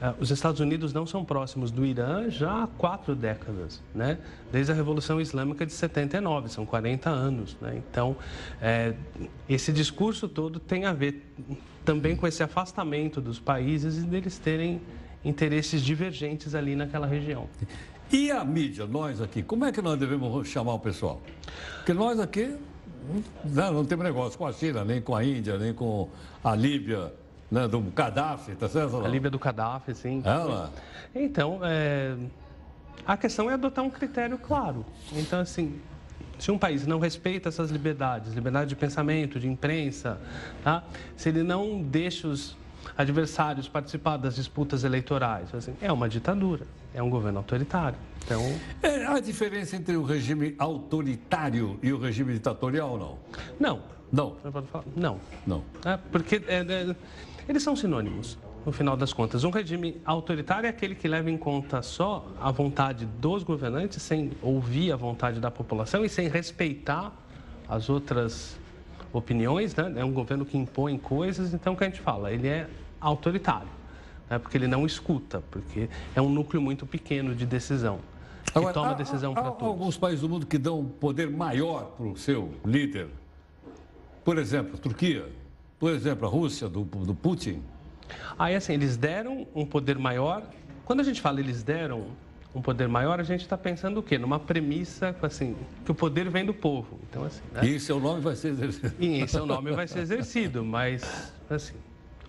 Uh, 0.00 0.14
os 0.20 0.30
Estados 0.30 0.60
Unidos 0.60 0.92
não 0.92 1.06
são 1.06 1.24
próximos 1.24 1.72
do 1.72 1.84
Irã 1.84 2.30
já 2.30 2.62
há 2.62 2.66
quatro 2.68 3.16
décadas, 3.16 3.82
né? 3.92 4.18
desde 4.52 4.70
a 4.70 4.74
Revolução 4.74 5.20
Islâmica 5.20 5.66
de 5.66 5.72
79, 5.72 6.48
são 6.48 6.64
40 6.64 7.10
anos. 7.10 7.56
Né? 7.60 7.82
Então, 7.90 8.16
é, 8.62 8.94
esse 9.48 9.72
discurso 9.72 10.28
todo 10.28 10.60
tem 10.60 10.84
a 10.84 10.92
ver 10.92 11.26
também 11.84 12.14
com 12.14 12.28
esse 12.28 12.44
afastamento 12.44 13.20
dos 13.20 13.40
países 13.40 13.98
e 13.98 14.02
deles 14.02 14.38
terem 14.38 14.80
interesses 15.24 15.82
divergentes 15.82 16.54
ali 16.54 16.76
naquela 16.76 17.06
região. 17.06 17.48
E 18.12 18.30
a 18.30 18.44
mídia, 18.44 18.86
nós 18.86 19.20
aqui, 19.20 19.42
como 19.42 19.64
é 19.64 19.72
que 19.72 19.82
nós 19.82 19.98
devemos 19.98 20.46
chamar 20.46 20.74
o 20.74 20.78
pessoal? 20.78 21.20
Porque 21.78 21.92
nós 21.92 22.20
aqui 22.20 22.56
não, 23.44 23.72
não 23.72 23.84
temos 23.84 24.04
negócio 24.04 24.38
com 24.38 24.46
a 24.46 24.52
China, 24.52 24.84
nem 24.84 25.00
com 25.00 25.14
a 25.14 25.24
Índia, 25.24 25.58
nem 25.58 25.72
com 25.72 26.08
a 26.42 26.54
Líbia, 26.54 27.12
né, 27.50 27.66
do 27.66 27.80
Gaddafi, 27.80 28.54
tá 28.54 28.68
certo? 28.68 29.04
A 29.04 29.08
Líbia 29.08 29.30
do 29.30 29.38
Gaddafi, 29.38 29.94
sim. 29.94 30.22
Ela? 30.24 30.72
Então, 31.14 31.60
é... 31.62 32.14
a 33.06 33.16
questão 33.16 33.50
é 33.50 33.54
adotar 33.54 33.84
um 33.84 33.90
critério 33.90 34.38
claro. 34.38 34.84
Então, 35.12 35.40
assim, 35.40 35.80
se 36.38 36.50
um 36.50 36.58
país 36.58 36.86
não 36.86 36.98
respeita 36.98 37.48
essas 37.48 37.70
liberdades, 37.70 38.32
liberdade 38.32 38.68
de 38.68 38.76
pensamento, 38.76 39.40
de 39.40 39.48
imprensa, 39.48 40.20
tá? 40.62 40.84
se 41.16 41.28
ele 41.28 41.42
não 41.42 41.82
deixa 41.82 42.28
os 42.28 42.56
adversários 42.96 43.68
participar 43.68 44.16
das 44.16 44.36
disputas 44.36 44.84
eleitorais. 44.84 45.52
Assim, 45.54 45.74
é 45.80 45.92
uma 45.92 46.08
ditadura, 46.08 46.66
é 46.98 47.02
um 47.02 47.10
governo 47.10 47.38
autoritário. 47.38 47.98
Então... 48.24 48.42
É, 48.82 49.06
há 49.06 49.20
diferença 49.20 49.76
entre 49.76 49.96
o 49.96 50.02
regime 50.02 50.54
autoritário 50.58 51.78
e 51.82 51.92
o 51.92 51.98
regime 51.98 52.32
ditatorial, 52.34 52.98
não? 52.98 53.18
Não. 53.58 53.82
Não? 54.10 54.36
Não. 54.96 55.20
Não. 55.46 55.62
É, 55.84 55.96
porque 55.96 56.42
é, 56.46 56.60
é, 56.60 56.96
eles 57.48 57.62
são 57.62 57.76
sinônimos, 57.76 58.38
no 58.66 58.72
final 58.72 58.96
das 58.96 59.12
contas. 59.12 59.44
Um 59.44 59.50
regime 59.50 60.00
autoritário 60.04 60.66
é 60.66 60.70
aquele 60.70 60.94
que 60.94 61.06
leva 61.06 61.30
em 61.30 61.38
conta 61.38 61.82
só 61.82 62.26
a 62.40 62.50
vontade 62.50 63.06
dos 63.06 63.42
governantes, 63.42 64.02
sem 64.02 64.32
ouvir 64.42 64.92
a 64.92 64.96
vontade 64.96 65.40
da 65.40 65.50
população 65.50 66.04
e 66.04 66.08
sem 66.08 66.28
respeitar 66.28 67.12
as 67.68 67.88
outras 67.88 68.58
opiniões, 69.12 69.74
né? 69.74 69.94
É 69.96 70.04
um 70.04 70.12
governo 70.12 70.44
que 70.44 70.56
impõe 70.56 70.98
coisas, 70.98 71.54
então 71.54 71.74
o 71.74 71.76
que 71.76 71.84
a 71.84 71.88
gente 71.88 72.00
fala? 72.00 72.32
Ele 72.32 72.48
é 72.48 72.68
autoritário, 73.00 73.68
né? 74.28 74.38
porque 74.38 74.56
ele 74.56 74.66
não 74.66 74.84
escuta, 74.86 75.42
porque 75.50 75.88
é 76.14 76.20
um 76.20 76.28
núcleo 76.28 76.60
muito 76.60 76.86
pequeno 76.86 77.34
de 77.34 77.46
decisão. 77.46 78.00
Que 78.44 78.58
Agora, 78.58 78.74
toma 78.74 78.90
há, 78.90 78.94
decisão 78.94 79.34
para 79.34 79.50
todos. 79.50 79.62
Há 79.62 79.66
alguns 79.66 79.96
países 79.96 80.20
do 80.20 80.28
mundo 80.28 80.46
que 80.46 80.58
dão 80.58 80.84
poder 80.84 81.30
maior 81.30 81.92
para 81.96 82.06
o 82.06 82.16
seu 82.16 82.52
líder. 82.64 83.08
Por 84.24 84.38
exemplo, 84.38 84.74
a 84.74 84.78
Turquia. 84.78 85.26
Por 85.78 85.92
exemplo, 85.92 86.26
a 86.26 86.30
Rússia, 86.30 86.68
do, 86.68 86.82
do 86.82 87.14
Putin. 87.14 87.62
Aí, 88.38 88.54
assim, 88.54 88.72
eles 88.72 88.96
deram 88.96 89.46
um 89.54 89.64
poder 89.64 89.98
maior. 89.98 90.42
Quando 90.84 91.00
a 91.00 91.02
gente 91.04 91.20
fala 91.20 91.40
eles 91.40 91.62
deram 91.62 92.06
um 92.54 92.62
poder 92.62 92.88
maior, 92.88 93.20
a 93.20 93.22
gente 93.22 93.42
está 93.42 93.56
pensando 93.56 94.00
o 94.00 94.02
quê? 94.02 94.18
Numa 94.18 94.38
premissa, 94.38 95.14
assim, 95.22 95.54
que 95.84 95.90
o 95.90 95.94
poder 95.94 96.30
vem 96.30 96.44
do 96.44 96.54
povo. 96.54 96.98
Então, 97.08 97.24
assim, 97.24 97.42
né? 97.52 97.66
E 97.66 97.78
seu 97.78 98.00
nome 98.00 98.20
vai 98.20 98.34
ser 98.34 98.48
exercido. 98.48 98.94
E 98.98 99.28
seu 99.28 99.46
nome 99.46 99.72
vai 99.72 99.86
ser 99.86 100.00
exercido, 100.00 100.64
mas, 100.64 101.32
assim, 101.48 101.74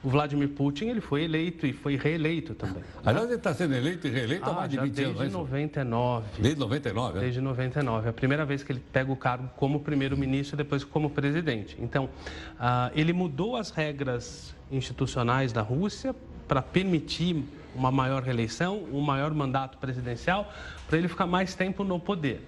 o 0.04 0.10
Vladimir 0.10 0.50
Putin, 0.50 0.86
ele 0.86 1.02
foi 1.02 1.24
eleito 1.24 1.68
e 1.68 1.74
foi 1.74 1.98
reeleito 1.98 2.54
também. 2.54 2.84
Aliás, 3.06 3.28
ele 3.28 3.36
está 3.36 3.54
sendo 3.54 3.76
eleito 3.76 4.08
e 4.08 4.10
reeleito 4.10 4.46
ah, 4.46 4.52
há 4.52 4.54
mais 4.54 4.70
de 4.70 4.78
20 4.78 4.86
desde 4.86 5.04
anos. 5.04 5.20
Desde 5.20 5.38
99. 5.38 6.26
Desde 6.40 6.60
99, 6.60 7.18
é? 7.18 7.22
Desde 7.22 7.42
99. 7.42 8.08
É 8.08 8.10
a 8.10 8.14
primeira 8.14 8.46
vez 8.46 8.64
que 8.64 8.72
ele 8.72 8.82
pega 8.92 9.12
o 9.12 9.16
cargo 9.16 9.50
como 9.58 9.82
primeiro-ministro 9.82 10.56
e 10.56 10.58
depois 10.58 10.84
como 10.84 11.10
presidente. 11.10 11.78
Então, 11.80 12.10
ah, 12.58 12.92
ele 12.96 13.12
mudou 13.12 13.58
as 13.58 13.72
regras 13.72 14.56
institucionais 14.72 15.52
da 15.52 15.62
Rússia 15.62 16.16
para 16.48 16.62
permitir 16.62 17.44
uma 17.76 17.92
maior 17.92 18.24
reeleição, 18.24 18.84
um 18.92 19.02
maior 19.02 19.34
mandato 19.34 19.78
presidencial, 19.78 20.52
para 20.88 20.98
ele 20.98 21.08
ficar 21.08 21.28
mais 21.28 21.56
tempo 21.56 21.84
no 21.84 22.00
poder. 22.00 22.42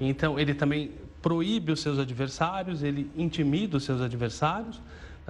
Então, 0.00 0.38
ele 0.38 0.54
também 0.54 0.92
proíbe 1.22 1.72
os 1.72 1.80
seus 1.80 1.98
adversários, 1.98 2.82
ele 2.82 3.10
intimida 3.16 3.76
os 3.76 3.84
seus 3.84 4.00
adversários, 4.00 4.80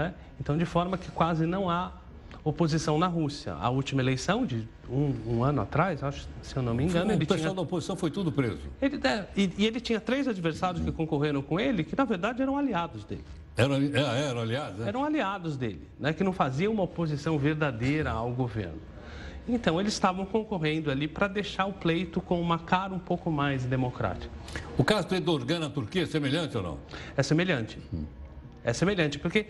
né? 0.00 0.14
então, 0.40 0.56
de 0.56 0.64
forma 0.64 0.96
que 0.96 1.10
quase 1.10 1.46
não 1.46 1.68
há 1.68 1.92
oposição 2.42 2.98
na 2.98 3.06
Rússia. 3.06 3.54
A 3.54 3.68
última 3.68 4.00
eleição, 4.00 4.46
de 4.46 4.66
um, 4.88 5.14
um 5.26 5.44
ano 5.44 5.60
atrás, 5.60 6.02
acho, 6.02 6.26
se 6.42 6.56
eu 6.56 6.62
não 6.62 6.74
me 6.74 6.84
engano, 6.84 7.10
o 7.10 7.12
ele 7.12 7.20
pessoal 7.20 7.38
tinha... 7.38 7.54
da 7.54 7.62
oposição 7.62 7.96
foi 7.96 8.10
tudo 8.10 8.32
preso. 8.32 8.60
Ele, 8.80 8.98
é, 9.04 9.26
e, 9.36 9.50
e, 9.58 9.66
ele 9.66 9.80
tinha 9.80 10.00
três 10.00 10.26
adversários 10.26 10.82
que 10.82 10.90
concorreram 10.90 11.42
com 11.42 11.60
ele, 11.60 11.84
que 11.84 11.96
na 11.96 12.04
verdade 12.04 12.40
eram 12.40 12.56
aliados 12.56 13.04
dele. 13.04 13.24
Eram, 13.56 13.74
é, 13.74 14.28
eram 14.28 14.40
aliados? 14.40 14.80
É? 14.80 14.88
Eram 14.88 15.04
aliados 15.04 15.56
dele, 15.56 15.86
né? 15.98 16.12
que 16.12 16.24
não 16.24 16.32
faziam 16.32 16.72
uma 16.72 16.84
oposição 16.84 17.38
verdadeira 17.38 18.10
ao 18.10 18.30
governo. 18.30 18.80
Então, 19.48 19.80
eles 19.80 19.92
estavam 19.92 20.24
concorrendo 20.24 20.90
ali 20.90 21.08
para 21.08 21.26
deixar 21.26 21.66
o 21.66 21.72
pleito 21.72 22.20
com 22.20 22.40
uma 22.40 22.58
cara 22.58 22.94
um 22.94 22.98
pouco 22.98 23.30
mais 23.30 23.64
democrática. 23.64 24.32
O 24.78 24.84
caso 24.84 25.08
do 25.08 25.14
Erdogan 25.14 25.58
na 25.58 25.70
Turquia 25.70 26.02
é 26.04 26.06
semelhante 26.06 26.56
ou 26.56 26.62
não? 26.62 26.78
É 27.16 27.22
semelhante. 27.22 27.78
Hum. 27.92 28.04
É 28.62 28.72
semelhante, 28.72 29.18
porque 29.18 29.46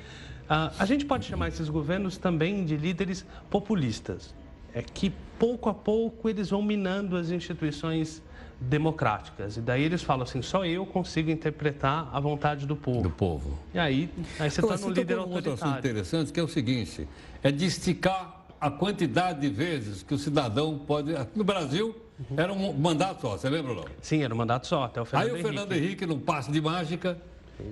uh, 0.51 0.75
a 0.79 0.85
gente 0.85 1.05
pode 1.05 1.25
chamar 1.25 1.49
esses 1.49 1.69
governos 1.69 2.19
também 2.19 2.65
de 2.65 2.77
líderes 2.77 3.25
populistas. 3.49 4.35
É 4.75 4.83
que 4.83 5.13
pouco 5.39 5.69
a 5.69 5.75
pouco 5.75 6.29
eles 6.29 6.51
vão 6.51 6.63
minando 6.63 7.17
as 7.17 7.31
instituições 7.31 8.23
democráticas. 8.61 9.57
E 9.57 9.61
daí 9.61 9.83
eles 9.83 10.03
falam 10.03 10.25
assim, 10.25 10.43
só 10.43 10.65
eu 10.67 10.85
consigo 10.85 11.31
interpretar 11.31 12.11
a 12.13 12.21
vontade 12.21 12.67
do 12.67 12.77
povo. 12.77 13.03
Do 13.03 13.11
povo. 13.11 13.59
E 13.73 13.79
aí, 13.79 14.11
aí 14.39 14.51
você 14.51 14.61
está 14.61 14.77
no 14.77 14.91
líder 14.91 15.17
um 15.19 15.23
autoritário. 15.23 15.51
outro 15.51 15.65
assunto 15.65 15.79
interessante, 15.79 16.33
que 16.33 16.39
é 16.39 16.43
o 16.43 16.49
seguinte, 16.49 17.09
é 17.43 17.51
de 17.51 17.65
esticar 17.65 18.45
a 18.61 18.71
quantidade 18.71 19.41
de 19.41 19.49
vezes 19.49 20.03
que 20.03 20.13
o 20.13 20.19
cidadão 20.19 20.79
pode... 20.79 21.15
No 21.35 21.43
Brasil, 21.43 21.97
uhum. 22.31 22.37
era 22.37 22.53
um 22.53 22.73
mandato 22.75 23.23
só, 23.23 23.39
você 23.39 23.49
lembra 23.49 23.73
ou 23.73 23.77
não? 23.79 23.85
Sim, 24.03 24.23
era 24.23 24.35
um 24.35 24.37
mandato 24.37 24.67
só, 24.67 24.85
até 24.85 25.01
o 25.01 25.07
Fernando 25.07 25.35
Aí 25.35 25.41
o 25.41 25.43
Fernando 25.43 25.73
Henrique, 25.73 25.87
Henrique 25.87 26.07
num 26.07 26.21
passe 26.21 26.53
de 26.53 26.61
mágica, 26.61 27.19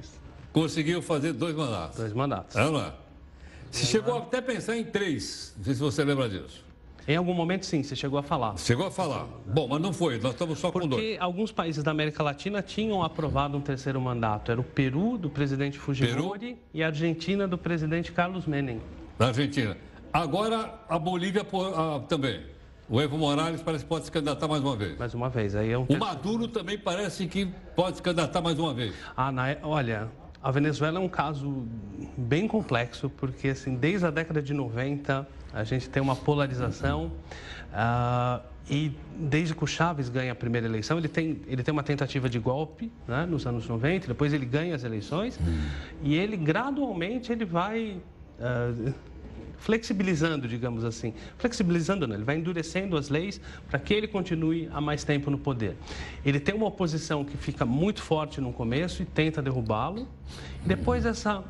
Isso. 0.01 0.28
Conseguiu 0.63 1.01
fazer 1.01 1.33
dois 1.33 1.55
mandatos. 1.55 1.97
Dois 1.99 2.13
mandatos. 2.13 2.57
É, 2.57 2.71
não 2.71 2.81
é? 2.81 2.93
Se 3.71 3.87
chegou 3.87 4.19
até 4.19 4.39
a 4.39 4.43
pensar 4.43 4.77
em 4.77 4.85
três, 4.85 5.55
não 5.57 5.65
sei 5.65 5.75
se 5.75 5.81
você 5.81 6.05
lembra 6.05 6.29
disso. 6.29 6.67
Em 7.07 7.17
algum 7.17 7.33
momento, 7.33 7.65
sim, 7.65 7.83
você 7.83 7.97
chegou 7.97 8.19
a 8.19 8.23
falar. 8.23 8.57
Chegou 8.59 8.87
a 8.87 8.91
falar. 8.91 9.27
Bom, 9.47 9.67
mas 9.69 9.81
não 9.81 9.95
foi, 9.95 10.19
nós 10.19 10.33
estamos 10.33 10.59
só 10.59 10.71
Porque 10.71 10.87
com 10.87 10.91
dois. 10.91 11.03
Porque 11.03 11.19
alguns 11.19 11.53
países 11.53 11.83
da 11.83 11.91
América 11.91 12.23
Latina 12.23 12.61
tinham 12.61 13.03
aprovado 13.03 13.57
um 13.57 13.63
terceiro 13.63 13.99
mandato. 14.01 14.51
Era 14.51 14.61
o 14.61 14.65
Peru, 14.65 15.17
do 15.17 15.31
presidente 15.31 15.79
Fujimori, 15.79 16.39
Peru? 16.39 16.59
e 16.75 16.83
a 16.83 16.87
Argentina, 16.89 17.49
do 17.49 17.57
presidente 17.57 18.13
Carlos 18.13 18.45
Menem. 18.47 18.81
Da 19.19 19.29
Argentina. 19.29 19.77
Agora, 20.13 20.83
a 20.89 20.99
Bolívia 20.99 21.47
também. 22.09 22.43
O 22.91 23.01
Evo 23.01 23.19
Morales 23.19 23.63
parece 23.63 23.85
que 23.85 23.89
pode 23.89 24.07
se 24.07 24.11
candidatar 24.11 24.49
mais 24.49 24.63
uma 24.63 24.75
vez. 24.75 24.99
Mais 24.99 25.15
uma 25.15 25.29
vez. 25.29 25.55
Aí 25.55 25.71
é 25.71 25.79
um 25.79 25.85
o 25.89 25.99
Maduro 25.99 26.49
também 26.49 26.79
parece 26.79 27.27
que 27.27 27.47
pode 27.77 27.97
se 27.97 28.03
candidatar 28.03 28.41
mais 28.41 28.59
uma 28.59 28.73
vez. 28.73 28.95
Ah, 29.15 29.31
na, 29.31 29.57
olha, 29.63 30.09
a 30.43 30.51
Venezuela 30.51 30.99
é 30.99 31.03
um 31.03 31.09
caso 31.09 31.67
bem 32.17 32.47
complexo, 32.47 33.11
porque 33.11 33.49
assim, 33.49 33.75
desde 33.75 34.07
a 34.07 34.11
década 34.11 34.41
de 34.41 34.55
90 34.55 35.27
a 35.53 35.65
gente 35.65 35.89
tem 35.89 36.03
uma 36.03 36.15
polarização. 36.15 37.11
Uh, 37.73 38.41
e 38.71 38.93
desde 39.17 39.55
que 39.55 39.65
o 39.65 39.67
Chaves 39.67 40.09
ganha 40.09 40.33
a 40.33 40.35
primeira 40.35 40.67
eleição, 40.67 40.99
ele 40.99 41.09
tem, 41.09 41.41
ele 41.47 41.63
tem 41.63 41.73
uma 41.73 41.83
tentativa 41.83 42.29
de 42.29 42.39
golpe 42.39 42.93
né, 43.07 43.25
nos 43.25 43.47
anos 43.47 43.67
90, 43.67 44.09
depois 44.09 44.33
ele 44.33 44.45
ganha 44.45 44.75
as 44.75 44.85
eleições 44.85 45.39
hum. 45.41 45.69
e 46.03 46.15
ele 46.15 46.37
gradualmente 46.37 47.33
ele 47.33 47.47
vai 47.47 47.97
uh, 48.39 48.95
flexibilizando, 49.59 50.49
digamos 50.49 50.85
assim. 50.85 51.13
Flexibilizando 51.37 52.07
não, 52.07 52.15
ele 52.15 52.25
vai 52.25 52.37
endurecendo 52.37 52.97
as 52.97 53.09
leis 53.09 53.41
para 53.69 53.79
que 53.79 53.93
ele 53.93 54.09
continue 54.09 54.69
há 54.73 54.81
mais 54.81 55.05
tempo 55.05 55.31
no 55.31 55.39
poder. 55.39 55.77
Ele 56.25 56.41
tem 56.41 56.55
uma 56.55 56.67
oposição 56.67 57.25
que 57.25 57.37
fica 57.37 57.65
muito 57.67 58.03
forte 58.03 58.41
no 58.41 58.53
começo 58.53 59.03
e 59.03 59.05
tenta 59.05 59.43
derrubá-lo. 59.43 60.09
Depois 60.65 61.05
essa 61.05 61.45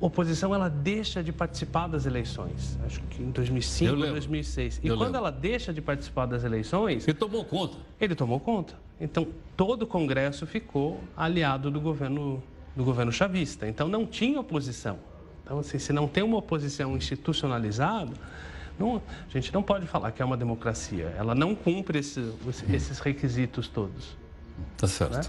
oposição 0.00 0.54
ela 0.54 0.68
deixa 0.68 1.22
de 1.22 1.32
participar 1.32 1.86
das 1.86 2.06
eleições. 2.06 2.78
Acho 2.86 3.00
que 3.02 3.22
em 3.22 3.30
2005, 3.30 3.96
2006. 3.96 4.80
E 4.82 4.88
Eu 4.88 4.96
quando 4.96 5.08
lembro. 5.08 5.18
ela 5.18 5.30
deixa 5.30 5.72
de 5.72 5.82
participar 5.82 6.26
das 6.26 6.42
eleições, 6.42 7.06
ele 7.06 7.16
tomou 7.16 7.44
conta. 7.44 7.76
Ele 8.00 8.14
tomou 8.14 8.40
conta. 8.40 8.74
Então 8.98 9.26
todo 9.56 9.82
o 9.82 9.86
Congresso 9.86 10.46
ficou 10.46 11.00
aliado 11.16 11.70
do 11.70 11.80
governo 11.80 12.42
do 12.74 12.84
governo 12.84 13.12
chavista. 13.12 13.68
Então 13.68 13.88
não 13.88 14.06
tinha 14.06 14.40
oposição. 14.40 14.98
Então 15.50 15.58
assim, 15.58 15.80
se 15.80 15.92
não 15.92 16.06
tem 16.06 16.22
uma 16.22 16.36
oposição 16.36 16.96
institucionalizada, 16.96 18.12
não, 18.78 19.02
a 19.28 19.32
gente 19.32 19.52
não 19.52 19.64
pode 19.64 19.84
falar 19.84 20.12
que 20.12 20.22
é 20.22 20.24
uma 20.24 20.36
democracia. 20.36 21.12
Ela 21.18 21.34
não 21.34 21.56
cumpre 21.56 21.98
esse, 21.98 22.32
esses 22.72 23.00
requisitos 23.00 23.66
todos. 23.66 24.16
Tá 24.78 24.86
certo. 24.86 25.16
Né? 25.16 25.22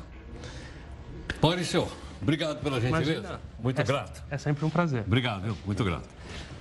Maurício, 1.41 1.87
Obrigado 2.21 2.61
pela 2.61 2.79
gentileza. 2.79 3.13
Imagina, 3.13 3.41
Muito 3.57 3.81
é, 3.81 3.83
grato. 3.83 4.23
É 4.29 4.37
sempre 4.37 4.63
um 4.63 4.69
prazer. 4.69 5.01
Obrigado, 5.07 5.41
viu? 5.41 5.57
Muito 5.65 5.83
grato. 5.83 6.07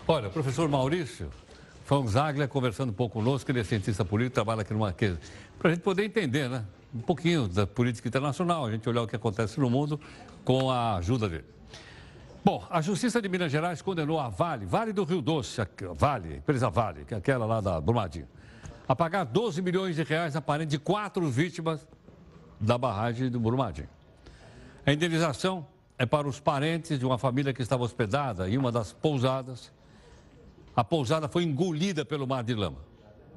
Olha, 0.09 0.31
professor 0.31 0.67
Maurício 0.67 1.29
Zaglia 2.09 2.49
conversando 2.49 2.89
um 2.89 2.95
pouco 2.95 3.19
conosco, 3.19 3.51
ele 3.51 3.61
é 3.61 3.65
cientista 3.65 4.07
político, 4.07 4.37
trabalha 4.37 4.63
aqui 4.63 4.73
no 4.73 4.79
Marquês, 4.79 5.19
para 5.59 5.71
a 5.71 5.75
gente 5.75 5.83
poder 5.83 6.05
entender, 6.05 6.49
né? 6.49 6.65
Um 6.95 7.01
pouquinho 7.01 7.47
da 7.47 7.67
política 7.67 8.09
internacional, 8.09 8.65
a 8.65 8.71
gente 8.71 8.89
olhar 8.89 9.03
o 9.03 9.07
que 9.07 9.17
acontece 9.17 9.61
no 9.61 9.69
mundo 9.69 10.01
com 10.47 10.71
a 10.71 10.97
ajuda 10.97 11.29
dele. 11.29 11.60
Bom, 12.43 12.65
a 12.71 12.81
Justiça 12.81 13.21
de 13.21 13.29
Minas 13.29 13.53
Gerais 13.53 13.83
condenou 13.83 14.19
a 14.19 14.31
Vale, 14.31 14.65
Vale 14.65 14.95
do 14.95 15.05
Rio 15.05 15.21
Doce, 15.21 15.61
Vale, 15.95 16.37
empresa 16.37 16.71
Vale, 16.71 17.05
que 17.05 17.13
é 17.13 17.19
aquela 17.19 17.45
lá 17.45 17.61
da 17.61 17.79
Brumadinho, 17.79 18.27
a 18.89 18.97
pagar 18.97 19.25
12 19.25 19.61
milhões 19.61 19.95
de 19.95 20.03
reais 20.03 20.35
a 20.35 20.41
parente 20.41 20.71
de 20.71 20.79
quatro 20.79 21.29
vítimas 21.29 21.87
da 22.59 22.79
barragem 22.79 23.31
do 23.31 23.39
Brumadinho. 23.39 23.89
A 24.87 24.93
indenização 24.93 25.67
é 25.99 26.07
para 26.07 26.27
os 26.27 26.41
parentes 26.41 26.99
de 26.99 27.05
uma 27.05 27.19
família 27.19 27.53
que 27.53 27.61
estava 27.61 27.85
hospedada 27.85 28.49
em 28.49 28.57
uma 28.57 28.73
das 28.73 28.91
pousadas. 28.91 29.71
A 30.75 30.83
pousada 30.83 31.29
foi 31.29 31.45
engolida 31.45 32.07
pelo 32.07 32.27
mar 32.27 32.43
de 32.43 32.55
lama. 32.55 32.79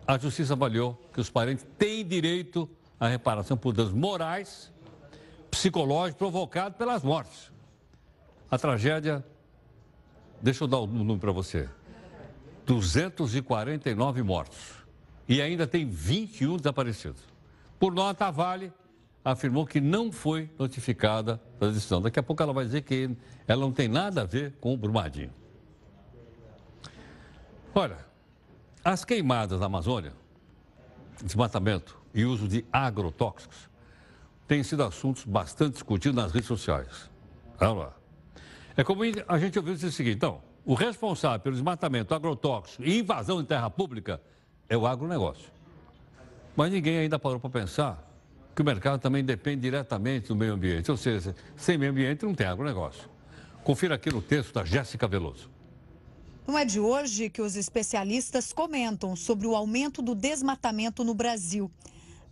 A 0.07 0.17
justiça 0.17 0.53
avaliou 0.53 0.97
que 1.13 1.19
os 1.19 1.29
parentes 1.29 1.67
têm 1.77 2.05
direito 2.05 2.69
à 2.97 3.09
reparação 3.09 3.57
por 3.57 3.73
danos 3.73 3.91
morais, 3.91 4.71
psicológicos 5.51 6.17
provocados 6.17 6.77
pelas 6.77 7.03
mortes. 7.03 7.52
A 8.53 8.57
tragédia, 8.59 9.25
deixa 10.39 10.63
eu 10.63 10.67
dar 10.67 10.77
o 10.77 10.83
um 10.83 10.85
número 10.85 11.17
para 11.17 11.31
você: 11.31 11.67
249 12.67 14.21
mortos. 14.21 14.75
E 15.27 15.41
ainda 15.41 15.65
tem 15.65 15.89
21 15.89 16.57
desaparecidos. 16.57 17.19
Por 17.79 17.91
nota, 17.91 18.27
a 18.27 18.29
Vale 18.29 18.71
afirmou 19.25 19.65
que 19.65 19.81
não 19.81 20.11
foi 20.11 20.51
notificada 20.59 21.41
da 21.59 21.65
decisão. 21.69 21.99
Daqui 21.99 22.19
a 22.19 22.21
pouco 22.21 22.43
ela 22.43 22.53
vai 22.53 22.63
dizer 22.63 22.83
que 22.83 23.17
ela 23.47 23.61
não 23.61 23.71
tem 23.71 23.87
nada 23.87 24.21
a 24.21 24.23
ver 24.23 24.53
com 24.61 24.71
o 24.71 24.77
Brumadinho. 24.77 25.33
Olha, 27.73 28.05
as 28.85 29.03
queimadas 29.03 29.61
na 29.61 29.65
Amazônia, 29.65 30.13
desmatamento 31.23 31.97
e 32.13 32.23
uso 32.23 32.47
de 32.47 32.63
agrotóxicos 32.71 33.67
têm 34.47 34.61
sido 34.61 34.83
assuntos 34.83 35.25
bastante 35.25 35.73
discutidos 35.73 36.15
nas 36.15 36.31
redes 36.31 36.47
sociais. 36.47 37.09
É 38.75 38.83
como 38.83 39.03
a 39.27 39.39
gente 39.39 39.57
ouviu 39.59 39.73
dizer 39.73 39.87
o 39.87 39.91
seguinte, 39.91 40.15
então, 40.15 40.41
o 40.65 40.73
responsável 40.73 41.39
pelo 41.39 41.55
desmatamento, 41.55 42.13
agrotóxico 42.13 42.83
e 42.83 42.99
invasão 42.99 43.41
de 43.41 43.47
terra 43.47 43.69
pública 43.69 44.21
é 44.67 44.75
o 44.75 44.87
agronegócio. 44.87 45.51
Mas 46.55 46.71
ninguém 46.71 46.97
ainda 46.97 47.19
parou 47.19 47.39
para 47.39 47.49
pensar 47.49 48.09
que 48.55 48.61
o 48.61 48.65
mercado 48.65 48.99
também 48.99 49.23
depende 49.23 49.61
diretamente 49.61 50.27
do 50.27 50.35
meio 50.35 50.53
ambiente. 50.53 50.89
Ou 50.89 50.97
seja, 50.97 51.35
sem 51.55 51.77
meio 51.77 51.91
ambiente 51.91 52.25
não 52.25 52.33
tem 52.33 52.47
agronegócio. 52.47 53.09
Confira 53.63 53.95
aqui 53.95 54.11
no 54.11 54.21
texto 54.21 54.53
da 54.53 54.63
Jéssica 54.63 55.07
Veloso. 55.07 55.49
Não 56.45 56.57
é 56.57 56.65
de 56.65 56.79
hoje 56.79 57.29
que 57.29 57.41
os 57.41 57.55
especialistas 57.55 58.51
comentam 58.51 59.15
sobre 59.15 59.47
o 59.47 59.55
aumento 59.55 60.01
do 60.01 60.13
desmatamento 60.13 61.03
no 61.03 61.13
Brasil. 61.13 61.71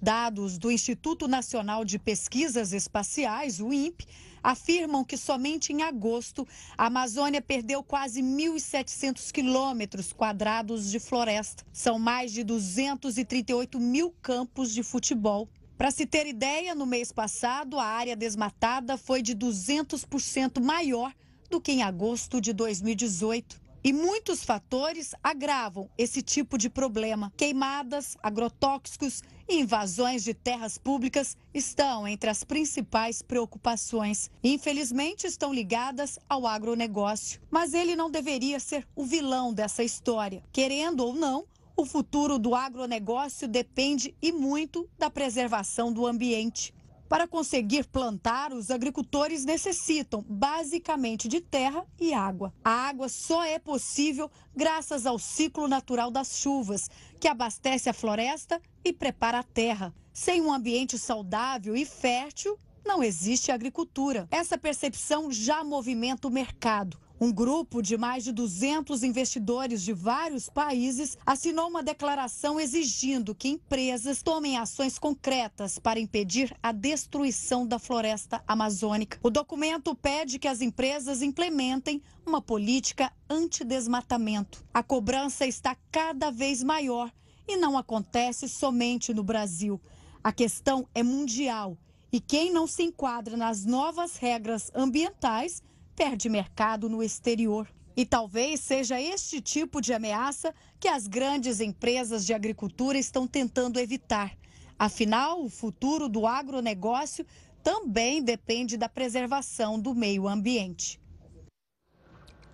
Dados 0.01 0.57
do 0.57 0.71
Instituto 0.71 1.27
Nacional 1.27 1.85
de 1.85 1.97
Pesquisas 1.97 2.73
Espaciais, 2.73 3.59
o 3.59 3.71
INPE, 3.71 4.05
afirmam 4.43 5.03
que 5.03 5.17
somente 5.17 5.73
em 5.73 5.81
agosto 5.83 6.47
a 6.77 6.87
Amazônia 6.87 7.41
perdeu 7.41 7.83
quase 7.83 8.21
1.700 8.21 9.31
quilômetros 9.31 10.13
quadrados 10.13 10.89
de 10.89 10.99
floresta. 10.99 11.65
São 11.71 11.99
mais 11.99 12.31
de 12.31 12.43
238 12.43 13.79
mil 13.79 14.11
campos 14.21 14.73
de 14.73 14.83
futebol 14.83 15.47
para 15.81 15.89
se 15.89 16.05
ter 16.05 16.27
ideia, 16.27 16.75
no 16.75 16.85
mês 16.85 17.11
passado, 17.11 17.79
a 17.79 17.83
área 17.83 18.15
desmatada 18.15 18.97
foi 18.97 19.19
de 19.19 19.35
200% 19.35 20.61
maior 20.61 21.11
do 21.49 21.59
que 21.59 21.71
em 21.71 21.81
agosto 21.81 22.39
de 22.39 22.53
2018. 22.53 23.59
E 23.83 23.91
muitos 23.91 24.43
fatores 24.43 25.15
agravam 25.23 25.89
esse 25.97 26.21
tipo 26.21 26.55
de 26.55 26.69
problema. 26.69 27.33
Queimadas, 27.35 28.15
agrotóxicos 28.21 29.23
e 29.49 29.59
invasões 29.59 30.23
de 30.23 30.35
terras 30.35 30.77
públicas 30.77 31.35
estão 31.51 32.07
entre 32.07 32.29
as 32.29 32.43
principais 32.43 33.23
preocupações. 33.23 34.29
Infelizmente, 34.43 35.25
estão 35.25 35.51
ligadas 35.51 36.19
ao 36.29 36.45
agronegócio. 36.45 37.41
Mas 37.49 37.73
ele 37.73 37.95
não 37.95 38.11
deveria 38.11 38.59
ser 38.59 38.87
o 38.95 39.03
vilão 39.03 39.51
dessa 39.51 39.83
história. 39.83 40.43
Querendo 40.51 40.99
ou 40.99 41.15
não, 41.15 41.45
o 41.75 41.83
futuro 41.83 42.37
do 42.37 42.53
agronegócio 42.53 43.47
depende 43.47 44.13
e 44.21 44.31
muito 44.31 44.87
da 44.99 45.09
preservação 45.09 45.91
do 45.91 46.05
ambiente. 46.05 46.71
Para 47.11 47.27
conseguir 47.27 47.87
plantar, 47.87 48.53
os 48.53 48.71
agricultores 48.71 49.43
necessitam 49.43 50.23
basicamente 50.29 51.27
de 51.27 51.41
terra 51.41 51.85
e 51.99 52.13
água. 52.13 52.53
A 52.63 52.71
água 52.71 53.09
só 53.09 53.43
é 53.43 53.59
possível 53.59 54.31
graças 54.55 55.05
ao 55.05 55.19
ciclo 55.19 55.67
natural 55.67 56.09
das 56.09 56.37
chuvas, 56.37 56.89
que 57.19 57.27
abastece 57.27 57.89
a 57.89 57.93
floresta 57.93 58.61
e 58.81 58.93
prepara 58.93 59.39
a 59.39 59.43
terra. 59.43 59.93
Sem 60.13 60.41
um 60.41 60.53
ambiente 60.53 60.97
saudável 60.97 61.75
e 61.75 61.83
fértil, 61.83 62.57
não 62.85 63.03
existe 63.03 63.51
agricultura. 63.51 64.25
Essa 64.31 64.57
percepção 64.57 65.29
já 65.29 65.65
movimenta 65.65 66.29
o 66.29 66.31
mercado. 66.31 66.97
Um 67.23 67.31
grupo 67.31 67.83
de 67.83 67.97
mais 67.97 68.23
de 68.23 68.31
200 68.31 69.03
investidores 69.03 69.83
de 69.83 69.93
vários 69.93 70.49
países 70.49 71.15
assinou 71.23 71.67
uma 71.67 71.83
declaração 71.83 72.59
exigindo 72.59 73.35
que 73.35 73.47
empresas 73.47 74.23
tomem 74.23 74.57
ações 74.57 74.97
concretas 74.97 75.77
para 75.77 75.99
impedir 75.99 76.57
a 76.63 76.71
destruição 76.71 77.67
da 77.67 77.77
floresta 77.77 78.43
amazônica. 78.47 79.19
O 79.21 79.29
documento 79.29 79.93
pede 79.93 80.39
que 80.39 80.47
as 80.47 80.61
empresas 80.61 81.21
implementem 81.21 82.01
uma 82.25 82.41
política 82.41 83.13
antidesmatamento. 83.29 84.65
A 84.73 84.81
cobrança 84.81 85.45
está 85.45 85.77
cada 85.91 86.31
vez 86.31 86.63
maior 86.63 87.13
e 87.47 87.55
não 87.55 87.77
acontece 87.77 88.49
somente 88.49 89.13
no 89.13 89.23
Brasil. 89.23 89.79
A 90.23 90.31
questão 90.31 90.87
é 90.95 91.03
mundial 91.03 91.77
e 92.11 92.19
quem 92.19 92.51
não 92.51 92.65
se 92.65 92.81
enquadra 92.81 93.37
nas 93.37 93.63
novas 93.63 94.17
regras 94.17 94.71
ambientais 94.73 95.61
perde 95.95 96.29
mercado 96.29 96.89
no 96.89 97.01
exterior. 97.01 97.67
E 97.95 98.05
talvez 98.05 98.59
seja 98.61 98.99
este 98.99 99.41
tipo 99.41 99.81
de 99.81 99.93
ameaça 99.93 100.53
que 100.79 100.87
as 100.87 101.07
grandes 101.07 101.59
empresas 101.59 102.25
de 102.25 102.33
agricultura 102.33 102.97
estão 102.97 103.27
tentando 103.27 103.79
evitar. 103.79 104.31
Afinal, 104.79 105.43
o 105.43 105.49
futuro 105.49 106.09
do 106.09 106.25
agronegócio 106.25 107.25
também 107.63 108.23
depende 108.23 108.77
da 108.77 108.89
preservação 108.89 109.79
do 109.79 109.93
meio 109.93 110.27
ambiente. 110.27 110.99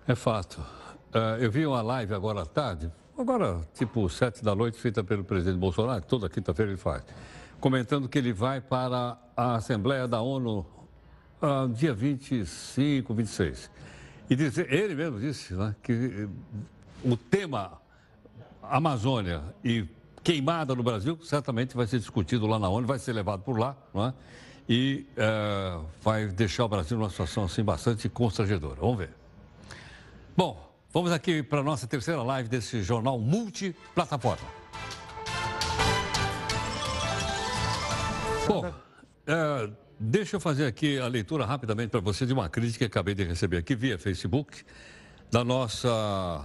É 0.06 0.14
fato. 0.14 0.60
Uh, 1.14 1.40
eu 1.40 1.50
vi 1.50 1.66
uma 1.66 1.80
live 1.80 2.12
agora 2.12 2.42
à 2.42 2.46
tarde, 2.46 2.92
agora 3.16 3.66
tipo 3.72 4.08
sete 4.10 4.44
da 4.44 4.54
noite, 4.54 4.78
feita 4.78 5.02
pelo 5.02 5.24
presidente 5.24 5.58
Bolsonaro, 5.58 6.04
toda 6.04 6.28
quinta-feira 6.28 6.72
ele 6.72 6.78
faz, 6.78 7.02
comentando 7.58 8.08
que 8.08 8.18
ele 8.18 8.32
vai 8.32 8.60
para 8.60 9.18
a 9.34 9.54
Assembleia 9.54 10.06
da 10.06 10.20
ONU 10.20 10.66
uh, 11.42 11.68
dia 11.68 11.94
25, 11.94 13.14
26. 13.14 13.70
E 14.30 14.36
dizer, 14.36 14.72
ele 14.72 14.94
mesmo 14.94 15.18
disse 15.18 15.54
né, 15.54 15.74
que 15.82 15.92
eh, 15.92 16.28
o 17.02 17.16
tema 17.16 17.80
Amazônia 18.62 19.42
e 19.64 19.86
queimada 20.22 20.74
no 20.74 20.82
Brasil 20.82 21.18
certamente 21.22 21.74
vai 21.74 21.86
ser 21.86 21.98
discutido 21.98 22.46
lá 22.46 22.58
na 22.58 22.68
ONU, 22.68 22.86
vai 22.86 22.98
ser 22.98 23.14
levado 23.14 23.42
por 23.42 23.58
lá, 23.58 23.74
não 23.94 24.06
é? 24.06 24.14
e 24.68 25.06
uh, 25.16 25.86
vai 26.02 26.26
deixar 26.26 26.66
o 26.66 26.68
Brasil 26.68 26.98
numa 26.98 27.08
situação 27.08 27.44
assim 27.44 27.64
bastante 27.64 28.06
constrangedora. 28.08 28.76
Vamos 28.78 28.98
ver. 28.98 29.10
Bom, 30.36 30.70
vamos 30.92 31.10
aqui 31.10 31.42
para 31.42 31.60
a 31.60 31.62
nossa 31.62 31.86
terceira 31.86 32.22
live 32.22 32.48
desse 32.50 32.82
jornal 32.82 33.18
multiplataforma. 33.18 34.46
Bom, 38.46 38.66
uh, 38.66 39.74
Deixa 40.00 40.36
eu 40.36 40.40
fazer 40.40 40.64
aqui 40.64 40.96
a 40.96 41.08
leitura 41.08 41.44
rapidamente 41.44 41.90
para 41.90 41.98
você 41.98 42.24
de 42.24 42.32
uma 42.32 42.48
crítica 42.48 42.78
que 42.78 42.84
acabei 42.84 43.16
de 43.16 43.24
receber 43.24 43.56
aqui 43.56 43.74
via 43.74 43.98
Facebook, 43.98 44.62
da 45.28 45.42
nossa 45.42 46.44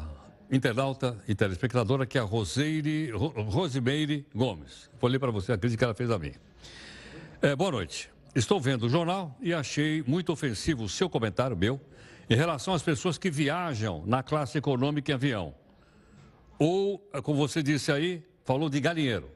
internauta 0.52 1.16
e 1.28 1.36
telespectadora, 1.36 2.04
que 2.04 2.18
é 2.18 2.22
a 2.22 2.24
Roseire, 2.24 3.12
Rosimeire 3.12 4.26
Gomes. 4.34 4.90
Vou 5.00 5.08
ler 5.08 5.20
para 5.20 5.30
você 5.30 5.52
a 5.52 5.58
crítica 5.58 5.78
que 5.78 5.84
ela 5.86 5.94
fez 5.94 6.10
a 6.10 6.18
mim. 6.18 6.32
É, 7.44 7.56
boa 7.56 7.70
noite. 7.70 8.10
Estou 8.34 8.60
vendo 8.60 8.88
o 8.88 8.90
jornal 8.90 9.38
e 9.40 9.54
achei 9.54 10.04
muito 10.08 10.34
ofensivo 10.34 10.86
o 10.86 10.90
seu 10.90 11.08
comentário, 11.08 11.56
meu, 11.56 11.80
em 12.28 12.36
relação 12.36 12.74
às 12.74 12.82
pessoas 12.82 13.20
que 13.20 13.30
viajam 13.30 14.04
na 14.08 14.24
classe 14.24 14.58
econômica 14.58 15.12
em 15.12 15.16
avião. 15.16 15.54
Ou, 16.58 16.98
como 17.22 17.38
você 17.38 17.62
disse 17.62 17.92
aí, 17.92 18.24
falou 18.44 18.68
de 18.68 18.80
galinheiro. 18.80 19.30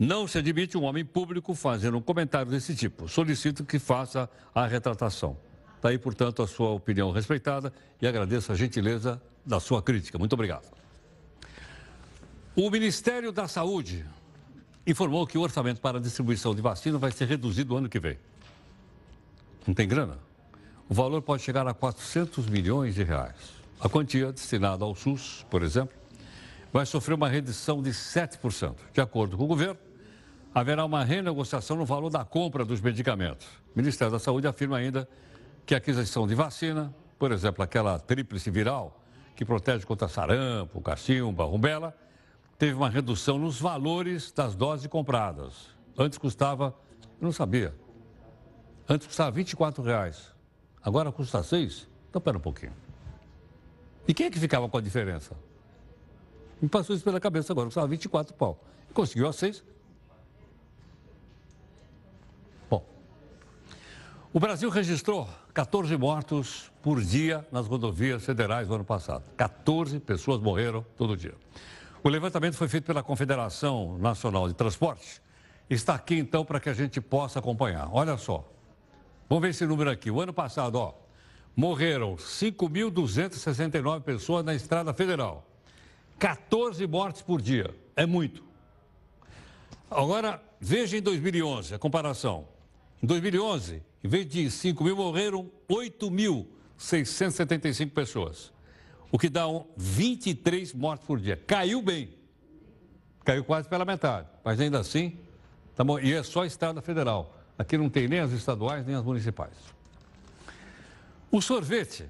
Não 0.00 0.26
se 0.26 0.38
admite 0.38 0.78
um 0.78 0.84
homem 0.84 1.04
público 1.04 1.54
fazendo 1.54 1.98
um 1.98 2.00
comentário 2.00 2.50
desse 2.50 2.74
tipo. 2.74 3.06
Solicito 3.06 3.66
que 3.66 3.78
faça 3.78 4.30
a 4.54 4.66
retratação. 4.66 5.36
Está 5.76 5.90
aí, 5.90 5.98
portanto, 5.98 6.42
a 6.42 6.46
sua 6.46 6.70
opinião 6.70 7.10
respeitada 7.10 7.70
e 8.00 8.06
agradeço 8.06 8.50
a 8.50 8.54
gentileza 8.54 9.20
da 9.44 9.60
sua 9.60 9.82
crítica. 9.82 10.18
Muito 10.18 10.32
obrigado. 10.32 10.64
O 12.56 12.70
Ministério 12.70 13.30
da 13.30 13.46
Saúde 13.46 14.06
informou 14.86 15.26
que 15.26 15.36
o 15.36 15.42
orçamento 15.42 15.82
para 15.82 15.98
a 15.98 16.00
distribuição 16.00 16.54
de 16.54 16.62
vacina 16.62 16.96
vai 16.96 17.12
ser 17.12 17.28
reduzido 17.28 17.74
no 17.74 17.76
ano 17.76 17.88
que 17.90 18.00
vem. 18.00 18.16
Não 19.66 19.74
tem 19.74 19.86
grana? 19.86 20.18
O 20.88 20.94
valor 20.94 21.20
pode 21.20 21.42
chegar 21.42 21.68
a 21.68 21.74
400 21.74 22.46
milhões 22.46 22.94
de 22.94 23.02
reais. 23.02 23.36
A 23.78 23.86
quantia 23.86 24.32
destinada 24.32 24.82
ao 24.82 24.94
SUS, 24.94 25.44
por 25.50 25.62
exemplo, 25.62 25.94
vai 26.72 26.86
sofrer 26.86 27.12
uma 27.12 27.28
redução 27.28 27.82
de 27.82 27.90
7%. 27.90 28.76
De 28.94 29.00
acordo 29.02 29.36
com 29.36 29.44
o 29.44 29.46
governo, 29.46 29.89
haverá 30.54 30.84
uma 30.84 31.04
renegociação 31.04 31.76
no 31.76 31.84
valor 31.84 32.10
da 32.10 32.24
compra 32.24 32.64
dos 32.64 32.80
medicamentos. 32.80 33.46
O 33.74 33.78
Ministério 33.78 34.12
da 34.12 34.18
Saúde 34.18 34.46
afirma 34.46 34.76
ainda 34.76 35.08
que 35.64 35.74
a 35.74 35.78
aquisição 35.78 36.26
de 36.26 36.34
vacina, 36.34 36.94
por 37.18 37.30
exemplo, 37.32 37.62
aquela 37.62 37.98
tríplice 37.98 38.50
viral, 38.50 39.00
que 39.36 39.44
protege 39.44 39.86
contra 39.86 40.08
sarampo, 40.08 40.80
cachimba, 40.80 41.44
rubela, 41.44 41.96
teve 42.58 42.74
uma 42.74 42.90
redução 42.90 43.38
nos 43.38 43.60
valores 43.60 44.32
das 44.32 44.54
doses 44.54 44.86
compradas. 44.86 45.68
Antes 45.96 46.18
custava, 46.18 46.74
eu 47.20 47.24
não 47.24 47.32
sabia, 47.32 47.74
antes 48.88 49.06
custava 49.06 49.30
24 49.30 49.82
reais. 49.82 50.32
Agora 50.82 51.12
custa 51.12 51.42
6? 51.42 51.88
Então, 52.08 52.20
pera 52.20 52.36
um 52.36 52.40
pouquinho. 52.40 52.72
E 54.08 54.12
quem 54.12 54.26
é 54.26 54.30
que 54.30 54.38
ficava 54.38 54.68
com 54.68 54.76
a 54.76 54.80
diferença? 54.80 55.36
Me 56.60 56.68
passou 56.68 56.94
isso 56.96 57.04
pela 57.04 57.20
cabeça 57.20 57.52
agora, 57.52 57.66
custava 57.66 57.86
24 57.86 58.34
pau. 58.34 58.62
Conseguiu 58.92 59.28
a 59.28 59.32
6, 59.32 59.62
O 64.32 64.38
Brasil 64.38 64.70
registrou 64.70 65.28
14 65.52 65.96
mortos 65.96 66.70
por 66.80 67.02
dia 67.02 67.44
nas 67.50 67.66
rodovias 67.66 68.24
federais 68.24 68.68
no 68.68 68.76
ano 68.76 68.84
passado. 68.84 69.24
14 69.36 69.98
pessoas 69.98 70.40
morreram 70.40 70.86
todo 70.96 71.16
dia. 71.16 71.34
O 72.00 72.08
levantamento 72.08 72.54
foi 72.54 72.68
feito 72.68 72.84
pela 72.84 73.02
Confederação 73.02 73.98
Nacional 73.98 74.46
de 74.46 74.54
Transporte. 74.54 75.20
Está 75.68 75.96
aqui 75.96 76.14
então 76.14 76.44
para 76.44 76.60
que 76.60 76.68
a 76.68 76.72
gente 76.72 77.00
possa 77.00 77.40
acompanhar. 77.40 77.88
Olha 77.92 78.16
só. 78.16 78.48
Vamos 79.28 79.42
ver 79.42 79.48
esse 79.50 79.66
número 79.66 79.90
aqui. 79.90 80.12
O 80.12 80.20
ano 80.20 80.32
passado, 80.32 80.76
ó, 80.76 80.94
morreram 81.56 82.14
5.269 82.14 84.00
pessoas 84.02 84.44
na 84.44 84.54
estrada 84.54 84.94
federal. 84.94 85.44
14 86.20 86.86
mortes 86.86 87.20
por 87.20 87.42
dia. 87.42 87.74
É 87.96 88.06
muito. 88.06 88.44
Agora, 89.90 90.40
veja 90.60 90.96
em 90.96 91.02
2011 91.02 91.74
a 91.74 91.80
comparação. 91.80 92.46
Em 93.02 93.06
2011, 93.08 93.89
em 94.02 94.08
vez 94.08 94.26
de 94.26 94.50
5 94.50 94.82
mil, 94.82 94.96
morreram 94.96 95.50
8.675 95.68 97.90
pessoas. 97.90 98.50
O 99.12 99.18
que 99.18 99.28
dá 99.28 99.46
um 99.46 99.66
23 99.76 100.72
mortes 100.72 101.06
por 101.06 101.20
dia. 101.20 101.36
Caiu 101.46 101.82
bem. 101.82 102.08
Caiu 103.24 103.44
quase 103.44 103.68
pela 103.68 103.84
metade. 103.84 104.26
Mas 104.44 104.60
ainda 104.60 104.80
assim, 104.80 105.18
tá 105.76 105.84
bom. 105.84 105.98
e 105.98 106.14
é 106.14 106.22
só 106.22 106.44
Estado 106.44 106.80
Federal. 106.80 107.36
Aqui 107.58 107.76
não 107.76 107.90
tem 107.90 108.06
nem 108.08 108.20
as 108.20 108.32
estaduais, 108.32 108.86
nem 108.86 108.96
as 108.96 109.04
municipais. 109.04 109.52
O 111.30 111.42
sorvete, 111.42 112.06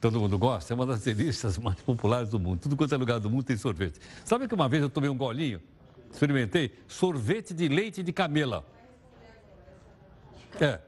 todo 0.00 0.20
mundo 0.20 0.38
gosta, 0.38 0.72
é 0.72 0.74
uma 0.74 0.86
das 0.86 1.02
delícias 1.02 1.58
mais 1.58 1.80
populares 1.80 2.30
do 2.30 2.38
mundo. 2.38 2.60
Tudo 2.60 2.76
quanto 2.76 2.94
é 2.94 2.98
lugar 2.98 3.18
do 3.18 3.28
mundo 3.28 3.42
tem 3.42 3.56
sorvete. 3.56 3.98
Sabe 4.24 4.46
que 4.46 4.54
uma 4.54 4.68
vez 4.68 4.82
eu 4.82 4.88
tomei 4.88 5.10
um 5.10 5.16
golinho, 5.16 5.60
experimentei, 6.12 6.72
sorvete 6.86 7.52
de 7.52 7.66
leite 7.68 8.04
de 8.04 8.12
camela. 8.12 8.64
É. 10.58 10.80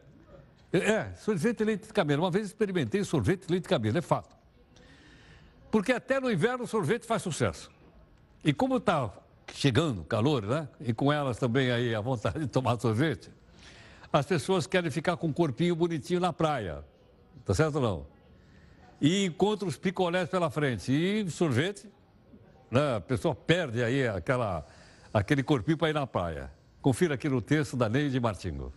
É, 0.73 1.13
sorvete 1.17 1.59
de 1.59 1.65
leite 1.65 1.87
de 1.87 1.93
camelo. 1.93 2.23
Uma 2.23 2.31
vez 2.31 2.47
experimentei 2.47 3.05
sorvete 3.05 3.47
de 3.47 3.53
leite 3.53 3.65
de 3.65 3.69
camelo, 3.69 3.99
é 3.99 4.01
fato. 4.01 4.35
Porque 5.71 5.93
até 5.93 6.19
no 6.19 6.31
inverno 6.31 6.65
o 6.65 6.67
sorvete 6.67 7.07
faz 7.07 7.23
sucesso. 7.23 7.71
E 8.43 8.53
como 8.53 8.79
está 8.79 9.11
chegando 9.55 10.03
calor, 10.05 10.43
né? 10.43 10.69
E 10.81 10.95
com 10.95 11.13
elas 11.13 11.39
também 11.39 11.71
aí 11.71 11.95
a 11.95 12.01
vontade 12.01 12.41
de 12.41 12.47
tomar 12.47 12.81
sorvete, 12.81 13.31
as 14.13 14.27
pessoas 14.27 14.67
querem 14.67 14.91
ficar 14.91 15.17
com 15.17 15.29
um 15.29 15.33
corpinho 15.33 15.77
bonitinho 15.77 16.21
na 16.21 16.33
praia. 16.33 16.85
Tá 17.45 17.55
certo 17.55 17.77
ou 17.77 17.83
não? 17.83 18.07
E 19.01 19.27
encontra 19.27 19.67
os 19.67 19.77
picolés 19.77 20.29
pela 20.29 20.51
frente. 20.51 20.93
E 20.93 21.29
sorvete, 21.31 21.89
né? 22.71 22.97
a 22.97 23.01
pessoa 23.01 23.35
perde 23.35 23.83
aí 23.83 24.07
aquela, 24.07 24.67
aquele 25.13 25.43
corpinho 25.43 25.77
para 25.77 25.91
ir 25.91 25.95
na 25.95 26.07
praia. 26.07 26.51
Confira 26.81 27.15
aqui 27.15 27.29
no 27.29 27.41
texto 27.41 27.77
da 27.77 27.89
Neide 27.89 28.19
Martingo. 28.21 28.73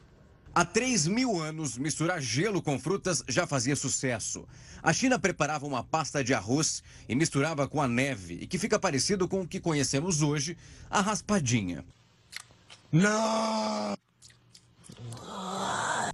Há 0.57 0.63
3 0.63 1.07
mil 1.07 1.37
anos, 1.37 1.77
misturar 1.77 2.21
gelo 2.21 2.61
com 2.61 2.79
frutas 2.79 3.21
já 3.27 3.45
fazia 3.45 3.75
sucesso. 3.75 4.47
A 4.81 4.93
China 4.93 5.19
preparava 5.19 5.65
uma 5.65 5.83
pasta 5.83 6.23
de 6.23 6.33
arroz 6.33 6.81
e 7.09 7.13
misturava 7.13 7.67
com 7.67 7.81
a 7.81 7.89
neve, 7.89 8.35
e 8.35 8.47
que 8.47 8.57
fica 8.57 8.79
parecido 8.79 9.27
com 9.27 9.41
o 9.41 9.47
que 9.47 9.59
conhecemos 9.59 10.21
hoje, 10.21 10.55
a 10.89 11.01
raspadinha. 11.01 11.83
Não! 12.89 13.97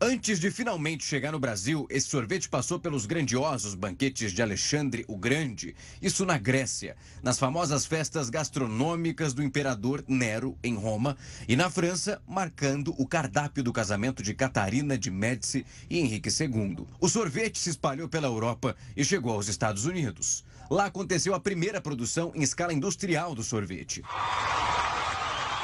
Antes 0.03 0.39
de 0.39 0.49
finalmente 0.49 1.05
chegar 1.05 1.31
no 1.31 1.39
Brasil, 1.39 1.85
esse 1.87 2.07
sorvete 2.07 2.49
passou 2.49 2.79
pelos 2.79 3.05
grandiosos 3.05 3.75
banquetes 3.75 4.33
de 4.33 4.41
Alexandre 4.41 5.05
o 5.07 5.15
Grande, 5.15 5.75
isso 6.01 6.25
na 6.25 6.39
Grécia, 6.39 6.97
nas 7.21 7.37
famosas 7.37 7.85
festas 7.85 8.27
gastronômicas 8.27 9.31
do 9.31 9.43
imperador 9.43 10.03
Nero 10.07 10.57
em 10.63 10.75
Roma 10.75 11.15
e 11.47 11.55
na 11.55 11.69
França, 11.69 12.19
marcando 12.27 12.95
o 12.97 13.05
cardápio 13.05 13.63
do 13.63 13.71
casamento 13.71 14.23
de 14.23 14.33
Catarina 14.33 14.97
de 14.97 15.11
Médici 15.11 15.65
e 15.87 15.99
Henrique 15.99 16.29
II. 16.29 16.87
O 16.99 17.07
sorvete 17.07 17.59
se 17.59 17.69
espalhou 17.69 18.09
pela 18.09 18.27
Europa 18.27 18.75
e 18.97 19.05
chegou 19.05 19.33
aos 19.33 19.47
Estados 19.47 19.85
Unidos. 19.85 20.43
Lá 20.67 20.85
aconteceu 20.85 21.35
a 21.35 21.39
primeira 21.39 21.79
produção 21.79 22.31
em 22.33 22.41
escala 22.41 22.73
industrial 22.73 23.35
do 23.35 23.43
sorvete. 23.43 24.01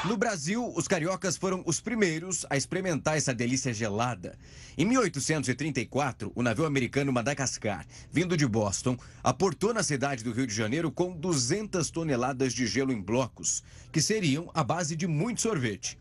No 0.04 0.16
Brasil, 0.16 0.72
os 0.76 0.86
cariocas 0.86 1.36
foram 1.36 1.60
os 1.66 1.80
primeiros 1.80 2.46
a 2.48 2.56
experimentar 2.56 3.16
essa 3.16 3.34
delícia 3.34 3.74
gelada. 3.74 4.38
Em 4.76 4.84
1834, 4.84 6.30
o 6.36 6.42
navio 6.42 6.64
americano 6.64 7.12
Madagascar, 7.12 7.84
vindo 8.08 8.36
de 8.36 8.46
Boston, 8.46 8.96
aportou 9.24 9.74
na 9.74 9.82
cidade 9.82 10.22
do 10.22 10.30
Rio 10.30 10.46
de 10.46 10.54
Janeiro 10.54 10.92
com 10.92 11.16
200 11.16 11.90
toneladas 11.90 12.54
de 12.54 12.64
gelo 12.64 12.92
em 12.92 13.02
blocos, 13.02 13.64
que 13.90 14.00
seriam 14.00 14.48
a 14.54 14.62
base 14.62 14.94
de 14.94 15.08
muito 15.08 15.40
sorvete. 15.40 15.98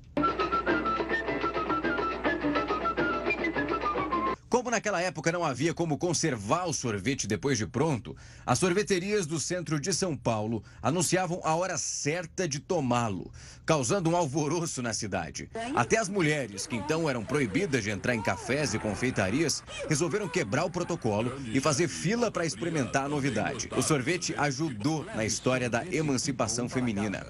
Como 4.67 4.75
naquela 4.75 5.01
época 5.01 5.31
não 5.31 5.45
havia 5.45 5.73
como 5.73 5.97
conservar 5.97 6.65
o 6.65 6.73
sorvete 6.73 7.25
depois 7.25 7.57
de 7.57 7.65
pronto, 7.65 8.17
as 8.45 8.59
sorveterias 8.59 9.25
do 9.25 9.39
centro 9.39 9.79
de 9.79 9.93
São 9.93 10.13
Paulo 10.13 10.61
anunciavam 10.83 11.39
a 11.45 11.55
hora 11.55 11.77
certa 11.77 12.45
de 12.45 12.59
tomá-lo, 12.59 13.31
causando 13.65 14.09
um 14.09 14.17
alvoroço 14.17 14.81
na 14.81 14.91
cidade. 14.91 15.49
Até 15.73 15.97
as 15.97 16.09
mulheres, 16.09 16.67
que 16.67 16.75
então 16.75 17.09
eram 17.09 17.23
proibidas 17.23 17.81
de 17.81 17.91
entrar 17.91 18.13
em 18.13 18.21
cafés 18.21 18.73
e 18.73 18.77
confeitarias, 18.77 19.63
resolveram 19.87 20.27
quebrar 20.27 20.65
o 20.65 20.69
protocolo 20.69 21.39
e 21.45 21.61
fazer 21.61 21.87
fila 21.87 22.29
para 22.29 22.45
experimentar 22.45 23.05
a 23.05 23.09
novidade. 23.09 23.69
O 23.73 23.81
sorvete 23.81 24.35
ajudou 24.37 25.05
na 25.15 25.23
história 25.23 25.69
da 25.69 25.85
emancipação 25.85 26.67
feminina. 26.67 27.25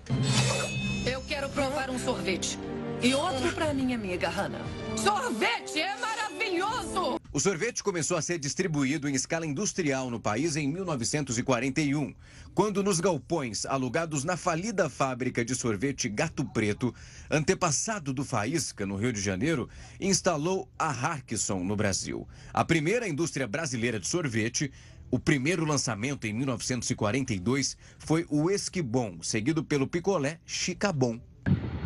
Eu 1.06 1.22
quero 1.22 1.48
provar 1.50 1.92
um 1.92 2.00
sorvete. 2.00 2.58
E 3.00 3.14
outro 3.14 3.54
para 3.54 3.76
minha 3.76 3.96
amiga 3.96 4.28
Hannah. 4.28 4.66
Sorvete 4.96 5.80
é 5.80 5.96
maravilhoso! 5.98 7.17
O 7.38 7.40
sorvete 7.40 7.84
começou 7.84 8.18
a 8.18 8.22
ser 8.24 8.40
distribuído 8.40 9.08
em 9.08 9.14
escala 9.14 9.46
industrial 9.46 10.10
no 10.10 10.20
país 10.20 10.56
em 10.56 10.68
1941, 10.68 12.12
quando 12.56 12.82
nos 12.82 13.00
galpões 13.00 13.64
alugados 13.64 14.24
na 14.24 14.36
falida 14.36 14.90
fábrica 14.90 15.46
de 15.46 15.54
sorvete 15.54 16.10
Gato 16.10 16.44
Preto, 16.44 16.92
antepassado 17.30 18.12
do 18.12 18.26
Faísca, 18.26 18.88
no 18.88 18.96
Rio 18.96 19.14
de 19.14 19.22
Janeiro, 19.22 19.70
instalou 20.02 20.68
a 20.80 20.88
Harkison 20.88 21.64
no 21.64 21.76
Brasil. 21.76 22.28
A 22.52 22.66
primeira 22.66 23.08
indústria 23.08 23.46
brasileira 23.46 24.00
de 24.00 24.08
sorvete 24.08 24.72
o 25.12 25.20
primeiro 25.20 25.64
lançamento 25.64 26.26
em 26.26 26.34
1942 26.34 27.78
foi 28.00 28.26
o 28.30 28.50
Esquibom, 28.50 29.22
seguido 29.22 29.64
pelo 29.64 29.86
picolé 29.86 30.40
Chicabom. 30.44 31.22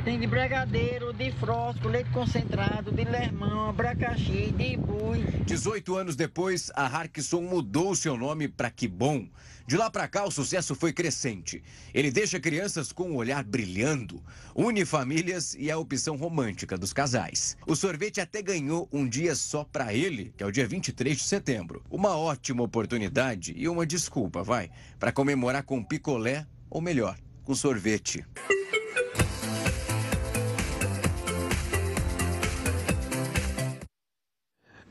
Tem 0.03 0.19
de 0.19 0.25
brigadeiro, 0.25 1.13
de 1.13 1.31
frosco, 1.33 1.87
leite 1.87 2.09
concentrado, 2.09 2.91
de 2.91 3.03
lermão, 3.03 3.69
abacaxi, 3.69 4.51
de 4.51 4.75
bui. 4.75 5.21
18 5.45 5.95
anos 5.95 6.15
depois, 6.15 6.71
a 6.73 6.87
Harkison 6.87 7.43
mudou 7.43 7.93
seu 7.93 8.17
nome 8.17 8.47
para 8.47 8.71
Kibon. 8.71 9.29
De 9.67 9.77
lá 9.77 9.91
para 9.91 10.07
cá, 10.07 10.25
o 10.25 10.31
sucesso 10.31 10.73
foi 10.73 10.91
crescente. 10.91 11.63
Ele 11.93 12.09
deixa 12.09 12.39
crianças 12.39 12.91
com 12.91 13.11
o 13.11 13.15
olhar 13.15 13.43
brilhando, 13.43 14.23
une 14.55 14.85
famílias 14.85 15.53
e 15.53 15.69
é 15.69 15.73
a 15.73 15.77
opção 15.77 16.15
romântica 16.15 16.75
dos 16.75 16.91
casais. 16.91 17.55
O 17.67 17.75
sorvete 17.75 18.19
até 18.19 18.41
ganhou 18.41 18.89
um 18.91 19.07
dia 19.07 19.35
só 19.35 19.63
para 19.63 19.93
ele, 19.93 20.33
que 20.35 20.43
é 20.43 20.47
o 20.47 20.51
dia 20.51 20.67
23 20.67 21.15
de 21.15 21.23
setembro. 21.23 21.83
Uma 21.91 22.17
ótima 22.17 22.63
oportunidade 22.63 23.53
e 23.55 23.69
uma 23.69 23.85
desculpa, 23.85 24.41
vai, 24.41 24.71
para 24.99 25.11
comemorar 25.11 25.61
com 25.61 25.83
picolé, 25.83 26.47
ou 26.71 26.81
melhor, 26.81 27.15
com 27.43 27.53
sorvete. 27.53 28.25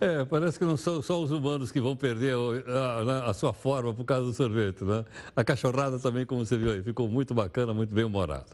É, 0.00 0.24
parece 0.24 0.58
que 0.58 0.64
não 0.64 0.78
são 0.78 1.02
só 1.02 1.20
os 1.22 1.30
humanos 1.30 1.70
que 1.70 1.78
vão 1.78 1.94
perder 1.94 2.34
a, 2.34 3.26
a, 3.26 3.30
a, 3.30 3.34
sua 3.34 3.52
forma 3.52 3.92
por 3.92 4.04
causa 4.04 4.24
do 4.24 4.32
sorvete, 4.32 4.82
né? 4.82 5.04
A 5.36 5.44
cachorrada 5.44 5.98
também, 5.98 6.24
como 6.24 6.44
você 6.44 6.56
viu 6.56 6.72
aí, 6.72 6.82
ficou 6.82 7.06
muito 7.06 7.34
bacana, 7.34 7.74
muito 7.74 7.94
bem 7.94 8.04
humorada. 8.04 8.46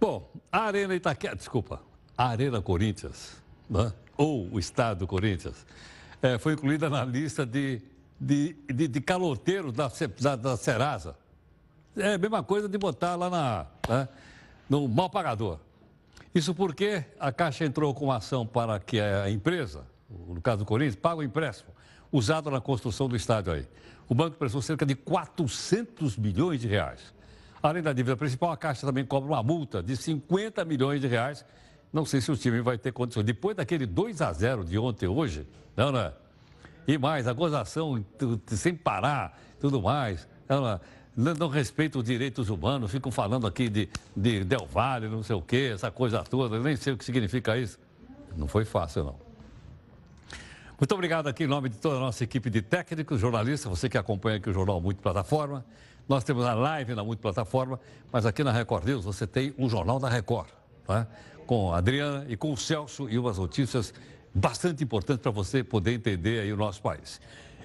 Bom, 0.00 0.28
a 0.50 0.62
Arena 0.62 0.96
Itaquera, 0.96 1.36
desculpa, 1.36 1.80
a 2.18 2.30
Arena 2.30 2.60
Corinthians, 2.60 3.40
né? 3.70 3.92
ou 4.16 4.48
o 4.50 4.58
Estado 4.58 5.06
Corinthians, 5.06 5.64
é, 6.20 6.36
foi 6.36 6.54
incluída 6.54 6.90
na 6.90 7.04
lista 7.04 7.46
de, 7.46 7.80
de, 8.20 8.56
de, 8.66 8.88
de 8.88 9.00
caloteiros 9.00 9.72
da, 9.72 9.88
da, 10.20 10.34
da 10.34 10.56
Serasa. 10.56 11.16
É 11.96 12.14
a 12.14 12.18
mesma 12.18 12.42
coisa 12.42 12.68
de 12.68 12.76
botar 12.76 13.14
lá 13.14 13.30
na, 13.30 13.66
né? 13.88 14.08
no 14.68 14.88
mal 14.88 15.08
pagador. 15.08 15.60
Isso 16.34 16.52
porque 16.52 17.04
a 17.20 17.30
Caixa 17.30 17.64
entrou 17.64 17.94
com 17.94 18.10
ação 18.10 18.44
para 18.44 18.80
que 18.80 18.98
a 18.98 19.30
empresa 19.30 19.84
no 20.08 20.40
caso 20.40 20.58
do 20.58 20.64
Corinthians, 20.64 20.96
paga 20.96 21.16
o 21.16 21.22
empréstimo 21.22 21.70
usado 22.12 22.50
na 22.50 22.60
construção 22.60 23.08
do 23.08 23.16
estádio 23.16 23.52
aí. 23.52 23.66
O 24.08 24.14
banco 24.14 24.36
prestou 24.36 24.62
cerca 24.62 24.86
de 24.86 24.94
400 24.94 26.16
milhões 26.16 26.60
de 26.60 26.68
reais. 26.68 27.14
Além 27.62 27.82
da 27.82 27.92
dívida 27.92 28.16
principal, 28.16 28.52
a 28.52 28.56
Caixa 28.56 28.86
também 28.86 29.04
cobra 29.04 29.28
uma 29.28 29.42
multa 29.42 29.82
de 29.82 29.96
50 29.96 30.64
milhões 30.64 31.00
de 31.00 31.08
reais. 31.08 31.44
Não 31.92 32.04
sei 32.04 32.20
se 32.20 32.30
o 32.30 32.36
time 32.36 32.60
vai 32.60 32.78
ter 32.78 32.92
condições. 32.92 33.24
Depois 33.24 33.56
daquele 33.56 33.86
2 33.86 34.22
a 34.22 34.32
0 34.32 34.64
de 34.64 34.78
ontem 34.78 35.08
hoje, 35.08 35.46
não, 35.76 35.90
não 35.90 36.00
é? 36.00 36.12
E 36.86 36.96
mais, 36.96 37.26
a 37.26 37.32
gozação 37.32 38.04
sem 38.46 38.74
parar, 38.74 39.36
tudo 39.58 39.82
mais. 39.82 40.28
Não, 40.48 40.60
não, 40.60 40.68
é? 40.68 40.80
não, 41.16 41.34
não 41.34 41.48
respeita 41.48 41.98
os 41.98 42.04
direitos 42.04 42.48
humanos, 42.48 42.92
ficam 42.92 43.10
falando 43.10 43.46
aqui 43.46 43.68
de, 43.68 43.88
de 44.16 44.44
Del 44.44 44.66
Valle, 44.66 45.08
não 45.08 45.24
sei 45.24 45.34
o 45.34 45.42
quê, 45.42 45.72
essa 45.74 45.90
coisa 45.90 46.22
toda, 46.22 46.60
nem 46.60 46.76
sei 46.76 46.92
o 46.92 46.96
que 46.96 47.04
significa 47.04 47.58
isso. 47.58 47.80
Não 48.36 48.46
foi 48.46 48.64
fácil, 48.64 49.04
não. 49.04 49.25
Muito 50.78 50.92
obrigado 50.92 51.26
aqui 51.26 51.44
em 51.44 51.46
nome 51.46 51.70
de 51.70 51.78
toda 51.78 51.96
a 51.96 52.00
nossa 52.00 52.22
equipe 52.22 52.50
de 52.50 52.60
técnicos, 52.60 53.18
jornalistas, 53.18 53.70
você 53.70 53.88
que 53.88 53.96
acompanha 53.96 54.36
aqui 54.36 54.50
o 54.50 54.52
Jornal 54.52 54.78
Multiplataforma. 54.78 55.64
Nós 56.06 56.22
temos 56.22 56.44
a 56.44 56.52
live 56.52 56.94
na 56.94 57.02
Multiplataforma, 57.02 57.80
mas 58.12 58.26
aqui 58.26 58.44
na 58.44 58.52
Record 58.52 58.84
News 58.84 59.04
você 59.06 59.26
tem 59.26 59.54
um 59.56 59.70
Jornal 59.70 59.98
da 59.98 60.10
Record, 60.10 60.48
né? 60.86 61.06
com 61.46 61.72
a 61.72 61.78
Adriana 61.78 62.26
e 62.28 62.36
com 62.36 62.52
o 62.52 62.56
Celso 62.58 63.08
e 63.08 63.18
umas 63.18 63.38
notícias 63.38 63.94
bastante 64.34 64.84
importantes 64.84 65.22
para 65.22 65.30
você 65.30 65.64
poder 65.64 65.94
entender 65.94 66.40
aí 66.40 66.52
o 66.52 66.56
nosso 66.58 66.82
país. 66.82 67.22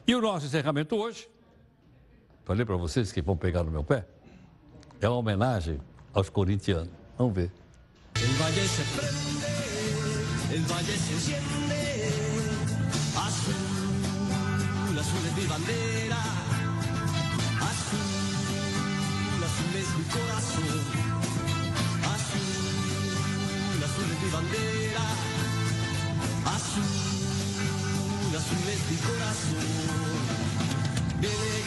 E 0.08 0.16
o 0.16 0.22
nosso 0.22 0.46
encerramento 0.46 0.96
hoje, 0.96 1.28
falei 2.46 2.66
para 2.66 2.78
vocês 2.78 3.12
que 3.12 3.22
vão 3.22 3.36
pegar 3.36 3.62
no 3.64 3.72
meu 3.72 3.84
pé, 3.84 4.06
é 5.02 5.10
uma 5.10 5.18
homenagem 5.18 5.82
aos 6.14 6.30
corintianos. 6.30 6.94
Vamos 7.18 7.36
ver. 7.36 7.52
El 8.16 8.28
valle 8.38 8.68
se 8.68 8.84
prende, 8.96 10.56
el 10.56 10.62
valle 10.62 11.81
bandera, 15.62 16.22
azul, 17.70 19.44
azul 19.48 19.76
es 19.82 19.90
mi 19.98 20.04
corazón, 20.16 20.82
azul, 22.16 23.84
azul 23.84 24.10
es 24.12 24.20
mi 24.24 24.30
bandera, 24.32 25.08
azul, 26.58 28.36
azul 28.42 28.68
es 28.74 28.82
mi 28.90 28.98
corazón. 29.08 29.68
Viene 31.22 31.61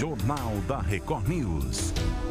Jornal 0.00 0.62
da 0.66 0.80
Record 0.80 1.28
News. 1.28 1.92